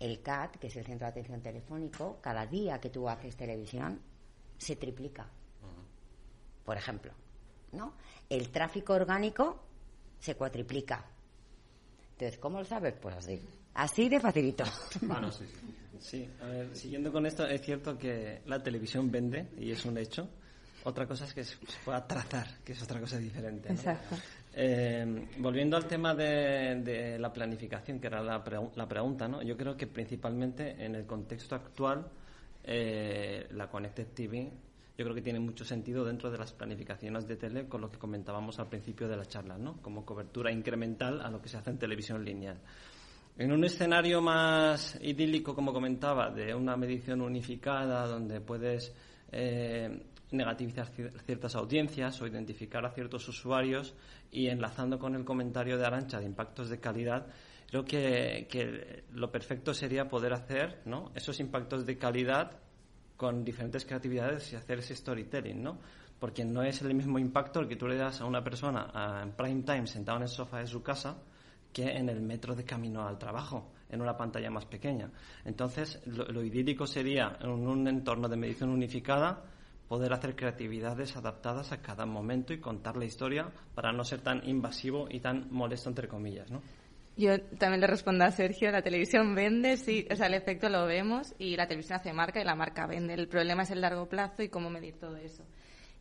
el 0.00 0.20
CAT, 0.20 0.56
que 0.56 0.66
es 0.66 0.76
el 0.76 0.84
Centro 0.84 1.06
de 1.06 1.12
Atención 1.12 1.40
Telefónico, 1.40 2.18
cada 2.20 2.44
día 2.44 2.80
que 2.80 2.90
tú 2.90 3.08
haces 3.08 3.36
televisión, 3.36 4.00
se 4.56 4.74
triplica. 4.74 5.30
Por 6.64 6.76
ejemplo, 6.76 7.12
¿no? 7.72 7.94
El 8.28 8.50
tráfico 8.50 8.94
orgánico 8.94 9.62
se 10.18 10.34
cuatriplica. 10.34 11.06
Entonces, 12.12 12.38
¿cómo 12.38 12.58
lo 12.58 12.64
sabes? 12.64 12.94
Pues 13.00 13.14
así. 13.14 13.40
Así 13.74 14.08
de 14.08 14.18
facilito. 14.18 14.64
Bueno, 15.02 15.30
sí, 15.30 15.44
sí. 15.46 15.74
sí, 16.00 16.28
a 16.42 16.46
ver, 16.46 16.76
siguiendo 16.76 17.12
con 17.12 17.26
esto, 17.26 17.46
es 17.46 17.62
cierto 17.62 17.96
que 17.96 18.42
la 18.46 18.60
televisión 18.60 19.08
vende, 19.08 19.50
y 19.56 19.70
es 19.70 19.84
un 19.84 19.96
hecho 19.98 20.28
Otra 20.88 21.06
cosa 21.06 21.26
es 21.26 21.34
que 21.34 21.44
se 21.44 21.54
pueda 21.84 22.06
trazar, 22.06 22.46
que 22.64 22.72
es 22.72 22.82
otra 22.82 22.98
cosa 22.98 23.18
diferente. 23.18 23.70
Exacto. 23.70 24.16
Eh, 24.54 25.28
volviendo 25.36 25.76
al 25.76 25.86
tema 25.86 26.14
de, 26.14 27.18
la 27.18 27.30
planificación, 27.30 28.00
que 28.00 28.06
era 28.06 28.22
la, 28.22 28.42
la, 28.74 28.88
pregunta, 28.88 29.28
¿no? 29.28 29.42
yo 29.42 29.54
creo 29.54 29.76
que 29.76 29.86
principalmente 29.86 30.82
en 30.82 30.94
el 30.94 31.04
contexto 31.04 31.54
actual 31.54 32.08
eh, 32.64 33.48
la 33.50 33.68
Connected 33.68 34.06
TV 34.14 34.50
yo 34.96 35.04
creo 35.04 35.14
que 35.14 35.20
tiene 35.20 35.38
mucho 35.40 35.62
sentido 35.62 36.06
dentro 36.06 36.30
de 36.30 36.38
las 36.38 36.54
planificaciones 36.54 37.28
de 37.28 37.36
tele 37.36 37.68
con 37.68 37.82
lo 37.82 37.90
que 37.90 37.98
comentábamos 37.98 38.58
al 38.58 38.68
principio 38.68 39.06
de 39.08 39.16
la 39.18 39.26
charla, 39.26 39.58
¿no? 39.58 39.82
como 39.82 40.06
cobertura 40.06 40.50
incremental 40.50 41.20
a 41.20 41.30
lo 41.30 41.42
que 41.42 41.50
se 41.50 41.58
hace 41.58 41.68
en 41.68 41.78
televisión 41.78 42.24
lineal. 42.24 42.58
En 43.36 43.52
un 43.52 43.62
escenario 43.62 44.22
más 44.22 44.98
idílico, 45.02 45.54
como 45.54 45.72
comentaba, 45.72 46.30
de 46.30 46.54
una 46.54 46.78
medición 46.78 47.20
unificada 47.20 48.06
donde 48.06 48.40
puedes 48.40 48.92
eh, 49.30 50.02
negativizar 50.30 50.88
ciertas 51.24 51.54
audiencias 51.54 52.20
o 52.20 52.26
identificar 52.26 52.84
a 52.84 52.90
ciertos 52.90 53.28
usuarios 53.28 53.94
y 54.30 54.48
enlazando 54.48 54.98
con 54.98 55.14
el 55.14 55.24
comentario 55.24 55.78
de 55.78 55.86
Arancha 55.86 56.18
de 56.18 56.26
impactos 56.26 56.68
de 56.68 56.80
calidad, 56.80 57.26
creo 57.68 57.84
que, 57.84 59.04
lo 59.12 59.30
perfecto 59.30 59.72
sería 59.72 60.08
poder 60.08 60.32
hacer 60.32 60.82
¿no? 60.84 61.10
esos 61.14 61.40
impactos 61.40 61.86
de 61.86 61.96
calidad 61.96 62.58
con 63.16 63.44
diferentes 63.44 63.84
creatividades 63.84 64.52
y 64.52 64.56
hacer 64.56 64.78
ese 64.78 64.94
storytelling, 64.94 65.60
¿no? 65.60 65.78
Porque 66.20 66.44
no 66.44 66.62
es 66.62 66.82
el 66.82 66.94
mismo 66.94 67.18
impacto 67.18 67.60
el 67.60 67.68
que 67.68 67.76
tú 67.76 67.88
le 67.88 67.96
das 67.96 68.20
a 68.20 68.24
una 68.24 68.44
persona 68.44 69.20
en 69.22 69.32
prime 69.32 69.62
time 69.62 69.86
sentado 69.86 70.18
en 70.18 70.22
el 70.24 70.28
sofá 70.28 70.58
de 70.60 70.66
su 70.68 70.82
casa 70.82 71.16
que 71.72 71.90
en 71.90 72.08
el 72.08 72.20
metro 72.20 72.54
de 72.54 72.64
camino 72.64 73.06
al 73.06 73.18
trabajo, 73.18 73.72
en 73.90 74.00
una 74.00 74.16
pantalla 74.16 74.50
más 74.50 74.66
pequeña. 74.66 75.10
Entonces, 75.44 76.00
lo 76.06 76.42
idílico 76.42 76.86
sería, 76.86 77.36
en 77.40 77.50
un 77.50 77.86
entorno 77.88 78.28
de 78.28 78.36
medición 78.36 78.70
unificada, 78.70 79.44
poder 79.88 80.12
hacer 80.12 80.36
creatividades 80.36 81.16
adaptadas 81.16 81.72
a 81.72 81.80
cada 81.80 82.06
momento 82.06 82.52
y 82.52 82.60
contar 82.60 82.96
la 82.96 83.06
historia 83.06 83.50
para 83.74 83.92
no 83.92 84.04
ser 84.04 84.20
tan 84.20 84.46
invasivo 84.48 85.08
y 85.10 85.20
tan 85.20 85.48
molesto, 85.50 85.88
entre 85.88 86.08
comillas, 86.08 86.50
¿no? 86.50 86.62
Yo 87.16 87.40
también 87.58 87.80
le 87.80 87.88
respondo 87.88 88.24
a 88.24 88.30
Sergio, 88.30 88.70
la 88.70 88.82
televisión 88.82 89.34
vende, 89.34 89.76
sí, 89.76 90.06
o 90.08 90.14
sea, 90.14 90.28
el 90.28 90.34
efecto 90.34 90.68
lo 90.68 90.86
vemos 90.86 91.34
y 91.36 91.56
la 91.56 91.66
televisión 91.66 91.98
hace 91.98 92.12
marca 92.12 92.40
y 92.40 92.44
la 92.44 92.54
marca 92.54 92.86
vende. 92.86 93.14
El 93.14 93.26
problema 93.26 93.64
es 93.64 93.72
el 93.72 93.80
largo 93.80 94.08
plazo 94.08 94.44
y 94.44 94.48
cómo 94.48 94.70
medir 94.70 94.98
todo 95.00 95.16
eso. 95.16 95.42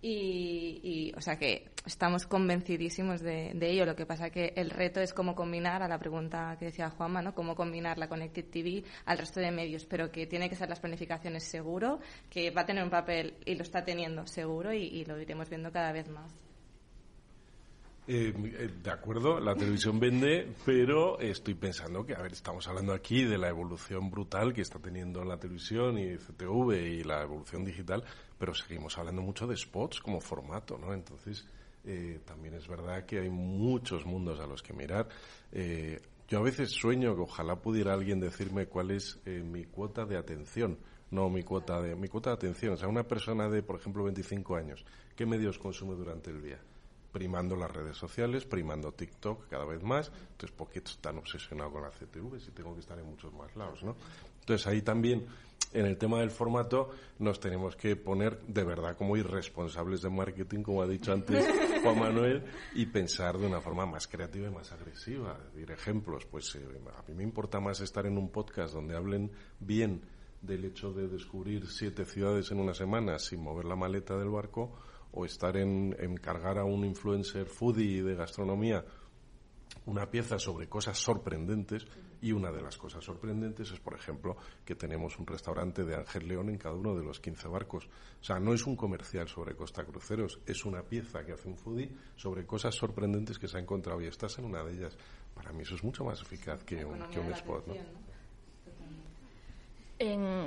Y, 0.10 1.12
o 1.18 1.22
sea 1.22 1.38
que 1.38 1.72
estamos 1.86 2.26
convencidísimos 2.28 3.22
de, 3.22 3.52
ello. 3.60 3.86
Lo 3.86 3.96
que 3.96 4.06
pasa 4.06 4.30
que 4.30 4.54
el 4.56 4.70
reto 4.70 5.02
es 5.02 5.14
cómo 5.14 5.36
combinar, 5.36 5.84
a 5.84 5.88
la 5.88 6.00
pregunta 6.00 6.56
que 6.58 6.66
decía 6.66 6.90
Juanma, 6.90 7.22
¿no? 7.22 7.36
Cómo 7.36 7.56
combinar 7.56 7.98
la 7.98 8.08
Connected 8.08 8.46
TV 8.46 8.84
al 9.06 9.18
resto 9.18 9.42
de 9.42 9.52
medios, 9.52 9.86
pero 9.86 10.10
que 10.10 10.26
tiene 10.26 10.50
que 10.50 10.56
ser 10.56 10.70
las 10.70 10.80
planificaciones 10.80 11.44
seguro, 11.44 12.00
que 12.30 12.52
va 12.52 12.62
a 12.62 12.66
tener 12.66 12.84
un 12.84 12.90
papel 12.90 13.36
y 13.46 13.56
lo 13.56 13.64
está 13.64 13.84
teniendo 13.84 14.26
seguro 14.28 14.74
y, 14.74 15.04
lo 15.06 15.20
iremos 15.20 15.50
viendo 15.50 15.72
cada 15.72 15.92
vez 15.92 16.08
más. 16.10 16.34
Eh, 18.10 18.34
eh, 18.34 18.70
de 18.82 18.92
acuerdo, 18.92 19.42
la 19.42 19.54
televisión 19.56 20.00
vende, 20.00 20.54
pero 20.66 21.20
estoy 21.20 21.56
pensando 21.56 22.06
que, 22.06 22.16
a 22.16 22.22
ver, 22.22 22.32
estamos 22.32 22.66
hablando 22.70 22.94
aquí 22.94 23.26
de 23.26 23.38
la 23.38 23.50
evolución 23.50 24.10
brutal 24.10 24.54
que 24.54 24.62
está 24.62 24.80
teniendo 24.80 25.26
la 25.26 25.38
televisión 25.38 25.98
y 25.98 26.16
CTV 26.16 26.72
y 26.76 27.04
la 27.04 27.24
evolución 27.24 27.66
digital, 27.66 28.06
pero 28.38 28.54
seguimos 28.54 28.98
hablando 28.98 29.22
mucho 29.22 29.48
de 29.48 29.56
spots 29.56 30.00
como 30.00 30.22
formato, 30.22 30.78
¿no? 30.78 30.94
Entonces, 30.94 31.46
eh, 31.84 32.20
también 32.26 32.54
es 32.56 32.68
verdad 32.68 33.06
que 33.06 33.20
hay 33.20 33.30
muchos 33.30 34.06
mundos 34.06 34.40
a 34.40 34.48
los 34.48 34.62
que 34.62 34.74
mirar. 34.74 35.08
Eh, 35.52 36.02
yo 36.28 36.40
a 36.40 36.42
veces 36.42 36.72
sueño 36.72 37.16
que 37.16 37.22
ojalá 37.22 37.56
pudiera 37.56 37.94
alguien 37.94 38.20
decirme 38.20 38.68
cuál 38.68 38.92
es 38.92 39.20
eh, 39.26 39.42
mi 39.42 39.66
cuota 39.66 40.06
de 40.06 40.18
atención, 40.18 40.78
no 41.12 41.30
mi 41.30 41.44
cuota 41.44 41.82
de 41.82 41.96
mi 41.96 42.10
cuota 42.10 42.32
de 42.32 42.36
atención. 42.36 42.74
O 42.74 42.78
sea, 42.78 42.90
una 42.90 43.04
persona 43.04 43.48
de, 43.50 43.64
por 43.64 43.80
ejemplo, 43.80 44.04
25 44.04 44.56
años, 44.56 44.86
¿qué 45.16 45.26
medios 45.26 45.58
consume 45.58 45.96
durante 45.96 46.32
el 46.32 46.42
día? 46.42 46.60
primando 47.18 47.56
las 47.56 47.72
redes 47.72 47.98
sociales, 47.98 48.46
primando 48.46 48.92
TikTok 48.92 49.48
cada 49.50 49.66
vez 49.66 49.82
más. 49.82 50.12
Entonces, 50.32 50.52
¿por 50.52 50.70
qué 50.70 50.82
tan 51.02 51.18
obsesionado 51.18 51.72
con 51.72 51.82
la 51.82 51.90
CTV 51.90 52.40
si 52.40 52.52
tengo 52.52 52.76
que 52.76 52.82
estar 52.82 53.00
en 53.00 53.06
muchos 53.08 53.34
más 53.34 53.56
lados, 53.56 53.82
no? 53.84 53.96
Entonces, 54.42 54.68
ahí 54.68 54.84
también 54.84 55.26
en 55.74 55.86
el 55.86 55.98
tema 55.98 56.20
del 56.20 56.32
formato 56.32 56.90
nos 57.20 57.40
tenemos 57.40 57.76
que 57.76 57.96
poner 57.96 58.40
de 58.48 58.64
verdad 58.64 58.96
como 58.96 59.18
irresponsables 59.18 60.02
de 60.02 60.10
marketing, 60.10 60.64
como 60.64 60.82
ha 60.82 60.88
dicho 60.88 61.12
antes 61.12 61.46
Juan 61.84 62.00
Manuel, 62.00 62.44
y 62.74 62.86
pensar 62.86 63.38
de 63.38 63.48
una 63.48 63.62
forma 63.62 63.86
más 63.86 64.08
creativa 64.08 64.48
y 64.48 64.52
más 64.52 64.72
agresiva. 64.72 65.38
Decir 65.54 65.72
ejemplos, 65.72 66.26
pues 66.26 66.56
eh, 66.56 66.66
a 66.98 67.04
mí 67.08 67.14
me 67.14 67.24
importa 67.24 67.60
más 67.60 67.82
estar 67.82 68.06
en 68.06 68.18
un 68.18 68.30
podcast 68.30 68.74
donde 68.74 68.96
hablen 68.96 69.32
bien 69.60 70.02
del 70.42 70.66
hecho 70.66 70.94
de 70.94 71.08
descubrir 71.08 71.68
siete 71.68 72.06
ciudades 72.06 72.52
en 72.52 72.60
una 72.60 72.74
semana 72.74 73.20
sin 73.20 73.42
mover 73.42 73.66
la 73.66 73.76
maleta 73.76 74.16
del 74.18 74.30
barco 74.30 74.78
o 75.12 75.26
estar 75.26 75.58
en, 75.58 75.96
en 76.00 76.16
cargar 76.18 76.60
a 76.60 76.64
un 76.64 76.86
influencer 76.86 77.48
foodie 77.48 78.04
de 78.04 78.16
gastronomía 78.16 78.86
una 79.86 80.10
pieza 80.12 80.38
sobre 80.38 80.68
cosas 80.68 80.98
sorprendentes 80.98 81.88
y 82.22 82.32
una 82.32 82.52
de 82.52 82.62
las 82.62 82.78
cosas 82.78 83.04
sorprendentes 83.04 83.72
es, 83.72 83.80
por 83.80 83.94
ejemplo, 83.94 84.38
que 84.66 84.76
tenemos 84.76 85.18
un 85.20 85.28
restaurante 85.28 85.84
de 85.84 85.96
Ángel 85.96 86.28
León 86.28 86.50
en 86.50 86.58
cada 86.58 86.76
uno 86.76 86.96
de 86.96 87.04
los 87.04 87.20
15 87.20 87.48
barcos. 87.48 87.88
O 88.22 88.24
sea, 88.24 88.40
no 88.40 88.54
es 88.54 88.66
un 88.66 88.76
comercial 88.76 89.28
sobre 89.28 89.56
Costa 89.56 89.84
Cruceros, 89.84 90.40
es 90.46 90.66
una 90.66 90.82
pieza 90.82 91.26
que 91.26 91.34
hace 91.34 91.48
un 91.48 91.58
foodie 91.58 91.92
sobre 92.16 92.46
cosas 92.46 92.76
sorprendentes 92.76 93.38
que 93.40 93.48
se 93.48 93.58
ha 93.58 93.60
encontrado 93.60 94.02
y 94.02 94.08
estás 94.08 94.38
en 94.40 94.46
una 94.46 94.64
de 94.64 94.74
ellas. 94.74 94.98
Para 95.34 95.52
mí 95.52 95.62
eso 95.62 95.76
es 95.76 95.84
mucho 95.84 96.04
más 96.04 96.22
eficaz 96.22 96.64
que 96.64 96.84
un, 96.84 97.00
que 97.10 97.20
un 97.20 97.32
spot. 97.34 97.68
¿no? 97.68 97.76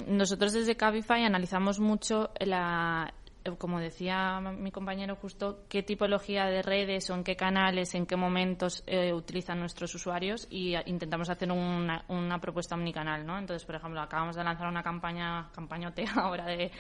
nosotros 0.07 0.53
desde 0.53 0.77
Cabify 0.77 1.25
analizamos 1.25 1.81
mucho 1.81 2.31
la, 2.39 3.13
como 3.59 3.81
decía 3.81 4.41
mi 4.41 4.71
compañero 4.71 5.17
justo, 5.17 5.65
qué 5.69 5.83
tipología 5.83 6.47
de 6.47 6.63
redes 6.63 7.09
o 7.11 7.15
en 7.15 7.25
qué 7.25 7.37
canales, 7.37 7.95
en 7.95 8.07
qué 8.07 8.17
momentos 8.17 8.83
eh, 8.87 9.13
utilizan 9.13 9.61
nuestros 9.61 9.95
usuarios 9.95 10.47
y 10.51 10.75
intentamos 10.87 11.31
hacer 11.31 11.51
una, 11.51 12.39
propuesta 12.41 12.75
omnicanal, 12.75 13.27
¿no? 13.27 13.39
Entonces, 13.39 13.65
por 13.65 13.77
ejemplo, 13.77 14.01
acabamos 14.01 14.37
de 14.37 14.45
lanzar 14.45 14.69
una 14.69 14.83
campaña, 14.83 15.51
campañote 15.53 16.05
ahora 16.17 16.47
de, 16.47 16.71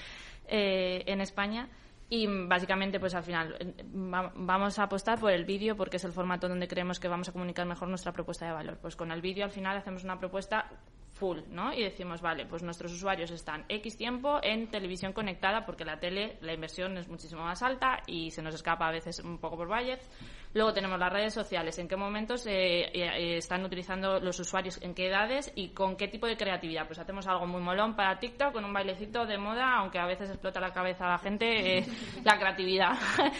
eh, 0.48 1.02
en 1.06 1.20
España 1.20 1.68
y 2.12 2.26
básicamente, 2.26 2.98
pues 2.98 3.14
al 3.14 3.22
final 3.22 3.56
vamos 3.92 4.78
a 4.80 4.82
apostar 4.82 5.20
por 5.20 5.30
el 5.30 5.44
vídeo 5.44 5.76
porque 5.76 5.96
es 5.96 6.04
el 6.04 6.12
formato 6.12 6.48
donde 6.48 6.66
creemos 6.66 6.98
que 6.98 7.06
vamos 7.06 7.28
a 7.28 7.32
comunicar 7.32 7.64
mejor 7.66 7.88
nuestra 7.88 8.12
propuesta 8.12 8.46
de 8.46 8.52
valor. 8.52 8.78
Pues 8.78 8.96
con 8.96 9.12
el 9.12 9.20
vídeo 9.20 9.44
al 9.44 9.52
final 9.52 9.76
hacemos 9.76 10.02
una 10.02 10.18
propuesta 10.18 10.68
full, 11.20 11.40
¿no? 11.50 11.72
Y 11.74 11.82
decimos, 11.82 12.22
vale, 12.22 12.46
pues 12.46 12.62
nuestros 12.62 12.92
usuarios 12.92 13.30
están 13.30 13.66
X 13.68 13.98
tiempo 13.98 14.40
en 14.42 14.68
televisión 14.70 15.12
conectada 15.12 15.66
porque 15.66 15.84
la 15.84 16.00
tele, 16.00 16.38
la 16.40 16.54
inversión 16.54 16.96
es 16.96 17.08
muchísimo 17.08 17.42
más 17.42 17.62
alta 17.62 18.02
y 18.06 18.30
se 18.30 18.40
nos 18.40 18.54
escapa 18.54 18.88
a 18.88 18.90
veces 18.90 19.20
un 19.20 19.38
poco 19.38 19.58
por 19.58 19.68
budget. 19.68 20.00
Luego 20.52 20.72
tenemos 20.72 20.98
las 20.98 21.12
redes 21.12 21.32
sociales, 21.32 21.78
en 21.78 21.86
qué 21.86 21.94
momentos 21.94 22.44
eh, 22.48 22.90
eh, 22.92 23.36
están 23.36 23.64
utilizando 23.64 24.18
los 24.18 24.40
usuarios, 24.40 24.82
en 24.82 24.94
qué 24.94 25.06
edades 25.06 25.52
y 25.54 25.68
con 25.68 25.96
qué 25.96 26.08
tipo 26.08 26.26
de 26.26 26.36
creatividad. 26.36 26.88
Pues 26.88 26.98
hacemos 26.98 27.28
algo 27.28 27.46
muy 27.46 27.60
molón 27.60 27.94
para 27.94 28.18
TikTok 28.18 28.54
con 28.54 28.64
un 28.64 28.72
bailecito 28.72 29.26
de 29.26 29.38
moda, 29.38 29.76
aunque 29.76 30.00
a 30.00 30.06
veces 30.06 30.28
explota 30.28 30.58
la 30.58 30.72
cabeza 30.72 31.06
a 31.06 31.10
la 31.10 31.18
gente 31.18 31.78
eh, 31.78 31.86
la 32.24 32.36
creatividad. 32.36 32.92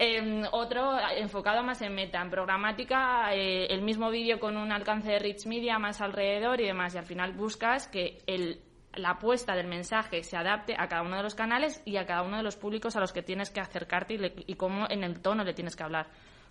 Em, 0.00 0.44
otro 0.52 0.96
enfocado 1.16 1.62
más 1.64 1.82
en 1.82 1.92
meta, 1.92 2.22
en 2.22 2.30
programática, 2.30 3.32
el 3.32 3.82
mismo 3.82 4.10
vídeo 4.10 4.38
con 4.38 4.56
un 4.56 4.70
alcance 4.70 5.10
de 5.10 5.18
rich 5.18 5.44
media 5.46 5.78
más 5.78 6.00
alrededor 6.00 6.60
y 6.60 6.66
demás. 6.66 6.94
Y 6.94 6.98
al 6.98 7.04
final 7.04 7.27
buscas 7.32 7.88
que 7.88 8.18
el 8.26 8.60
la 8.94 9.10
apuesta 9.10 9.54
del 9.54 9.68
mensaje 9.68 10.24
se 10.24 10.36
adapte 10.36 10.74
a 10.76 10.88
cada 10.88 11.02
uno 11.02 11.16
de 11.18 11.22
los 11.22 11.34
canales 11.34 11.82
y 11.84 11.98
a 11.98 12.06
cada 12.06 12.22
uno 12.22 12.38
de 12.38 12.42
los 12.42 12.56
públicos 12.56 12.96
a 12.96 13.00
los 13.00 13.12
que 13.12 13.22
tienes 13.22 13.50
que 13.50 13.60
acercarte 13.60 14.14
y, 14.14 14.50
y 14.50 14.54
cómo 14.54 14.86
en 14.88 15.04
el 15.04 15.20
tono 15.20 15.44
le 15.44 15.54
tienes 15.54 15.76
que 15.76 15.84
hablar 15.84 16.08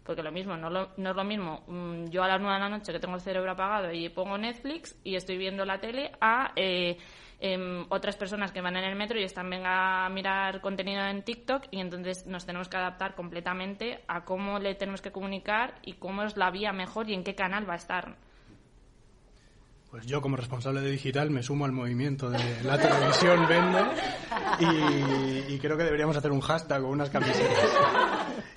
porque 0.07 0.23
lo 0.23 0.31
mismo, 0.31 0.55
no, 0.55 0.69
no 0.69 1.09
es 1.09 1.15
lo 1.15 1.23
mismo 1.25 1.63
mm, 1.67 2.05
yo 2.05 2.23
a 2.23 2.29
las 2.29 2.39
nueve 2.39 2.55
de 2.55 2.61
la 2.61 2.69
noche 2.69 2.93
que 2.93 2.99
tengo 2.99 3.15
el 3.15 3.21
cerebro 3.21 3.51
apagado 3.51 3.91
y 3.91 4.07
pongo 4.07 4.37
Netflix 4.37 4.97
y 5.03 5.15
estoy 5.15 5.37
viendo 5.37 5.65
la 5.65 5.81
tele 5.81 6.13
a 6.21 6.53
eh, 6.55 6.97
em, 7.41 7.85
otras 7.89 8.15
personas 8.15 8.53
que 8.53 8.61
van 8.61 8.77
en 8.77 8.85
el 8.85 8.95
metro 8.95 9.19
y 9.19 9.23
están 9.23 9.49
venga 9.49 10.05
a 10.05 10.09
mirar 10.09 10.61
contenido 10.61 11.03
en 11.05 11.23
TikTok 11.23 11.65
y 11.71 11.81
entonces 11.81 12.25
nos 12.25 12.45
tenemos 12.45 12.69
que 12.69 12.77
adaptar 12.77 13.15
completamente 13.15 14.05
a 14.07 14.23
cómo 14.23 14.59
le 14.59 14.75
tenemos 14.75 15.01
que 15.01 15.11
comunicar 15.11 15.75
y 15.83 15.93
cómo 15.93 16.23
es 16.23 16.37
la 16.37 16.51
vía 16.51 16.71
mejor 16.71 17.09
y 17.09 17.13
en 17.13 17.25
qué 17.25 17.35
canal 17.35 17.69
va 17.69 17.73
a 17.73 17.77
estar. 17.77 18.15
Pues 19.91 20.05
yo 20.05 20.21
como 20.21 20.35
responsable 20.35 20.81
de 20.81 20.91
digital 20.91 21.29
me 21.29 21.41
sumo 21.41 21.63
al 21.63 21.71
movimiento 21.71 22.29
de 22.29 22.39
la 22.63 22.77
televisión 22.77 23.47
vende 23.47 23.79
y, 25.49 25.57
creo 25.59 25.77
que 25.77 25.83
deberíamos 25.83 26.17
hacer 26.17 26.31
un 26.31 26.41
hashtag 26.41 26.83
o 26.83 26.89
unas 26.89 27.09
camisetas. 27.09 27.69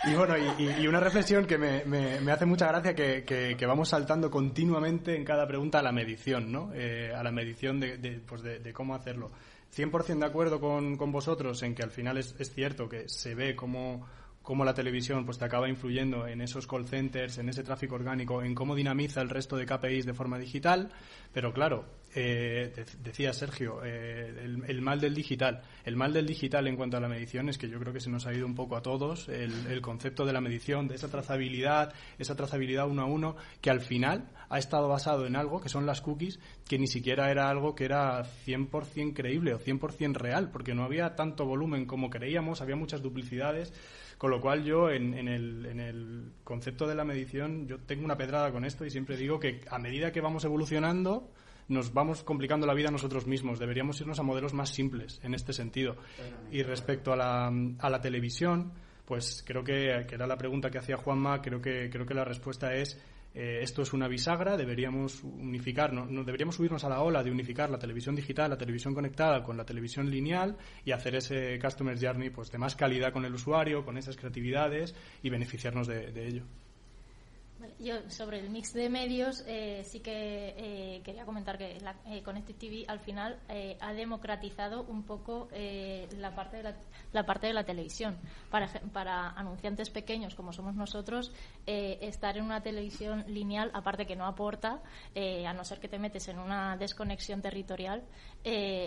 Y 0.07 0.15
bueno, 0.15 0.35
y, 0.37 0.87
una 0.89 0.99
reflexión 0.99 1.47
que 1.47 1.57
me, 1.57 1.85
me, 1.85 2.33
hace 2.33 2.47
mucha 2.47 2.67
gracia 2.67 2.95
que, 2.95 3.25
que, 3.25 3.67
vamos 3.67 3.91
saltando 3.91 4.31
continuamente 4.31 5.15
en 5.15 5.25
cada 5.25 5.47
pregunta 5.47 5.79
a 5.79 5.83
la 5.83 5.93
medición, 5.93 6.51
¿no? 6.51 6.73
Eh, 6.75 7.13
a 7.15 7.23
la 7.23 7.31
medición 7.31 7.79
de, 7.79 7.99
de, 7.99 8.21
pues 8.21 8.43
de, 8.43 8.73
cómo 8.73 8.95
hacerlo. 8.95 9.31
100% 9.75 10.19
de 10.19 10.27
acuerdo 10.27 10.59
con, 10.59 10.97
con, 10.97 11.13
vosotros 11.13 11.63
en 11.63 11.77
que 11.77 11.85
al 11.85 11.93
final 11.93 12.19
es, 12.19 12.35
es 12.41 12.53
cierto 12.53 12.89
que 12.89 13.09
se 13.09 13.37
ve 13.37 13.55
cómo 13.55 14.05
cómo 14.43 14.65
la 14.65 14.75
televisión 14.75 15.25
pues 15.25 15.39
te 15.39 15.45
acaba 15.45 15.69
influyendo 15.69 16.27
en 16.27 16.41
esos 16.41 16.67
call 16.67 16.87
centers, 16.87 17.39
en 17.39 17.49
ese 17.49 17.63
tráfico 17.63 17.95
orgánico, 17.95 18.43
en 18.43 18.55
cómo 18.55 18.75
dinamiza 18.75 19.21
el 19.21 19.29
resto 19.29 19.57
de 19.57 19.67
KPIs 19.67 20.07
de 20.07 20.15
forma 20.15 20.39
digital, 20.39 20.91
pero 21.33 21.53
claro, 21.53 21.85
eh, 22.15 22.73
decía 23.03 23.33
Sergio, 23.33 23.81
eh, 23.85 24.45
el, 24.67 24.83
mal 24.83 25.01
del 25.01 25.15
digital. 25.15 25.63
El 25.85 25.97
mal 25.97 26.13
del 26.13 26.27
digital 26.27 26.67
en 26.67 26.77
cuanto 26.77 26.97
a 26.97 27.01
la 27.01 27.09
medición 27.09 27.49
es 27.49 27.57
que 27.57 27.69
yo 27.69 27.79
creo 27.79 27.93
que 27.93 28.01
se 28.01 28.11
nos 28.11 28.27
ha 28.27 28.35
ido 28.35 28.47
un 28.47 28.55
poco 28.55 28.77
a 28.77 28.83
todos 28.83 29.29
el, 29.29 29.81
concepto 29.81 30.25
de 30.25 30.33
la 30.33 30.41
medición, 30.41 30.89
de 30.89 30.97
esa 30.97 31.09
trazabilidad, 31.09 31.93
esa 32.19 32.35
trazabilidad 32.35 32.89
uno 32.89 33.03
a 33.03 33.07
uno, 33.07 33.37
que 33.61 33.71
al 33.71 33.81
final 33.81 34.29
ha 34.49 34.59
estado 34.59 34.89
basado 34.89 35.27
en 35.27 35.37
algo 35.37 35.61
que 35.61 35.69
son 35.69 35.87
las 35.87 36.01
cookies, 36.01 36.41
que 36.69 36.79
ni 36.79 36.89
siquiera 36.89 37.31
era 37.31 37.49
algo 37.49 37.75
que 37.75 37.85
era 37.85 38.25
100% 38.47 39.15
creíble 39.15 39.55
o 39.55 39.61
100% 39.61 40.15
real, 40.15 40.51
porque 40.51 40.75
no 40.75 40.83
había 40.83 41.15
tanto 41.15 41.47
volumen 41.47 41.87
como 41.87 42.11
creíamos, 42.11 42.61
había 42.61 42.77
muchas 42.77 43.03
duplicidades. 43.03 43.73
Con 44.19 44.31
lo 44.31 44.43
cual 44.43 44.65
yo 44.65 44.91
en, 44.91 45.15
el, 45.15 45.65
en, 45.65 45.81
el, 45.81 46.33
concepto 46.45 46.87
de 46.87 46.95
la 46.95 47.07
medición 47.07 47.67
yo 47.67 47.79
tengo 47.79 48.05
una 48.05 48.19
pedrada 48.19 48.53
con 48.53 48.67
esto 48.67 48.85
y 48.85 48.91
siempre 48.91 49.17
digo 49.17 49.41
que 49.41 49.63
a 49.71 49.79
medida 49.79 50.13
que 50.13 50.21
vamos 50.21 50.45
evolucionando 50.45 51.31
nos 51.71 51.95
vamos 51.95 52.23
complicando 52.23 52.67
la 52.67 52.75
vida 52.75 52.91
nosotros 52.91 53.27
mismos. 53.27 53.59
Deberíamos 53.59 54.01
irnos 54.01 54.19
a 54.19 54.23
modelos 54.23 54.53
más 54.53 54.71
simples 54.71 55.21
en 55.23 55.35
este 55.35 55.53
sentido. 55.53 55.97
Y 56.51 56.63
respecto 56.63 57.13
a 57.13 57.17
la, 57.17 57.47
a 57.79 57.91
la 57.91 58.01
televisión, 58.01 58.73
pues 59.07 59.43
creo 59.47 59.65
que, 59.65 60.05
que, 60.07 60.15
era 60.17 60.27
la 60.27 60.37
pregunta 60.37 60.71
que 60.71 60.79
hacía 60.79 60.97
Juanma, 60.97 61.41
creo 61.41 61.61
que, 61.61 61.89
creo 61.91 62.05
que 62.05 62.15
la 62.15 62.25
respuesta 62.25 62.75
es 62.75 63.01
eh, 63.33 63.61
esto 63.63 63.83
es 63.83 63.93
una 63.93 64.09
bisagra, 64.09 64.57
deberíamos 64.57 65.23
unificar, 65.23 65.93
no, 65.93 66.25
deberíamos 66.25 66.57
subirnos 66.57 66.83
a 66.83 66.89
la 66.89 67.01
ola 67.01 67.23
de 67.23 67.31
unificar 67.31 67.71
la 67.71 67.79
televisión 67.79 68.17
digital, 68.17 68.51
la 68.51 68.59
televisión 68.59 68.93
conectada 68.93 69.43
con 69.45 69.57
la 69.57 69.65
televisión 69.65 70.11
lineal 70.11 70.57
y 70.85 70.91
hacer 70.91 71.15
ese 71.15 71.57
customer 71.61 71.97
journey 71.97 72.31
pues 72.31 72.51
de 72.51 72.59
más 72.59 72.75
calidad 72.75 73.13
con 73.13 73.25
el 73.25 73.35
usuario, 73.35 73.85
con 73.85 73.97
esas 73.97 74.17
creatividades 74.17 74.97
y 75.23 75.31
beneficiarnos 75.31 75.87
de 75.87 76.27
ello. 76.27 76.45
Yo 77.79 78.09
sobre 78.09 78.39
el 78.39 78.51
mix 78.51 78.73
de 78.73 78.89
medios 78.89 79.45
eh, 79.47 79.83
sí 79.85 80.01
que 80.01 80.55
eh, 80.57 81.03
quería 81.05 81.25
comentar 81.25 81.59
que 81.59 81.79
la, 81.81 81.95
eh, 82.07 82.23
Connected 82.23 82.55
TV 82.55 82.85
al 82.89 83.01
final 83.01 83.39
ha 83.81 83.93
democratizado 83.93 84.83
un 84.85 85.03
poco 85.03 85.49
la 85.51 86.35
parte 86.35 86.59
de 86.59 86.75
la, 87.13 87.27
parte 87.27 87.47
de 87.49 87.53
la 87.53 87.65
televisión. 87.65 88.17
Para 88.51 88.69
para 88.93 89.31
anunciantes 89.31 89.91
pequeños 89.91 90.35
como 90.35 90.53
somos 90.53 90.75
nosotros 90.75 91.33
estar 91.67 92.37
en 92.37 92.45
una 92.45 92.63
televisión 92.63 93.25
lineal 93.29 93.71
aparte 93.75 94.07
que 94.07 94.17
no 94.17 94.27
aporta 94.27 94.81
a 95.17 95.53
no 95.53 95.65
ser 95.65 95.81
que 95.81 95.89
te 95.89 95.99
metes 95.99 96.29
en 96.29 96.39
una 96.39 96.77
desconexión 96.77 97.43
territorial 97.43 98.05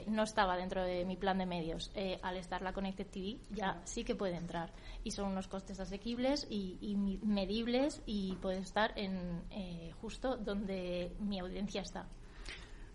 no 0.08 0.24
estaba 0.24 0.56
dentro 0.58 0.84
de 0.84 1.06
mi 1.06 1.18
plan 1.18 1.38
de 1.38 1.46
medios. 1.46 1.92
Al 2.22 2.38
estar 2.38 2.62
la 2.62 2.74
Connected 2.74 3.08
TV 3.08 3.38
ya 3.52 3.82
sí 3.84 4.04
que 4.04 4.16
puede 4.16 4.38
entrar. 4.38 4.72
Y 5.04 5.12
son 5.12 5.32
unos 5.32 5.48
costes 5.48 5.80
asequibles 5.80 6.48
y, 6.50 6.78
y 6.82 6.96
medibles 6.96 8.02
y 8.06 8.36
puedes 8.42 8.63
estar 8.64 8.98
en 8.98 9.44
eh, 9.52 9.92
justo 10.02 10.38
donde 10.38 11.16
mi 11.20 11.40
audiencia 11.40 11.82
está. 11.82 12.08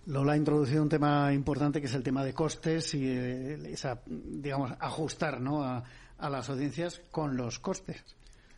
Lola 0.06 0.32
ha 0.32 0.36
introducido 0.36 0.82
un 0.82 0.88
tema 0.88 1.32
importante 1.34 1.80
que 1.80 1.86
es 1.86 1.94
el 1.94 2.02
tema 2.02 2.24
de 2.24 2.32
costes 2.32 2.94
y 2.94 3.06
eh, 3.06 3.72
esa, 3.72 4.00
digamos, 4.06 4.72
ajustar 4.80 5.40
¿no? 5.40 5.62
a, 5.62 5.84
las 6.18 6.48
audiencias 6.48 7.00
con 7.10 7.36
los 7.36 7.58
costes. 7.58 8.02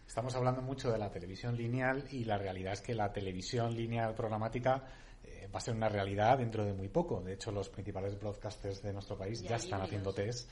Estamos 0.07 0.35
hablando 0.37 0.63
mucho 0.63 0.91
de 0.91 0.99
la 0.99 1.11
televisión 1.11 1.57
lineal 1.57 2.05
y 2.11 2.25
la 2.25 2.39
realidad 2.39 2.75
es 2.75 2.81
que 2.81 2.95
la 2.95 3.13
televisión 3.13 3.75
lineal 3.75 4.15
programática 4.15 4.85
eh, 5.25 5.49
va 5.53 5.59
a 5.59 5.61
ser 5.61 5.75
una 5.75 5.89
realidad 5.89 6.39
dentro 6.39 6.65
de 6.65 6.73
muy 6.73 6.89
poco. 6.89 7.21
De 7.21 7.35
hecho, 7.35 7.51
los 7.51 7.69
principales 7.69 8.19
broadcasters 8.19 8.83
de 8.83 8.93
nuestro 8.93 9.19
país 9.19 9.43
ya, 9.43 9.57
están 9.57 9.83
haciendo 9.83 10.13
test 10.13 10.49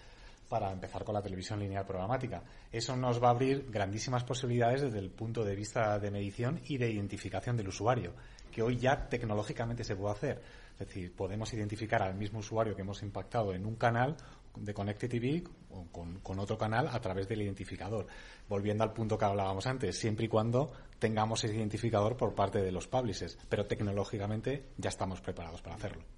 para 0.49 0.73
empezar 0.73 1.05
con 1.05 1.15
la 1.15 1.23
televisión 1.23 1.61
lineal 1.61 1.85
programática. 1.85 2.43
Eso 2.73 2.97
nos 2.97 3.23
va 3.23 3.29
a 3.29 3.31
abrir 3.33 3.71
grandísimas 3.71 4.25
posibilidades 4.25 4.83
desde 4.83 4.99
el 4.99 5.11
punto 5.11 5.45
de 5.45 5.55
vista 5.55 5.99
de 5.99 6.11
medición 6.11 6.61
y 6.67 6.79
de 6.79 6.91
identificación 6.91 7.57
del 7.57 7.69
usuario, 7.69 8.15
que 8.51 8.63
hoy 8.63 8.79
ya 8.79 9.09
tecnológicamente 9.09 9.85
se 9.85 9.97
puede 9.97 10.15
hacer. 10.15 10.43
Es 10.73 10.87
decir, 10.87 11.15
podemos 11.15 11.53
identificar 11.53 12.03
al 12.03 12.15
mismo 12.15 12.39
usuario 12.39 12.75
que 12.75 12.83
hemos 12.83 13.03
impactado 13.03 13.53
en 13.53 13.67
un 13.67 13.77
canal 13.77 14.17
de 14.57 14.75
Connected 14.75 15.09
TV 15.09 15.45
o 15.71 15.87
con, 15.87 16.39
otro 16.39 16.57
canal 16.57 16.89
a 16.89 17.01
través 17.01 17.29
del 17.29 17.43
identificador. 17.43 18.07
Volviendo 18.49 18.85
al 18.85 18.93
punto 18.93 19.19
que 19.19 19.25
hablábamos 19.25 19.67
antes, 19.67 19.99
siempre 19.99 20.27
y 20.27 20.29
cuando 20.29 20.73
tengamos 20.99 21.45
ese 21.45 21.57
identificador 21.57 22.17
por 22.17 22.35
parte 22.35 22.63
de 22.63 22.73
los 22.73 22.87
publishers, 22.87 23.39
pero 23.49 23.67
tecnológicamente 23.67 24.71
ya 24.77 24.89
estamos 24.89 25.21
preparados 25.21 25.63
para 25.63 25.77
hacerlo. 25.77 26.18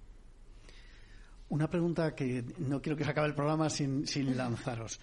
Una 1.51 1.69
pregunta 1.69 2.15
que 2.15 2.45
no 2.59 2.81
quiero 2.81 2.95
que 2.95 3.03
se 3.03 3.11
acabe 3.11 3.27
el 3.27 3.35
programa 3.35 3.69
sin, 3.69 4.05
lanzaros. 4.37 5.01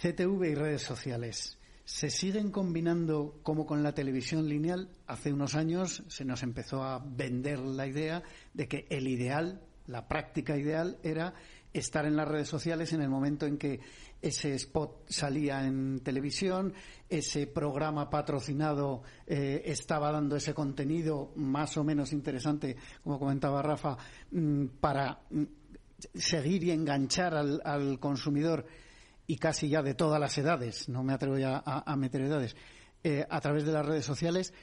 CTV 0.00 0.50
y 0.50 0.54
redes 0.54 0.82
sociales. 0.82 1.58
¿Se 1.84 2.08
siguen 2.08 2.52
combinando 2.52 3.40
como 3.42 3.66
con 3.66 3.82
la 3.82 3.92
televisión 3.92 4.48
lineal? 4.48 4.90
Hace 5.08 5.32
unos 5.32 5.56
años 5.56 6.04
se 6.06 6.24
nos 6.24 6.44
empezó 6.44 6.84
a 6.84 7.00
vender 7.04 7.58
la 7.58 7.88
idea 7.88 8.22
de 8.54 8.68
que 8.68 8.86
el 8.90 9.08
ideal, 9.08 9.60
la 9.88 10.06
práctica 10.06 10.56
ideal, 10.56 10.98
era 11.02 11.34
estar 11.72 12.06
en 12.06 12.14
las 12.14 12.28
redes 12.28 12.48
sociales 12.48 12.92
en 12.92 13.02
el 13.02 13.08
momento 13.08 13.46
en 13.46 13.58
que 13.58 13.80
ese 14.22 14.54
spot 14.54 15.04
salía 15.08 15.64
en 15.64 15.98
televisión, 16.00 16.74
ese 17.08 17.48
programa 17.48 18.08
patrocinado 18.08 19.02
eh, 19.26 19.62
estaba 19.64 20.12
dando 20.12 20.36
ese 20.36 20.54
contenido 20.54 21.32
más 21.34 21.76
o 21.76 21.82
menos 21.82 22.12
interesante, 22.12 22.76
como 23.02 23.18
comentaba 23.18 23.62
Rafa, 23.62 23.96
mm, 24.30 24.66
para 24.80 25.20
mm, 25.30 25.42
seguir 26.14 26.64
y 26.64 26.70
enganchar 26.70 27.34
al, 27.34 27.98
consumidor 28.00 28.66
y 29.26 29.36
casi 29.36 29.68
ya 29.68 29.82
de 29.82 29.94
todas 29.94 30.20
las 30.20 30.36
edades, 30.38 30.88
no 30.88 31.02
me 31.02 31.12
atrevo 31.12 31.38
ya 31.38 31.62
a, 31.64 31.96
meter 31.96 32.22
edades, 32.22 32.56
eh, 33.04 33.26
a 33.28 33.40
través 33.40 33.64
de 33.64 33.72
las 33.72 33.84
redes 33.84 34.04
sociales, 34.04 34.54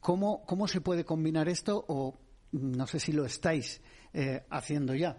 ¿cómo, 0.00 0.42
¿cómo 0.44 0.66
se 0.66 0.80
puede 0.80 1.04
combinar 1.04 1.48
esto 1.48 1.84
o 1.88 2.18
no 2.52 2.86
sé 2.86 2.98
si 2.98 3.12
lo 3.12 3.24
estáis 3.24 3.80
eh, 4.12 4.44
haciendo 4.50 4.94
ya? 4.94 5.16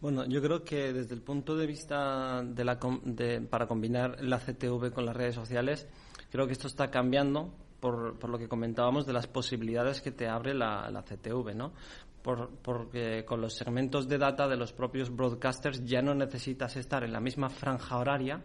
Bueno, 0.00 0.24
yo 0.26 0.40
creo 0.40 0.62
que 0.62 0.92
desde 0.92 1.14
el 1.14 1.22
punto 1.22 1.56
de 1.56 1.66
vista 1.66 2.42
de 2.44 2.64
la, 2.64 2.78
de, 3.04 3.40
para 3.40 3.66
combinar 3.66 4.22
la 4.22 4.38
CTV 4.38 4.92
con 4.92 5.04
las 5.04 5.16
redes 5.16 5.34
sociales, 5.34 5.88
creo 6.30 6.46
que 6.46 6.52
esto 6.52 6.68
está 6.68 6.88
cambiando 6.88 7.52
por, 7.80 8.16
por, 8.18 8.30
lo 8.30 8.38
que 8.38 8.48
comentábamos 8.48 9.06
de 9.06 9.12
las 9.12 9.26
posibilidades 9.26 10.00
que 10.00 10.12
te 10.12 10.28
abre 10.28 10.54
la, 10.54 10.88
la 10.90 11.02
CTV, 11.02 11.52
¿no? 11.54 11.72
Porque 12.62 13.24
con 13.24 13.40
los 13.40 13.54
segmentos 13.54 14.08
de 14.08 14.18
data 14.18 14.48
de 14.48 14.56
los 14.56 14.72
propios 14.72 15.14
broadcasters 15.14 15.84
ya 15.84 16.02
no 16.02 16.14
necesitas 16.14 16.76
estar 16.76 17.04
en 17.04 17.12
la 17.12 17.20
misma 17.20 17.48
franja 17.48 17.96
horaria, 17.96 18.42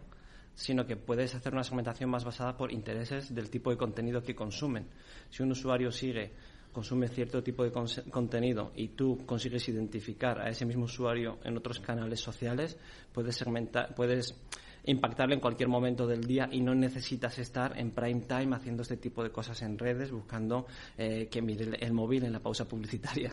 sino 0.54 0.86
que 0.86 0.96
puedes 0.96 1.34
hacer 1.34 1.52
una 1.52 1.64
segmentación 1.64 2.10
más 2.10 2.24
basada 2.24 2.56
por 2.56 2.72
intereses 2.72 3.34
del 3.34 3.50
tipo 3.50 3.70
de 3.70 3.76
contenido 3.76 4.22
que 4.22 4.34
consumen. 4.34 4.86
Si 5.30 5.42
un 5.42 5.50
usuario 5.50 5.90
sigue, 5.90 6.32
consume 6.72 7.08
cierto 7.08 7.42
tipo 7.42 7.64
de 7.64 7.72
contenido 8.10 8.72
y 8.74 8.88
tú 8.88 9.24
consigues 9.26 9.68
identificar 9.68 10.40
a 10.40 10.48
ese 10.48 10.64
mismo 10.64 10.84
usuario 10.84 11.38
en 11.44 11.56
otros 11.56 11.80
canales 11.80 12.20
sociales, 12.20 12.78
puedes 13.12 13.36
segmentar, 13.36 13.94
puedes 13.94 14.34
impactarle 14.86 15.34
en 15.34 15.40
cualquier 15.40 15.68
momento 15.68 16.06
del 16.06 16.24
día 16.24 16.48
y 16.50 16.60
no 16.60 16.74
necesitas 16.74 17.38
estar 17.38 17.78
en 17.78 17.90
prime 17.90 18.22
time 18.22 18.54
haciendo 18.54 18.82
este 18.82 18.96
tipo 18.96 19.22
de 19.22 19.30
cosas 19.30 19.62
en 19.62 19.78
redes, 19.78 20.10
buscando 20.10 20.66
eh, 20.98 21.28
que 21.30 21.40
mire 21.40 21.76
el 21.80 21.92
móvil 21.92 22.24
en 22.24 22.32
la 22.32 22.40
pausa 22.40 22.66
publicitaria. 22.66 23.32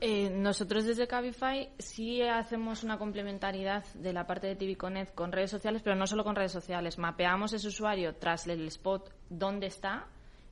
Eh, 0.00 0.30
nosotros 0.30 0.84
desde 0.84 1.08
Cabify 1.08 1.70
sí 1.78 2.22
hacemos 2.22 2.84
una 2.84 2.98
complementariedad 2.98 3.84
de 3.94 4.12
la 4.12 4.26
parte 4.28 4.46
de 4.46 4.54
TV 4.54 4.76
Connect 4.76 5.12
con 5.12 5.32
redes 5.32 5.50
sociales, 5.50 5.82
pero 5.82 5.96
no 5.96 6.06
solo 6.06 6.22
con 6.22 6.36
redes 6.36 6.52
sociales. 6.52 6.98
Mapeamos 6.98 7.52
ese 7.52 7.66
usuario 7.66 8.14
tras 8.14 8.46
el 8.46 8.66
spot 8.68 9.12
dónde 9.28 9.66
está 9.66 10.06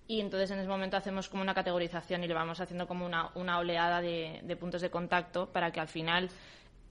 y 0.08 0.20
entonces 0.20 0.50
en 0.50 0.58
ese 0.58 0.68
momento 0.68 0.96
hacemos 0.96 1.28
como 1.28 1.42
una 1.42 1.54
categorización 1.54 2.24
y 2.24 2.28
le 2.28 2.34
vamos 2.34 2.60
haciendo 2.60 2.88
como 2.88 3.06
una, 3.06 3.58
oleada 3.58 4.00
de 4.00 4.56
puntos 4.58 4.82
de 4.82 4.90
contacto 4.90 5.52
para 5.52 5.70
que 5.70 5.80
al 5.80 5.88
final 5.88 6.28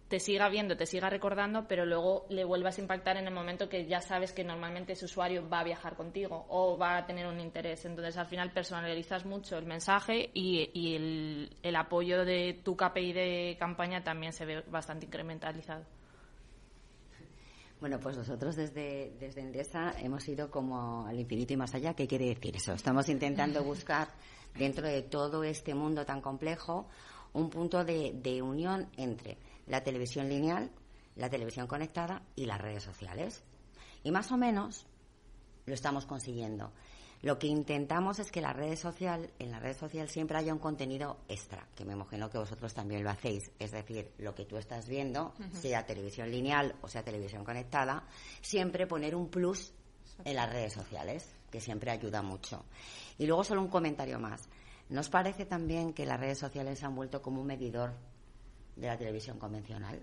te 0.08 0.20
siga 0.20 0.50
viendo, 0.50 0.78
te 0.78 0.86
siga 0.86 1.10
recordando, 1.10 1.68
pero 1.68 1.86
luego 1.86 2.28
le 2.30 2.44
vuelvas 2.44 2.78
a 2.78 2.82
impactar 2.82 3.18
en 3.18 3.28
el 3.28 3.34
momento 3.34 3.68
que 3.68 3.88
ya 3.88 4.02
sabes 4.02 4.32
que 4.32 4.44
normalmente 4.44 4.94
ese 4.94 5.06
usuario 5.06 5.50
va 5.50 5.62
a 5.62 5.64
viajar 5.64 5.96
contigo 5.96 6.46
o 6.50 6.78
va 6.78 6.98
a 6.98 7.06
tener 7.08 7.26
un 7.26 7.40
interés. 7.40 7.86
Entonces, 7.86 8.16
al 8.18 8.28
final 8.28 8.52
personalizas 8.52 9.26
mucho 9.26 9.58
el 9.58 9.66
mensaje 9.66 10.30
y, 10.34 10.96
el, 11.64 11.76
apoyo 11.76 12.24
de 12.24 12.62
tu 12.64 12.76
KPI 12.76 13.14
de 13.14 13.58
campaña 13.60 14.04
también 14.04 14.32
se 14.32 14.46
ve 14.46 14.62
bastante 14.70 15.08
incrementalizado. 15.08 15.84
Bueno, 17.80 18.00
pues 18.00 18.16
nosotros 18.16 18.56
desde, 18.56 19.12
desde 19.20 19.42
Endesa 19.42 19.94
hemos 20.00 20.28
ido 20.28 20.50
como 20.50 21.06
al 21.06 21.20
infinito 21.20 21.54
y 21.54 21.58
más 21.58 21.74
allá. 21.74 21.94
¿Qué 21.96 22.08
quiere 22.08 22.28
decir 22.28 22.56
eso? 22.56 22.74
Estamos 22.74 23.10
intentando 23.10 23.64
buscar 23.66 24.08
dentro 24.56 24.88
de 24.88 25.02
todo 25.02 25.44
este 25.44 25.74
mundo 25.74 26.06
tan 26.06 26.22
complejo 26.22 26.88
un 27.34 27.50
punto 27.50 27.84
de 27.84 28.42
unión 28.42 28.88
entre 28.96 29.38
la 29.68 29.84
televisión 29.84 30.30
lineal, 30.30 30.72
la 31.16 31.30
televisión 31.30 31.68
conectada 31.68 32.22
y 32.36 32.46
las 32.46 32.62
redes 32.62 32.84
sociales. 32.84 33.44
Y 34.04 34.12
más 34.12 34.32
o 34.32 34.38
menos 34.38 34.86
lo 35.66 35.74
estamos 35.74 36.06
consiguiendo. 36.06 36.72
Lo 37.22 37.40
que 37.40 37.48
intentamos 37.48 38.20
es 38.20 38.32
que 38.32 38.42
la 38.42 38.54
red 38.54 38.76
social, 38.76 39.32
en 39.40 39.50
la 39.50 39.60
red 39.60 39.76
social 39.76 40.10
siempre 40.10 40.38
haya 40.38 40.54
un 40.54 40.60
contenido 40.60 41.18
extra, 41.28 41.68
que 41.76 41.86
me 41.86 41.94
imagino 41.94 42.30
que 42.30 42.38
vosotros 42.38 42.74
también 42.74 43.04
lo 43.04 43.10
hacéis. 43.10 43.50
Es 43.58 43.72
decir, 43.72 44.12
lo 44.20 44.36
que 44.36 44.46
tú 44.46 44.58
estás 44.58 44.88
viendo, 44.88 45.34
sea 45.54 45.86
televisión 45.86 46.30
lineal 46.30 46.76
o 46.82 46.88
sea 46.88 47.04
televisión 47.04 47.44
conectada, 47.44 48.04
siempre 48.42 48.86
poner 48.86 49.16
un 49.16 49.30
plus 49.30 49.74
en 50.24 50.36
las 50.36 50.52
redes 50.52 50.74
sociales, 50.74 51.28
que 51.50 51.60
siempre 51.60 51.90
ayuda 51.90 52.22
mucho. 52.22 52.64
Y 53.18 53.26
luego 53.26 53.44
solo 53.44 53.62
un 53.62 53.70
comentario 53.70 54.20
más. 54.20 54.48
¿Nos 54.90 55.10
parece 55.10 55.46
también 55.46 55.94
que 55.94 56.06
las 56.06 56.20
redes 56.20 56.38
sociales 56.38 56.78
se 56.78 56.86
han 56.86 56.96
vuelto 56.96 57.22
como 57.22 57.42
un 57.42 57.48
medidor 57.48 57.96
de 58.76 58.88
la 58.88 58.98
televisión 58.98 59.38
convencional? 59.40 60.02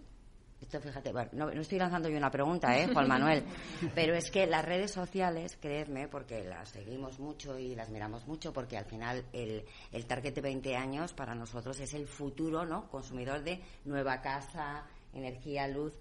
Esto, 0.63 0.81
fíjate, 0.81 1.13
no, 1.33 1.51
estoy 1.51 1.79
lanzando 1.79 2.09
yo 2.09 2.17
una 2.17 2.31
pregunta, 2.31 2.79
¿eh, 2.79 2.89
Juan 2.93 3.09
Manuel? 3.09 3.45
Pero 3.97 4.15
es 4.15 4.31
que 4.31 4.47
las 4.47 4.65
redes 4.65 4.93
sociales, 4.93 5.59
creedme, 5.61 6.07
porque 6.07 6.45
las 6.45 6.69
seguimos 6.69 7.19
mucho 7.19 7.59
y 7.59 7.75
las 7.75 7.91
miramos 7.91 8.29
mucho, 8.29 8.53
porque 8.53 8.79
al 8.79 8.85
final 8.85 9.25
el, 9.33 9.65
el 9.91 10.07
target 10.07 10.35
de 10.35 10.41
20 10.41 10.77
años 10.77 11.13
para 11.15 11.35
nosotros 11.35 11.81
es 11.81 11.95
el 11.95 12.07
futuro, 12.07 12.65
¿no? 12.65 12.89
Consumidor 12.89 13.43
de 13.43 13.61
nueva 13.85 14.21
casa, 14.21 14.87
energía, 15.13 15.67
luz. 15.67 15.95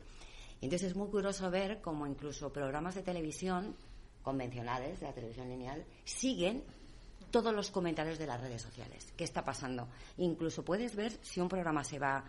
entonces 0.61 0.89
es 0.91 0.95
muy 0.95 1.09
curioso 1.09 1.49
ver 1.49 1.81
cómo 1.81 2.05
incluso 2.05 2.53
programas 2.53 2.93
de 2.93 3.01
televisión 3.01 3.75
convencionales, 4.21 4.99
de 4.99 5.07
la 5.07 5.13
televisión 5.13 5.49
lineal, 5.49 5.83
siguen 6.03 6.63
todos 7.31 7.53
los 7.53 7.71
comentarios 7.71 8.19
de 8.19 8.27
las 8.27 8.39
redes 8.39 8.61
sociales. 8.61 9.11
¿Qué 9.17 9.23
está 9.23 9.43
pasando? 9.43 9.87
Incluso 10.17 10.63
puedes 10.63 10.95
ver 10.95 11.11
si 11.23 11.39
un 11.41 11.49
programa 11.49 11.83
se 11.83 11.97
va 11.97 12.23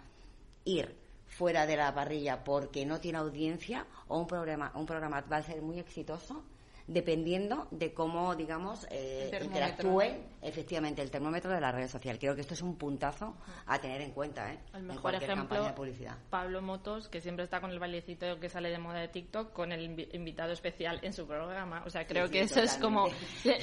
ir 0.64 0.96
fuera 1.26 1.66
de 1.66 1.76
la 1.76 1.94
parrilla 1.94 2.44
porque 2.44 2.84
no 2.84 3.00
tiene 3.00 3.18
audiencia 3.18 3.86
o 4.08 4.18
un 4.18 4.26
programa, 4.26 4.72
un 4.74 4.86
programa 4.86 5.20
va 5.22 5.38
a 5.38 5.42
ser 5.42 5.62
muy 5.62 5.78
exitoso 5.78 6.44
dependiendo 6.92 7.68
de 7.70 7.92
cómo, 7.94 8.34
digamos, 8.34 8.86
eh, 8.90 9.30
interactúe 9.42 10.02
efectivamente 10.42 11.00
el 11.02 11.10
termómetro 11.10 11.50
de 11.50 11.60
la 11.60 11.72
red 11.72 11.88
social. 11.88 12.18
Creo 12.18 12.34
que 12.34 12.40
esto 12.40 12.54
es 12.54 12.62
un 12.62 12.76
puntazo 12.76 13.36
a 13.66 13.80
tener 13.80 14.00
en 14.00 14.10
cuenta, 14.10 14.52
¿eh? 14.52 14.58
El 14.74 14.82
mejor 14.82 15.14
ejemplo, 15.14 15.64
de 15.64 15.72
publicidad. 15.72 16.16
Pablo 16.30 16.60
Motos, 16.60 17.08
que 17.08 17.20
siempre 17.20 17.44
está 17.44 17.60
con 17.60 17.70
el 17.70 17.78
bailecito 17.78 18.38
que 18.38 18.48
sale 18.48 18.70
de 18.70 18.78
moda 18.78 19.00
de 19.00 19.08
TikTok, 19.08 19.52
con 19.52 19.72
el 19.72 19.82
invitado 20.12 20.52
especial 20.52 21.00
en 21.02 21.12
su 21.12 21.26
programa. 21.26 21.82
O 21.86 21.90
sea, 21.90 22.06
creo 22.06 22.28
que 22.28 22.40
eso 22.42 22.60
es 22.60 22.76
como 22.76 23.08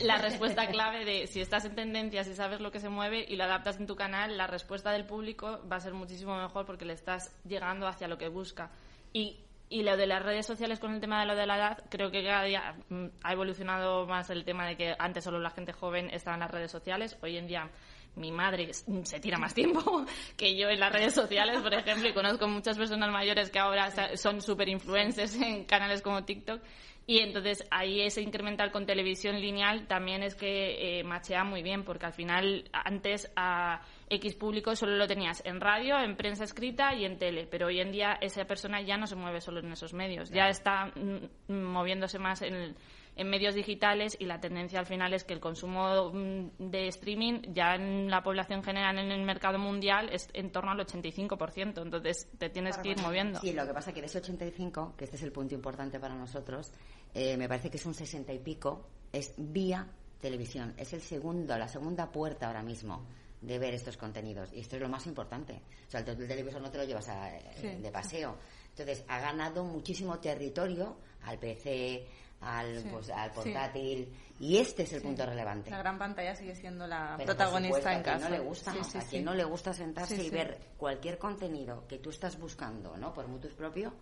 la 0.04 0.18
respuesta 0.18 0.68
clave 0.68 1.06
de 1.06 1.28
si 1.28 1.42
estás 1.42 1.66
en 1.66 1.76
tendencia, 1.76 2.24
si 2.24 2.34
sabes 2.34 2.62
lo 2.62 2.72
que 2.72 2.80
se 2.80 2.90
mueve 2.90 3.26
y 3.28 3.36
lo 3.36 3.44
adaptas 3.44 3.80
en 3.80 3.88
tu 3.88 3.96
canal, 3.96 4.38
la 4.38 4.48
respuesta 4.48 4.92
del 4.92 5.06
público 5.06 5.60
va 5.72 5.76
a 5.76 5.82
ser 5.82 5.94
muchísimo 5.94 6.36
mejor 6.40 6.66
porque 6.66 6.86
le 6.86 6.94
estás 6.94 7.36
llegando 7.46 7.88
hacia 7.88 8.08
lo 8.08 8.18
que 8.18 8.30
busca. 8.30 8.72
Y 9.14 9.40
y 9.70 9.84
lo 9.84 9.96
de 9.96 10.08
las 10.08 10.24
redes 10.24 10.46
sociales 10.46 10.80
con 10.80 10.94
el 10.94 11.00
tema 11.00 11.20
de 11.22 11.28
lo 11.28 11.36
de 11.36 11.46
la 11.46 11.58
edad, 11.58 11.84
creo 11.90 12.10
que 12.12 12.24
cada 12.24 12.44
día 12.44 12.76
mm, 12.90 13.06
ha 13.24 13.34
evolucionado 13.34 14.06
más 14.08 14.30
el 14.30 14.44
tema 14.44 14.68
de 14.68 14.76
que 14.76 14.96
antes 14.98 15.24
solo 15.24 15.40
la 15.40 15.52
gente 15.52 15.74
joven 15.74 16.10
estaba 16.12 16.36
en 16.36 16.42
las 16.42 16.52
redes 16.52 16.72
sociales. 16.72 17.18
Hoy 17.22 17.38
en 17.38 17.48
día 17.48 17.70
mi 18.16 18.32
madre 18.32 18.74
se 18.74 19.20
tira 19.20 19.38
más 19.38 19.54
tiempo 19.56 20.06
que 20.36 20.58
yo 20.58 20.70
en 20.70 20.80
las 20.80 20.92
redes 20.92 21.14
sociales, 21.14 21.62
por 21.62 21.74
ejemplo, 21.74 22.10
y 22.10 22.14
conozco 22.14 22.48
muchas 22.48 22.78
personas 22.78 23.12
mayores 23.12 23.50
que 23.52 23.60
ahora 23.60 23.92
son 24.18 24.42
súper 24.42 24.70
influencers 24.70 25.36
en 25.42 25.66
canales 25.66 26.02
como 26.02 26.24
TikTok 26.24 26.62
y 27.10 27.22
entonces 27.22 27.66
ahí 27.72 28.02
ese 28.02 28.22
incremental 28.22 28.72
con 28.72 28.86
televisión 28.86 29.42
lineal 29.42 29.88
también 29.88 30.22
es 30.22 30.36
que 30.36 31.00
eh, 31.00 31.04
machea 31.04 31.44
muy 31.44 31.64
bien, 31.64 31.84
porque 31.84 32.06
al 32.06 32.14
final 32.14 32.70
antes 32.72 33.32
a 33.36 33.82
X 34.10 34.36
público 34.36 34.76
solo 34.76 34.96
lo 34.96 35.08
tenías 35.08 35.42
en 35.46 35.62
radio, 35.62 36.00
en 36.00 36.16
prensa 36.16 36.44
escrita 36.44 36.94
y 36.96 37.06
en 37.06 37.18
tele, 37.18 37.48
pero 37.50 37.68
hoy 37.68 37.80
en 37.80 37.92
día 37.92 38.18
esa 38.22 38.46
persona 38.46 38.82
ya 38.82 38.98
no 38.98 39.08
se 39.08 39.16
mueve 39.16 39.42
solo 39.42 39.60
en 39.60 39.72
esos 39.72 39.94
medios, 39.94 40.30
ya 40.32 40.50
está 40.50 40.88
mm, 40.88 41.54
moviéndose 41.54 42.18
más 42.18 42.42
en, 42.42 42.76
en 43.16 43.30
medios 43.30 43.54
digitales 43.54 44.18
y 44.20 44.26
la 44.26 44.40
tendencia 44.40 44.80
al 44.80 44.86
final 44.86 45.14
es 45.14 45.24
que 45.24 45.34
el 45.34 45.40
consumo 45.40 46.12
mm, 46.12 46.48
de 46.58 46.88
streaming 46.88 47.42
ya 47.54 47.76
en 47.76 48.10
la 48.10 48.24
población 48.24 48.64
general 48.64 48.98
en 48.98 49.12
el 49.12 49.24
mercado 49.24 49.60
mundial 49.60 50.10
es 50.12 50.30
en 50.34 50.52
torno 50.52 50.72
al 50.72 50.80
85%, 50.80 51.82
entonces 51.82 52.30
te 52.38 52.50
tienes 52.50 52.78
que 52.78 52.90
ir 52.90 53.02
moviendo. 53.02 53.40
Sí, 53.42 53.54
lo 53.54 53.68
que 53.68 53.74
pasa 53.74 53.92
es 53.92 53.94
que 53.94 54.02
de 54.02 54.08
ese 54.08 54.20
85, 54.20 54.96
que 54.98 55.04
este 55.04 55.18
es 55.18 55.24
el 55.24 55.32
punto 55.32 55.54
importante 55.54 56.00
para 56.00 56.16
nosotros, 56.16 56.72
eh, 57.14 57.38
me 57.38 57.48
parece 57.48 57.70
que 57.70 57.78
es 57.78 57.86
un 57.86 57.94
60 57.94 58.34
y 58.34 58.40
pico, 58.40 58.88
es 59.12 59.34
vía 59.38 59.88
televisión, 60.20 60.74
es 60.78 60.94
el 60.94 61.02
segundo, 61.02 61.58
la 61.58 61.68
segunda 61.68 62.12
puerta 62.12 62.48
ahora 62.48 62.64
mismo 62.64 63.06
de 63.42 63.60
ver 63.60 63.74
estos 63.74 63.98
contenidos. 63.98 64.52
Y 64.54 64.60
esto 64.60 64.76
es 64.76 64.82
lo 64.82 64.90
más 64.90 65.06
importante. 65.08 65.62
O 65.88 65.92
sea, 65.92 66.02
el 66.02 66.06
televisor 66.06 66.62
no 66.62 66.70
te 66.70 66.78
lo 66.78 66.84
llevas 66.84 67.08
eh, 67.10 67.78
de 67.82 67.92
paseo. 67.92 68.38
Entonces, 68.70 69.04
ha 69.08 69.20
ganado 69.20 69.64
muchísimo 69.64 70.20
territorio 70.20 70.98
al 71.24 71.38
PC, 71.38 72.06
al, 72.42 72.84
pues, 72.92 73.10
al 73.10 73.32
portátil. 73.32 74.14
Y 74.40 74.58
este 74.58 74.84
es 74.84 74.94
el 74.94 75.02
punto 75.02 75.26
relevante. 75.26 75.70
La 75.70 75.80
gran 75.80 75.98
pantalla 75.98 76.36
sigue 76.36 76.56
siendo 76.56 76.88
la 76.88 77.18
protagonista 77.24 77.94
en 77.94 78.04
casa. 78.04 78.28
A 78.28 78.30
quien 78.30 78.32
no 78.32 78.38
le 78.38 78.44
gusta, 78.44 78.72
a 78.72 79.04
quien 79.04 79.26
no 79.26 79.34
le 79.34 79.44
gusta 79.44 79.74
sentarse 79.74 80.24
y 80.24 80.30
ver 80.30 80.58
cualquier 80.78 81.18
contenido 81.18 81.86
que 81.88 82.00
tú 82.00 82.10
estás 82.10 82.40
buscando, 82.40 82.96
¿no? 82.98 83.14
Por 83.14 83.28
mutus 83.28 83.54
propio, 83.54 83.94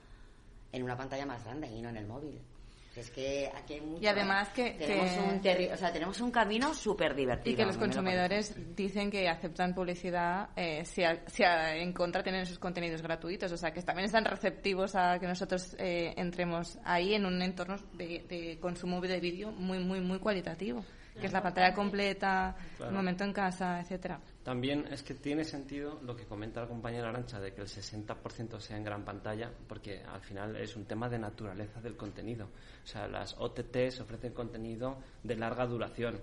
en 0.72 0.84
una 0.84 0.96
pantalla 0.96 1.26
más 1.26 1.44
grande 1.44 1.68
y 1.68 1.82
no 1.82 1.90
en 1.90 1.98
el 1.98 2.06
móvil. 2.06 2.40
Es 2.98 3.12
que 3.12 3.52
aquí 3.56 3.76
hay 3.76 3.82
mucho. 3.82 4.04
Y 4.04 4.08
además 4.08 4.50
que. 4.50 4.72
Tenemos, 4.72 5.12
Un, 5.18 5.72
o 5.72 5.78
sea, 5.78 5.94
tenemos 5.94 6.20
un 6.20 6.32
camino 6.32 6.74
súper 6.74 7.16
divertido. 7.16 7.54
Y 7.54 7.56
que 7.56 7.66
los 7.66 7.78
consumidores 7.78 8.56
dicen 8.76 9.12
que 9.12 9.30
aceptan 9.30 9.76
publicidad 9.76 10.50
eh, 10.56 10.84
si, 10.84 11.04
si 11.28 11.44
en 11.44 11.94
contra 11.94 12.24
tienen 12.24 12.42
esos 12.42 12.58
contenidos 12.58 13.02
gratuitos. 13.04 13.52
O 13.52 13.58
sea, 13.58 13.72
que 13.72 13.82
también 13.84 14.06
están 14.06 14.26
receptivos 14.26 14.96
a 14.96 15.20
que 15.20 15.28
nosotros 15.28 15.76
eh, 15.78 16.14
entremos 16.18 16.80
ahí 16.84 17.14
en 17.14 17.26
un 17.26 17.42
entorno 17.42 17.76
de, 17.94 18.26
de 18.28 18.58
consumo 18.60 19.00
de 19.00 19.20
vídeo 19.20 19.52
muy, 19.52 19.80
muy, 19.80 20.02
muy 20.02 20.18
cualitativo. 20.20 20.84
Que 21.20 21.28
es 21.28 21.34
la 21.34 21.42
pantalla 21.42 21.74
completa, 21.74 22.56
el 22.80 22.92
momento 22.92 23.24
en 23.24 23.34
casa, 23.34 23.80
etcétera. 23.80 24.20
También 24.44 24.86
es 24.92 25.04
que 25.04 25.14
tiene 25.14 25.44
sentido 25.44 26.00
lo 26.04 26.16
que 26.16 26.26
comenta 26.26 26.62
la 26.62 26.68
compañera 26.68 27.10
Arancha 27.10 27.40
de 27.40 27.54
que 27.54 27.62
el 27.62 27.68
60% 27.68 28.60
sea 28.60 28.78
en 28.78 28.84
gran 28.84 29.04
pantalla, 29.04 29.52
porque 29.68 30.04
al 30.04 30.22
final 30.22 30.56
es 30.56 30.76
un 30.76 30.86
tema 30.86 31.10
de 31.10 31.20
naturaleza 31.20 31.82
del 31.82 31.98
contenido. 31.98 32.46
O 32.84 32.88
sea, 32.88 33.08
las 33.08 33.36
OTTs 33.38 34.00
ofrecen 34.00 34.34
contenido 34.34 35.00
de 35.24 35.36
larga 35.36 35.66
duración, 35.66 36.22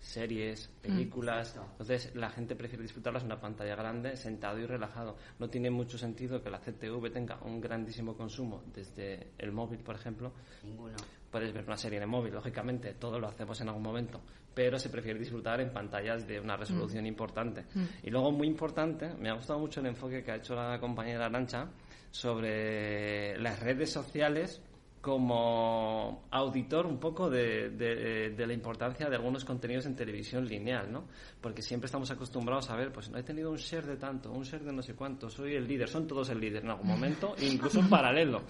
series, 0.00 0.68
mm. 0.68 0.82
películas. 0.82 1.54
Entonces, 1.72 2.14
la 2.14 2.30
gente 2.30 2.56
prefiere 2.56 2.82
disfrutarlas 2.82 3.22
en 3.22 3.26
una 3.26 3.40
pantalla 3.40 3.74
grande, 3.74 4.16
sentado 4.16 4.58
y 4.58 4.66
relajado. 4.66 5.16
No 5.38 5.48
tiene 5.48 5.70
mucho 5.70 5.98
sentido 5.98 6.42
que 6.42 6.50
la 6.50 6.60
CTV 6.60 7.10
tenga 7.12 7.38
un 7.42 7.60
grandísimo 7.60 8.16
consumo 8.16 8.62
desde 8.74 9.32
el 9.38 9.52
móvil, 9.52 9.80
por 9.80 9.96
ejemplo. 9.96 10.32
Ninguno. 10.62 10.96
Puedes 11.30 11.52
ver 11.52 11.64
una 11.64 11.76
serie 11.76 11.98
en 11.98 12.04
el 12.04 12.08
móvil, 12.08 12.34
lógicamente, 12.34 12.94
todo 12.94 13.18
lo 13.18 13.28
hacemos 13.28 13.60
en 13.60 13.68
algún 13.68 13.82
momento, 13.82 14.20
pero 14.54 14.78
se 14.78 14.88
prefiere 14.88 15.18
disfrutar 15.18 15.60
en 15.60 15.72
pantallas 15.72 16.26
de 16.26 16.40
una 16.40 16.56
resolución 16.56 17.04
mm. 17.04 17.08
importante. 17.08 17.64
Mm. 17.74 17.84
Y 18.04 18.10
luego, 18.10 18.32
muy 18.32 18.46
importante, 18.46 19.14
me 19.18 19.28
ha 19.28 19.34
gustado 19.34 19.58
mucho 19.58 19.80
el 19.80 19.86
enfoque 19.86 20.22
que 20.22 20.32
ha 20.32 20.36
hecho 20.36 20.54
la 20.54 20.78
compañera 20.78 21.26
Arancha 21.26 21.68
sobre 22.10 23.38
las 23.38 23.60
redes 23.60 23.92
sociales 23.92 24.62
como 25.06 26.26
auditor 26.32 26.84
un 26.84 26.98
poco 26.98 27.30
de, 27.30 27.70
de, 27.70 28.44
la 28.44 28.52
importancia 28.52 29.08
de 29.08 29.14
algunos 29.14 29.44
contenidos 29.44 29.86
en 29.86 29.94
televisión 29.94 30.44
lineal, 30.48 30.90
¿no? 30.90 31.04
Porque 31.40 31.62
siempre 31.62 31.86
estamos 31.86 32.10
acostumbrados 32.10 32.70
a 32.70 32.74
ver, 32.74 32.92
pues 32.92 33.08
no 33.10 33.16
he 33.16 33.22
tenido 33.22 33.52
un 33.52 33.56
share 33.56 33.86
de 33.86 33.98
tanto, 33.98 34.32
un 34.32 34.42
share 34.42 34.64
de 34.64 34.72
no 34.72 34.82
sé 34.82 34.94
cuánto, 34.94 35.30
soy 35.30 35.54
el 35.54 35.68
líder, 35.68 35.88
son 35.88 36.08
todos 36.08 36.28
el 36.30 36.40
líder 36.40 36.64
en 36.64 36.70
algún 36.70 36.88
momento, 36.88 37.36
incluso 37.40 37.78
en 37.78 37.88
paralelo. 37.88 38.42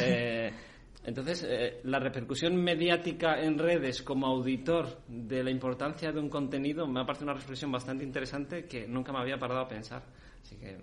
Eh, 0.00 0.50
entonces, 1.08 1.42
eh, 1.48 1.80
la 1.84 1.98
repercusión 1.98 2.54
mediática 2.54 3.40
en 3.40 3.58
redes 3.58 4.02
como 4.02 4.26
auditor 4.26 5.00
de 5.08 5.42
la 5.42 5.50
importancia 5.50 6.12
de 6.12 6.20
un 6.20 6.28
contenido 6.28 6.86
me 6.86 7.00
ha 7.00 7.06
parecido 7.06 7.30
una 7.30 7.40
reflexión 7.40 7.72
bastante 7.72 8.04
interesante 8.04 8.66
que 8.66 8.86
nunca 8.86 9.10
me 9.10 9.20
había 9.20 9.38
parado 9.38 9.60
a 9.60 9.68
pensar. 9.68 10.02
Así 10.42 10.56
que. 10.56 10.76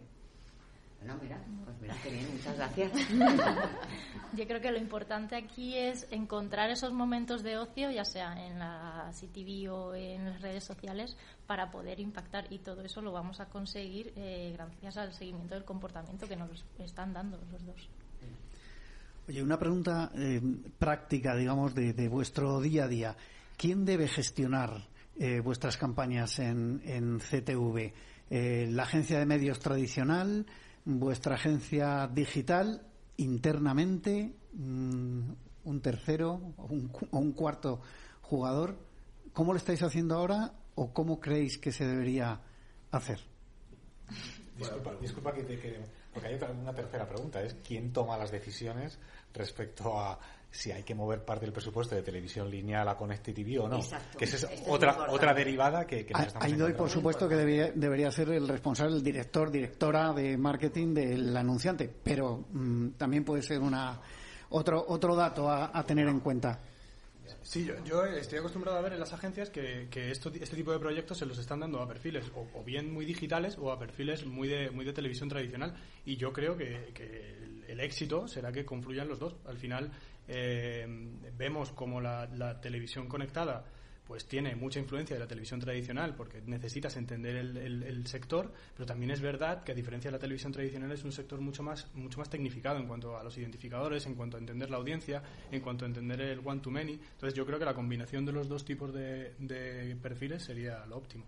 Bueno, 0.99 1.19
mira, 1.21 1.39
pues 1.63 1.79
mira 1.79 1.95
qué 2.01 2.09
bien, 2.09 2.27
muchas 2.33 2.57
gracias. 2.57 2.91
Yo 4.33 4.47
creo 4.47 4.59
que 4.59 4.71
lo 4.71 4.79
importante 4.79 5.35
aquí 5.35 5.77
es 5.77 6.07
encontrar 6.09 6.71
esos 6.71 6.91
momentos 6.91 7.43
de 7.43 7.59
ocio, 7.59 7.91
ya 7.91 8.03
sea 8.03 8.47
en 8.47 8.57
la 8.57 9.11
CTV 9.11 9.71
o 9.71 9.93
en 9.93 10.25
las 10.25 10.41
redes 10.41 10.63
sociales, 10.63 11.15
para 11.45 11.69
poder 11.69 11.99
impactar. 11.99 12.51
Y 12.51 12.57
todo 12.57 12.81
eso 12.81 12.99
lo 13.03 13.11
vamos 13.11 13.39
a 13.41 13.45
conseguir 13.45 14.11
eh, 14.15 14.53
gracias 14.55 14.97
al 14.97 15.13
seguimiento 15.13 15.53
del 15.53 15.65
comportamiento 15.65 16.27
que 16.27 16.35
nos 16.35 16.65
están 16.79 17.13
dando 17.13 17.37
los 17.51 17.63
dos. 17.63 17.87
Oye, 19.27 19.41
una 19.41 19.57
pregunta 19.57 20.11
eh, 20.13 20.39
práctica, 20.77 21.35
digamos, 21.35 21.73
de, 21.73 22.07
vuestro 22.07 22.61
día 22.61 22.83
a 22.83 22.87
día. 22.87 23.17
¿Quién 23.57 23.83
debe 23.83 24.07
gestionar 24.07 24.87
eh, 25.15 25.39
vuestras 25.39 25.77
campañas 25.77 26.37
en, 26.37 27.19
CTV? 27.19 27.91
Eh, 28.29 28.67
¿La 28.69 28.83
agencia 28.83 29.17
de 29.17 29.25
medios 29.25 29.59
tradicional? 29.59 30.45
¿Vuestra 30.85 31.35
agencia 31.35 32.07
digital? 32.07 32.83
¿Internamente? 33.17 34.35
Mm, 34.53 35.31
¿Un 35.63 35.81
tercero 35.81 36.53
o 36.57 36.67
un, 37.11 37.31
cuarto 37.31 37.81
jugador? 38.21 38.77
¿Cómo 39.33 39.53
lo 39.53 39.57
estáis 39.57 39.81
haciendo 39.81 40.15
ahora 40.17 40.53
o 40.75 40.93
cómo 40.93 41.19
creéis 41.19 41.57
que 41.57 41.71
se 41.71 41.87
debería 41.87 42.41
hacer? 42.91 43.21
Disculpa, 45.01 45.33
que, 45.33 45.43
te, 45.43 45.79
porque 46.15 46.29
hay 46.29 46.39
una 46.61 46.73
tercera 46.73 47.05
pregunta, 47.07 47.41
es 47.41 47.55
quién 47.55 47.91
toma 47.91 48.17
las 48.17 48.31
decisiones 48.31 48.97
respecto 49.33 49.99
a 49.99 50.17
si 50.49 50.71
hay 50.71 50.83
que 50.83 50.95
mover 50.95 51.25
parte 51.25 51.43
del 51.43 51.51
presupuesto 51.51 51.93
de 51.95 52.01
televisión 52.01 52.49
lineal 52.49 52.87
a 52.87 52.95
Connected 52.95 53.33
TV 53.33 53.59
o 53.59 53.67
no. 53.67 53.75
Exacto. 53.75 54.17
Que 54.17 54.23
esa 54.23 54.37
es 54.37 54.63
otra, 54.67 55.11
otra 55.11 55.33
derivada 55.33 55.85
que, 55.85 56.05
que 56.05 56.13
Ahí 56.39 56.53
doy 56.53 56.71
por 56.71 56.89
supuesto 56.89 57.27
que 57.27 57.35
debería, 57.35 57.71
debería, 57.75 58.09
ser 58.11 58.29
el 58.29 58.47
responsable, 58.47 58.95
el 58.95 59.03
director, 59.03 59.51
directora 59.51 60.13
de 60.13 60.37
marketing 60.37 60.93
del 60.93 61.35
anunciante, 61.35 61.93
pero 62.01 62.45
mm, 62.49 62.91
también 62.91 63.25
puede 63.25 63.41
ser 63.41 63.59
una 63.59 63.99
otro, 64.49 64.85
otro 64.87 65.15
dato 65.15 65.51
a, 65.51 65.83
tener 65.83 66.07
en 66.07 66.21
cuenta. 66.21 66.57
Sí, 67.41 67.69
yo, 67.85 68.05
estoy 68.05 68.39
acostumbrado 68.39 68.77
a 68.77 68.81
ver 68.81 68.93
en 68.93 68.99
las 68.99 69.13
agencias 69.13 69.49
que, 69.49 69.87
esto, 70.11 70.31
este 70.33 70.55
tipo 70.55 70.71
de 70.71 70.79
proyectos 70.79 71.17
se 71.17 71.25
los 71.25 71.37
están 71.37 71.59
dando 71.59 71.81
a 71.81 71.87
perfiles 71.87 72.31
o, 72.35 72.63
bien 72.63 72.91
muy 72.91 73.05
digitales 73.05 73.57
o 73.57 73.71
a 73.71 73.79
perfiles 73.79 74.25
muy 74.25 74.47
de, 74.47 74.71
muy 74.71 74.85
de 74.85 74.93
televisión 74.93 75.29
tradicional. 75.29 75.75
Y 76.05 76.17
yo 76.17 76.33
creo 76.33 76.57
que, 76.57 76.93
el, 77.67 77.79
éxito 77.79 78.27
será 78.27 78.51
que 78.51 78.65
confluyan 78.65 79.07
los 79.07 79.19
dos. 79.19 79.35
Al 79.45 79.57
final 79.57 79.91
eh, 80.27 80.85
vemos 81.37 81.71
como 81.71 82.01
la 82.01 82.59
televisión 82.61 83.07
conectada 83.07 83.65
pues 84.07 84.25
tiene 84.25 84.55
mucha 84.55 84.79
influencia 84.79 85.15
de 85.15 85.19
la 85.19 85.27
televisión 85.27 85.59
tradicional 85.59 86.15
porque 86.15 86.41
necesitas 86.45 86.95
entender 86.95 87.35
el, 87.35 88.07
sector, 88.07 88.51
pero 88.75 88.85
también 88.85 89.11
es 89.11 89.19
verdad 89.19 89.63
que 89.63 89.71
a 89.71 89.75
diferencia 89.75 90.09
de 90.09 90.17
la 90.17 90.19
televisión 90.19 90.51
tradicional 90.51 90.91
es 90.91 91.03
un 91.03 91.11
sector 91.11 91.41
mucho 91.41 91.63
más, 91.63 91.87
mucho 91.95 92.19
más 92.19 92.29
tecnificado 92.29 92.77
en 92.77 92.87
cuanto 92.87 93.17
a 93.17 93.23
los 93.23 93.35
identificadores, 93.37 94.05
en 94.05 94.13
cuanto 94.13 94.37
a 94.37 94.39
entender 94.39 94.69
la 94.69 94.77
audiencia, 94.77 95.23
en 95.51 95.59
cuanto 95.61 95.85
a 95.85 95.87
entender 95.87 96.21
el 96.21 96.41
one-to-many. 96.45 96.93
Entonces 96.93 97.33
yo 97.33 97.45
creo 97.45 97.57
que 97.57 97.65
la 97.65 97.73
combinación 97.73 98.25
de 98.25 98.31
los 98.31 98.47
dos 98.47 98.63
tipos 98.63 98.93
de, 98.93 99.33
perfiles 100.01 100.43
sería 100.43 100.85
lo 100.85 100.97
óptimo. 100.97 101.25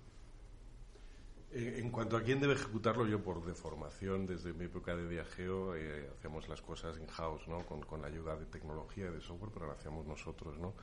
Eh, 1.52 1.80
en 1.80 1.90
cuanto 1.90 2.16
a 2.18 2.22
quién 2.22 2.40
debe 2.40 2.54
ejecutarlo, 2.54 3.08
yo 3.08 3.24
por 3.24 3.44
deformación, 3.44 4.28
desde 4.28 4.54
mi 4.54 4.66
época 4.66 4.96
de 4.96 5.08
viajeo, 5.08 5.76
eh, 5.76 6.10
hacemos 6.16 6.48
las 6.48 6.62
cosas 6.62 7.00
in-house, 7.00 7.48
¿no? 7.48 7.66
Con, 7.66 7.82
con, 7.82 8.04
ayuda 8.06 8.36
de 8.36 8.46
tecnología 8.46 9.08
y 9.08 9.14
de 9.14 9.22
software, 9.22 9.52
pero 9.54 9.66
lo 9.66 9.72
hacemos 9.72 10.06
nosotros, 10.06 10.60
¿no? 10.60 10.74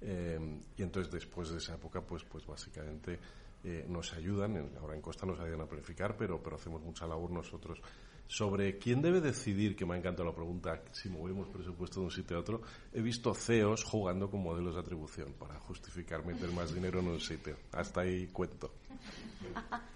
Eh, 0.00 0.38
y 0.76 0.82
entonces 0.82 1.12
después 1.12 1.50
de 1.50 1.58
esa 1.58 1.74
época, 1.74 2.00
pues, 2.00 2.24
pues 2.24 2.46
básicamente 2.46 3.18
eh, 3.64 3.84
nos 3.88 4.12
ayudan, 4.12 4.70
ahora 4.80 4.94
en 4.94 5.00
Costa 5.00 5.26
nos 5.26 5.40
ayudan 5.40 5.62
a 5.62 5.66
planificar, 5.66 6.16
pero, 6.16 6.42
pero 6.42 6.56
hacemos 6.56 6.82
mucha 6.82 7.06
labor 7.06 7.30
nosotros. 7.30 7.80
Sobre 8.28 8.76
quién 8.78 9.02
debe 9.02 9.20
decidir, 9.20 9.76
que 9.76 9.86
me 9.86 9.94
ha 9.94 9.98
encantado 9.98 10.28
la 10.28 10.34
pregunta, 10.34 10.82
si 10.90 11.08
movemos 11.08 11.48
presupuesto 11.48 12.00
de 12.00 12.06
un 12.06 12.12
sitio 12.12 12.36
a 12.36 12.40
otro, 12.40 12.60
he 12.92 13.00
visto 13.00 13.32
CEOs 13.34 13.84
jugando 13.84 14.28
con 14.28 14.42
modelos 14.42 14.74
de 14.74 14.80
atribución 14.80 15.32
para 15.38 15.58
justificar 15.60 16.26
meter 16.26 16.50
más 16.50 16.74
dinero 16.74 17.00
en 17.00 17.08
un 17.08 17.20
sitio. 17.20 17.56
Hasta 17.72 18.00
ahí 18.00 18.26
cuento. 18.28 18.72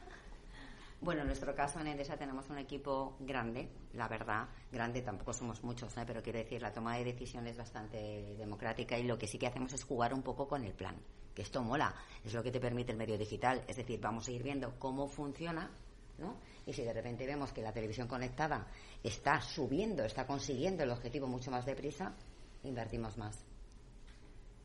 Bueno, 1.02 1.22
en 1.22 1.28
nuestro 1.28 1.54
caso 1.54 1.80
en 1.80 1.86
Endesa 1.86 2.18
tenemos 2.18 2.50
un 2.50 2.58
equipo 2.58 3.16
grande, 3.20 3.70
la 3.94 4.06
verdad, 4.06 4.46
grande 4.70 5.00
tampoco 5.00 5.32
somos 5.32 5.64
muchos, 5.64 5.96
¿eh? 5.96 6.04
pero 6.06 6.22
quiero 6.22 6.40
decir, 6.40 6.60
la 6.60 6.74
toma 6.74 6.98
de 6.98 7.04
decisiones 7.04 7.52
es 7.52 7.56
bastante 7.56 8.36
democrática 8.36 8.98
y 8.98 9.04
lo 9.04 9.16
que 9.16 9.26
sí 9.26 9.38
que 9.38 9.46
hacemos 9.46 9.72
es 9.72 9.82
jugar 9.82 10.12
un 10.12 10.22
poco 10.22 10.46
con 10.46 10.62
el 10.62 10.74
plan, 10.74 10.94
que 11.34 11.40
esto 11.40 11.62
mola, 11.62 11.94
es 12.22 12.34
lo 12.34 12.42
que 12.42 12.50
te 12.50 12.60
permite 12.60 12.92
el 12.92 12.98
medio 12.98 13.16
digital, 13.16 13.64
es 13.66 13.78
decir, 13.78 13.98
vamos 13.98 14.28
a 14.28 14.30
ir 14.30 14.42
viendo 14.42 14.78
cómo 14.78 15.08
funciona, 15.08 15.70
¿no? 16.18 16.36
Y 16.66 16.74
si 16.74 16.82
de 16.82 16.92
repente 16.92 17.24
vemos 17.24 17.50
que 17.50 17.62
la 17.62 17.72
televisión 17.72 18.06
conectada 18.06 18.66
está 19.02 19.40
subiendo, 19.40 20.04
está 20.04 20.26
consiguiendo 20.26 20.82
el 20.82 20.90
objetivo 20.90 21.26
mucho 21.26 21.50
más 21.50 21.64
deprisa, 21.64 22.12
invertimos 22.62 23.16
más. 23.16 23.42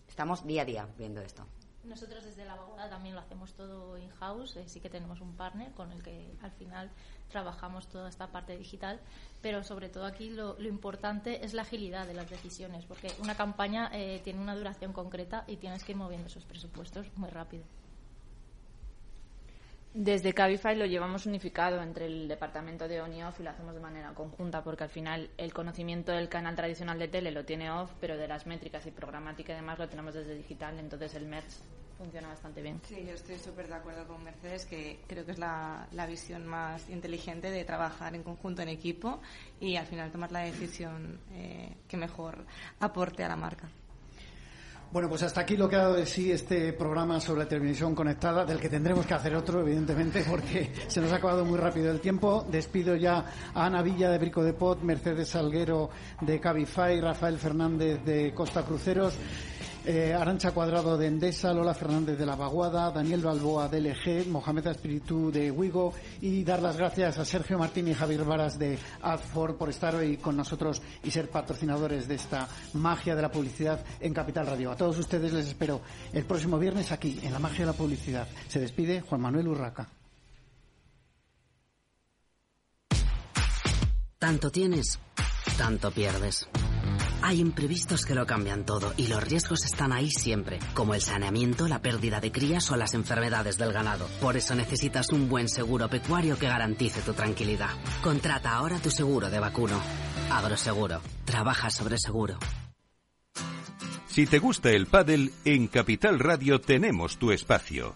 Estamos 0.05 0.45
día 0.45 0.63
a 0.63 0.65
día 0.65 0.89
viendo 0.97 1.21
esto. 1.21 1.47
Nosotros 1.85 2.23
desde 2.23 2.45
la 2.45 2.53
abogada 2.53 2.89
también 2.89 3.13
lo 3.13 3.21
hacemos 3.21 3.53
todo 3.53 3.97
in-house, 3.97 4.57
eh, 4.57 4.67
sí 4.67 4.79
que 4.79 4.89
tenemos 4.89 5.21
un 5.21 5.35
partner 5.35 5.71
con 5.73 5.91
el 5.91 6.01
que 6.01 6.35
al 6.41 6.51
final 6.51 6.89
trabajamos 7.29 7.87
toda 7.87 8.09
esta 8.09 8.27
parte 8.27 8.57
digital, 8.57 8.99
pero 9.41 9.63
sobre 9.63 9.89
todo 9.89 10.05
aquí 10.05 10.29
lo, 10.31 10.59
importante 10.61 11.45
es 11.45 11.53
la 11.53 11.61
agilidad 11.61 12.07
de 12.07 12.15
las 12.15 12.29
decisiones, 12.29 12.85
porque 12.85 13.11
una 13.21 13.35
campaña 13.35 13.89
eh, 13.93 14.19
tiene 14.23 14.41
una 14.41 14.55
duración 14.55 14.93
concreta 14.93 15.43
y 15.47 15.57
tienes 15.57 15.83
que 15.83 15.91
ir 15.91 15.97
moviendo 15.97 16.27
esos 16.27 16.45
presupuestos 16.45 17.07
muy 17.17 17.29
rápido. 17.29 17.63
Desde 19.97 20.33
Cabify 20.33 20.75
lo 20.75 20.85
llevamos 20.85 21.25
unificado 21.25 21.81
entre 21.81 22.07
el 22.07 22.27
departamento 22.27 22.85
de 22.85 22.99
on 22.99 23.13
y 23.13 23.23
off 23.23 23.39
y 23.39 23.43
lo 23.43 23.51
hacemos 23.51 23.73
de 23.73 23.79
manera 23.79 24.13
conjunta 24.13 24.61
porque 24.61 24.83
al 24.83 24.89
final 24.89 25.29
el 25.37 25.53
conocimiento 25.53 26.11
del 26.11 26.27
canal 26.27 26.53
tradicional 26.53 26.99
de 26.99 27.07
tele 27.07 27.31
lo 27.31 27.45
tiene 27.45 27.71
off, 27.71 27.93
pero 28.01 28.17
de 28.17 28.27
las 28.27 28.45
métricas 28.45 28.85
y 28.85 28.91
programática 28.91 29.53
y 29.53 29.55
demás 29.55 29.79
lo 29.79 29.87
tenemos 29.87 30.13
desde 30.13 30.35
digital, 30.35 30.77
entonces 30.79 31.15
el 31.15 31.25
merge 31.27 31.47
funciona 31.97 32.27
bastante 32.27 32.61
bien. 32.61 32.81
Sí, 32.85 33.05
yo 33.07 33.13
estoy 33.13 33.39
súper 33.39 33.69
de 33.69 33.75
acuerdo 33.75 34.05
con 34.05 34.21
Mercedes, 34.21 34.65
que 34.65 34.99
creo 35.07 35.25
que 35.25 35.31
es 35.31 35.39
la, 35.39 35.87
la, 35.93 36.05
visión 36.05 36.45
más 36.45 36.89
inteligente 36.89 37.49
de 37.49 37.63
trabajar 37.63 38.15
en 38.15 38.23
conjunto, 38.23 38.61
en 38.61 38.67
equipo 38.67 39.21
y 39.61 39.77
al 39.77 39.85
final 39.85 40.11
tomar 40.11 40.29
la 40.33 40.41
decisión 40.41 41.21
eh, 41.31 41.73
que 41.87 41.95
mejor 41.95 42.43
aporte 42.81 43.23
a 43.23 43.29
la 43.29 43.37
marca. 43.37 43.69
Bueno, 44.95 45.09
pues 45.09 45.23
hasta 45.23 45.41
aquí 45.41 45.57
lo 45.57 45.67
que 45.67 45.75
ha 45.75 45.79
dado 45.79 45.95
de 45.95 46.05
sí 46.05 46.31
este 46.31 46.71
programa 46.71 47.19
sobre 47.19 47.41
la 47.41 47.49
televisión 47.49 47.93
conectada, 47.93 48.45
del 48.45 48.61
que 48.61 48.69
tendremos 48.69 49.05
que 49.05 49.13
hacer 49.13 49.35
otro, 49.35 49.59
evidentemente, 49.59 50.23
porque 50.23 50.71
se 50.87 51.01
nos 51.01 51.11
ha 51.11 51.17
acabado 51.17 51.43
muy 51.43 51.59
rápido 51.59 51.91
el 51.91 51.99
tiempo. 51.99 52.47
Despido 52.49 52.95
ya 52.95 53.25
a 53.53 53.65
Ana 53.65 53.81
Villa 53.81 54.09
de 54.09 54.17
Brico 54.19 54.41
de 54.41 54.53
Pot, 54.53 54.83
Mercedes 54.83 55.27
Salguero 55.27 55.89
de 56.21 56.39
Cabify, 56.39 57.01
Rafael 57.01 57.37
Fernández 57.37 58.05
de 58.05 58.33
Costa 58.33 58.63
Cruceros. 58.63 59.17
Eh, 59.87 60.15
Arancha 60.15 60.51
Cuadrado 60.51 60.97
de 60.97 61.05
Endesa, 61.05 61.53
Lola 61.53 61.75
Fernández 61.75 62.17
de 62.17 62.25
La 62.25 62.35
Vaguada, 62.35 62.89
Daniel 62.89 63.21
Balboa 63.21 63.67
de 63.67 63.81
LG, 63.81 64.27
Mohamed 64.27 64.65
Espíritu 64.65 65.31
de 65.31 65.51
Wigo 65.51 65.93
y 66.21 66.43
dar 66.43 66.59
las 66.59 66.75
gracias 66.75 67.19
a 67.19 67.25
Sergio 67.25 67.59
Martín 67.59 67.87
y 67.87 67.93
Javier 67.93 68.23
Varas 68.23 68.57
de 68.57 68.79
Adfor 69.03 69.57
por 69.57 69.69
estar 69.69 69.93
hoy 69.93 70.17
con 70.17 70.35
nosotros 70.35 70.81
y 71.03 71.11
ser 71.11 71.29
patrocinadores 71.29 72.07
de 72.07 72.15
esta 72.15 72.47
magia 72.73 73.15
de 73.15 73.21
la 73.21 73.29
publicidad 73.29 73.85
en 73.99 74.11
Capital 74.11 74.47
Radio. 74.47 74.71
A 74.71 74.75
todos 74.75 74.97
ustedes 74.97 75.31
les 75.31 75.45
espero 75.45 75.81
el 76.13 76.25
próximo 76.25 76.57
viernes 76.57 76.91
aquí 76.91 77.19
en 77.21 77.31
la 77.31 77.37
magia 77.37 77.59
de 77.59 77.71
la 77.71 77.77
publicidad. 77.77 78.27
Se 78.47 78.59
despide 78.59 79.01
Juan 79.01 79.21
Manuel 79.21 79.49
Urraca. 79.49 79.87
Tanto 84.17 84.49
tienes, 84.49 84.99
tanto 85.59 85.91
pierdes. 85.91 86.47
Hay 87.25 87.39
imprevistos 87.39 88.05
que 88.05 88.13
lo 88.13 88.27
cambian 88.27 88.65
todo 88.65 88.93
y 88.97 89.07
los 89.07 89.23
riesgos 89.23 89.65
están 89.65 89.91
ahí 89.91 90.11
siempre, 90.11 90.59
como 90.75 90.93
el 90.93 91.01
saneamiento, 91.01 91.67
la 91.67 91.81
pérdida 91.81 92.19
de 92.19 92.31
crías 92.31 92.69
o 92.69 92.75
las 92.75 92.93
enfermedades 92.93 93.57
del 93.57 93.73
ganado. 93.73 94.07
Por 94.21 94.37
eso 94.37 94.53
necesitas 94.53 95.09
un 95.09 95.27
buen 95.27 95.49
seguro 95.49 95.89
pecuario 95.89 96.37
que 96.37 96.45
garantice 96.45 97.01
tu 97.01 97.13
tranquilidad. 97.13 97.71
Contrata 98.03 98.53
ahora 98.53 98.77
tu 98.77 98.91
seguro 98.91 99.31
de 99.31 99.39
vacuno. 99.39 99.81
Agroseguro. 100.29 101.01
Trabaja 101.25 101.71
sobre 101.71 101.97
seguro. 101.97 102.37
Si 104.05 104.27
te 104.27 104.37
gusta 104.37 104.69
el 104.69 104.85
pádel, 104.85 105.33
en 105.45 105.67
Capital 105.67 106.19
Radio 106.19 106.61
tenemos 106.61 107.17
tu 107.17 107.31
espacio. 107.31 107.95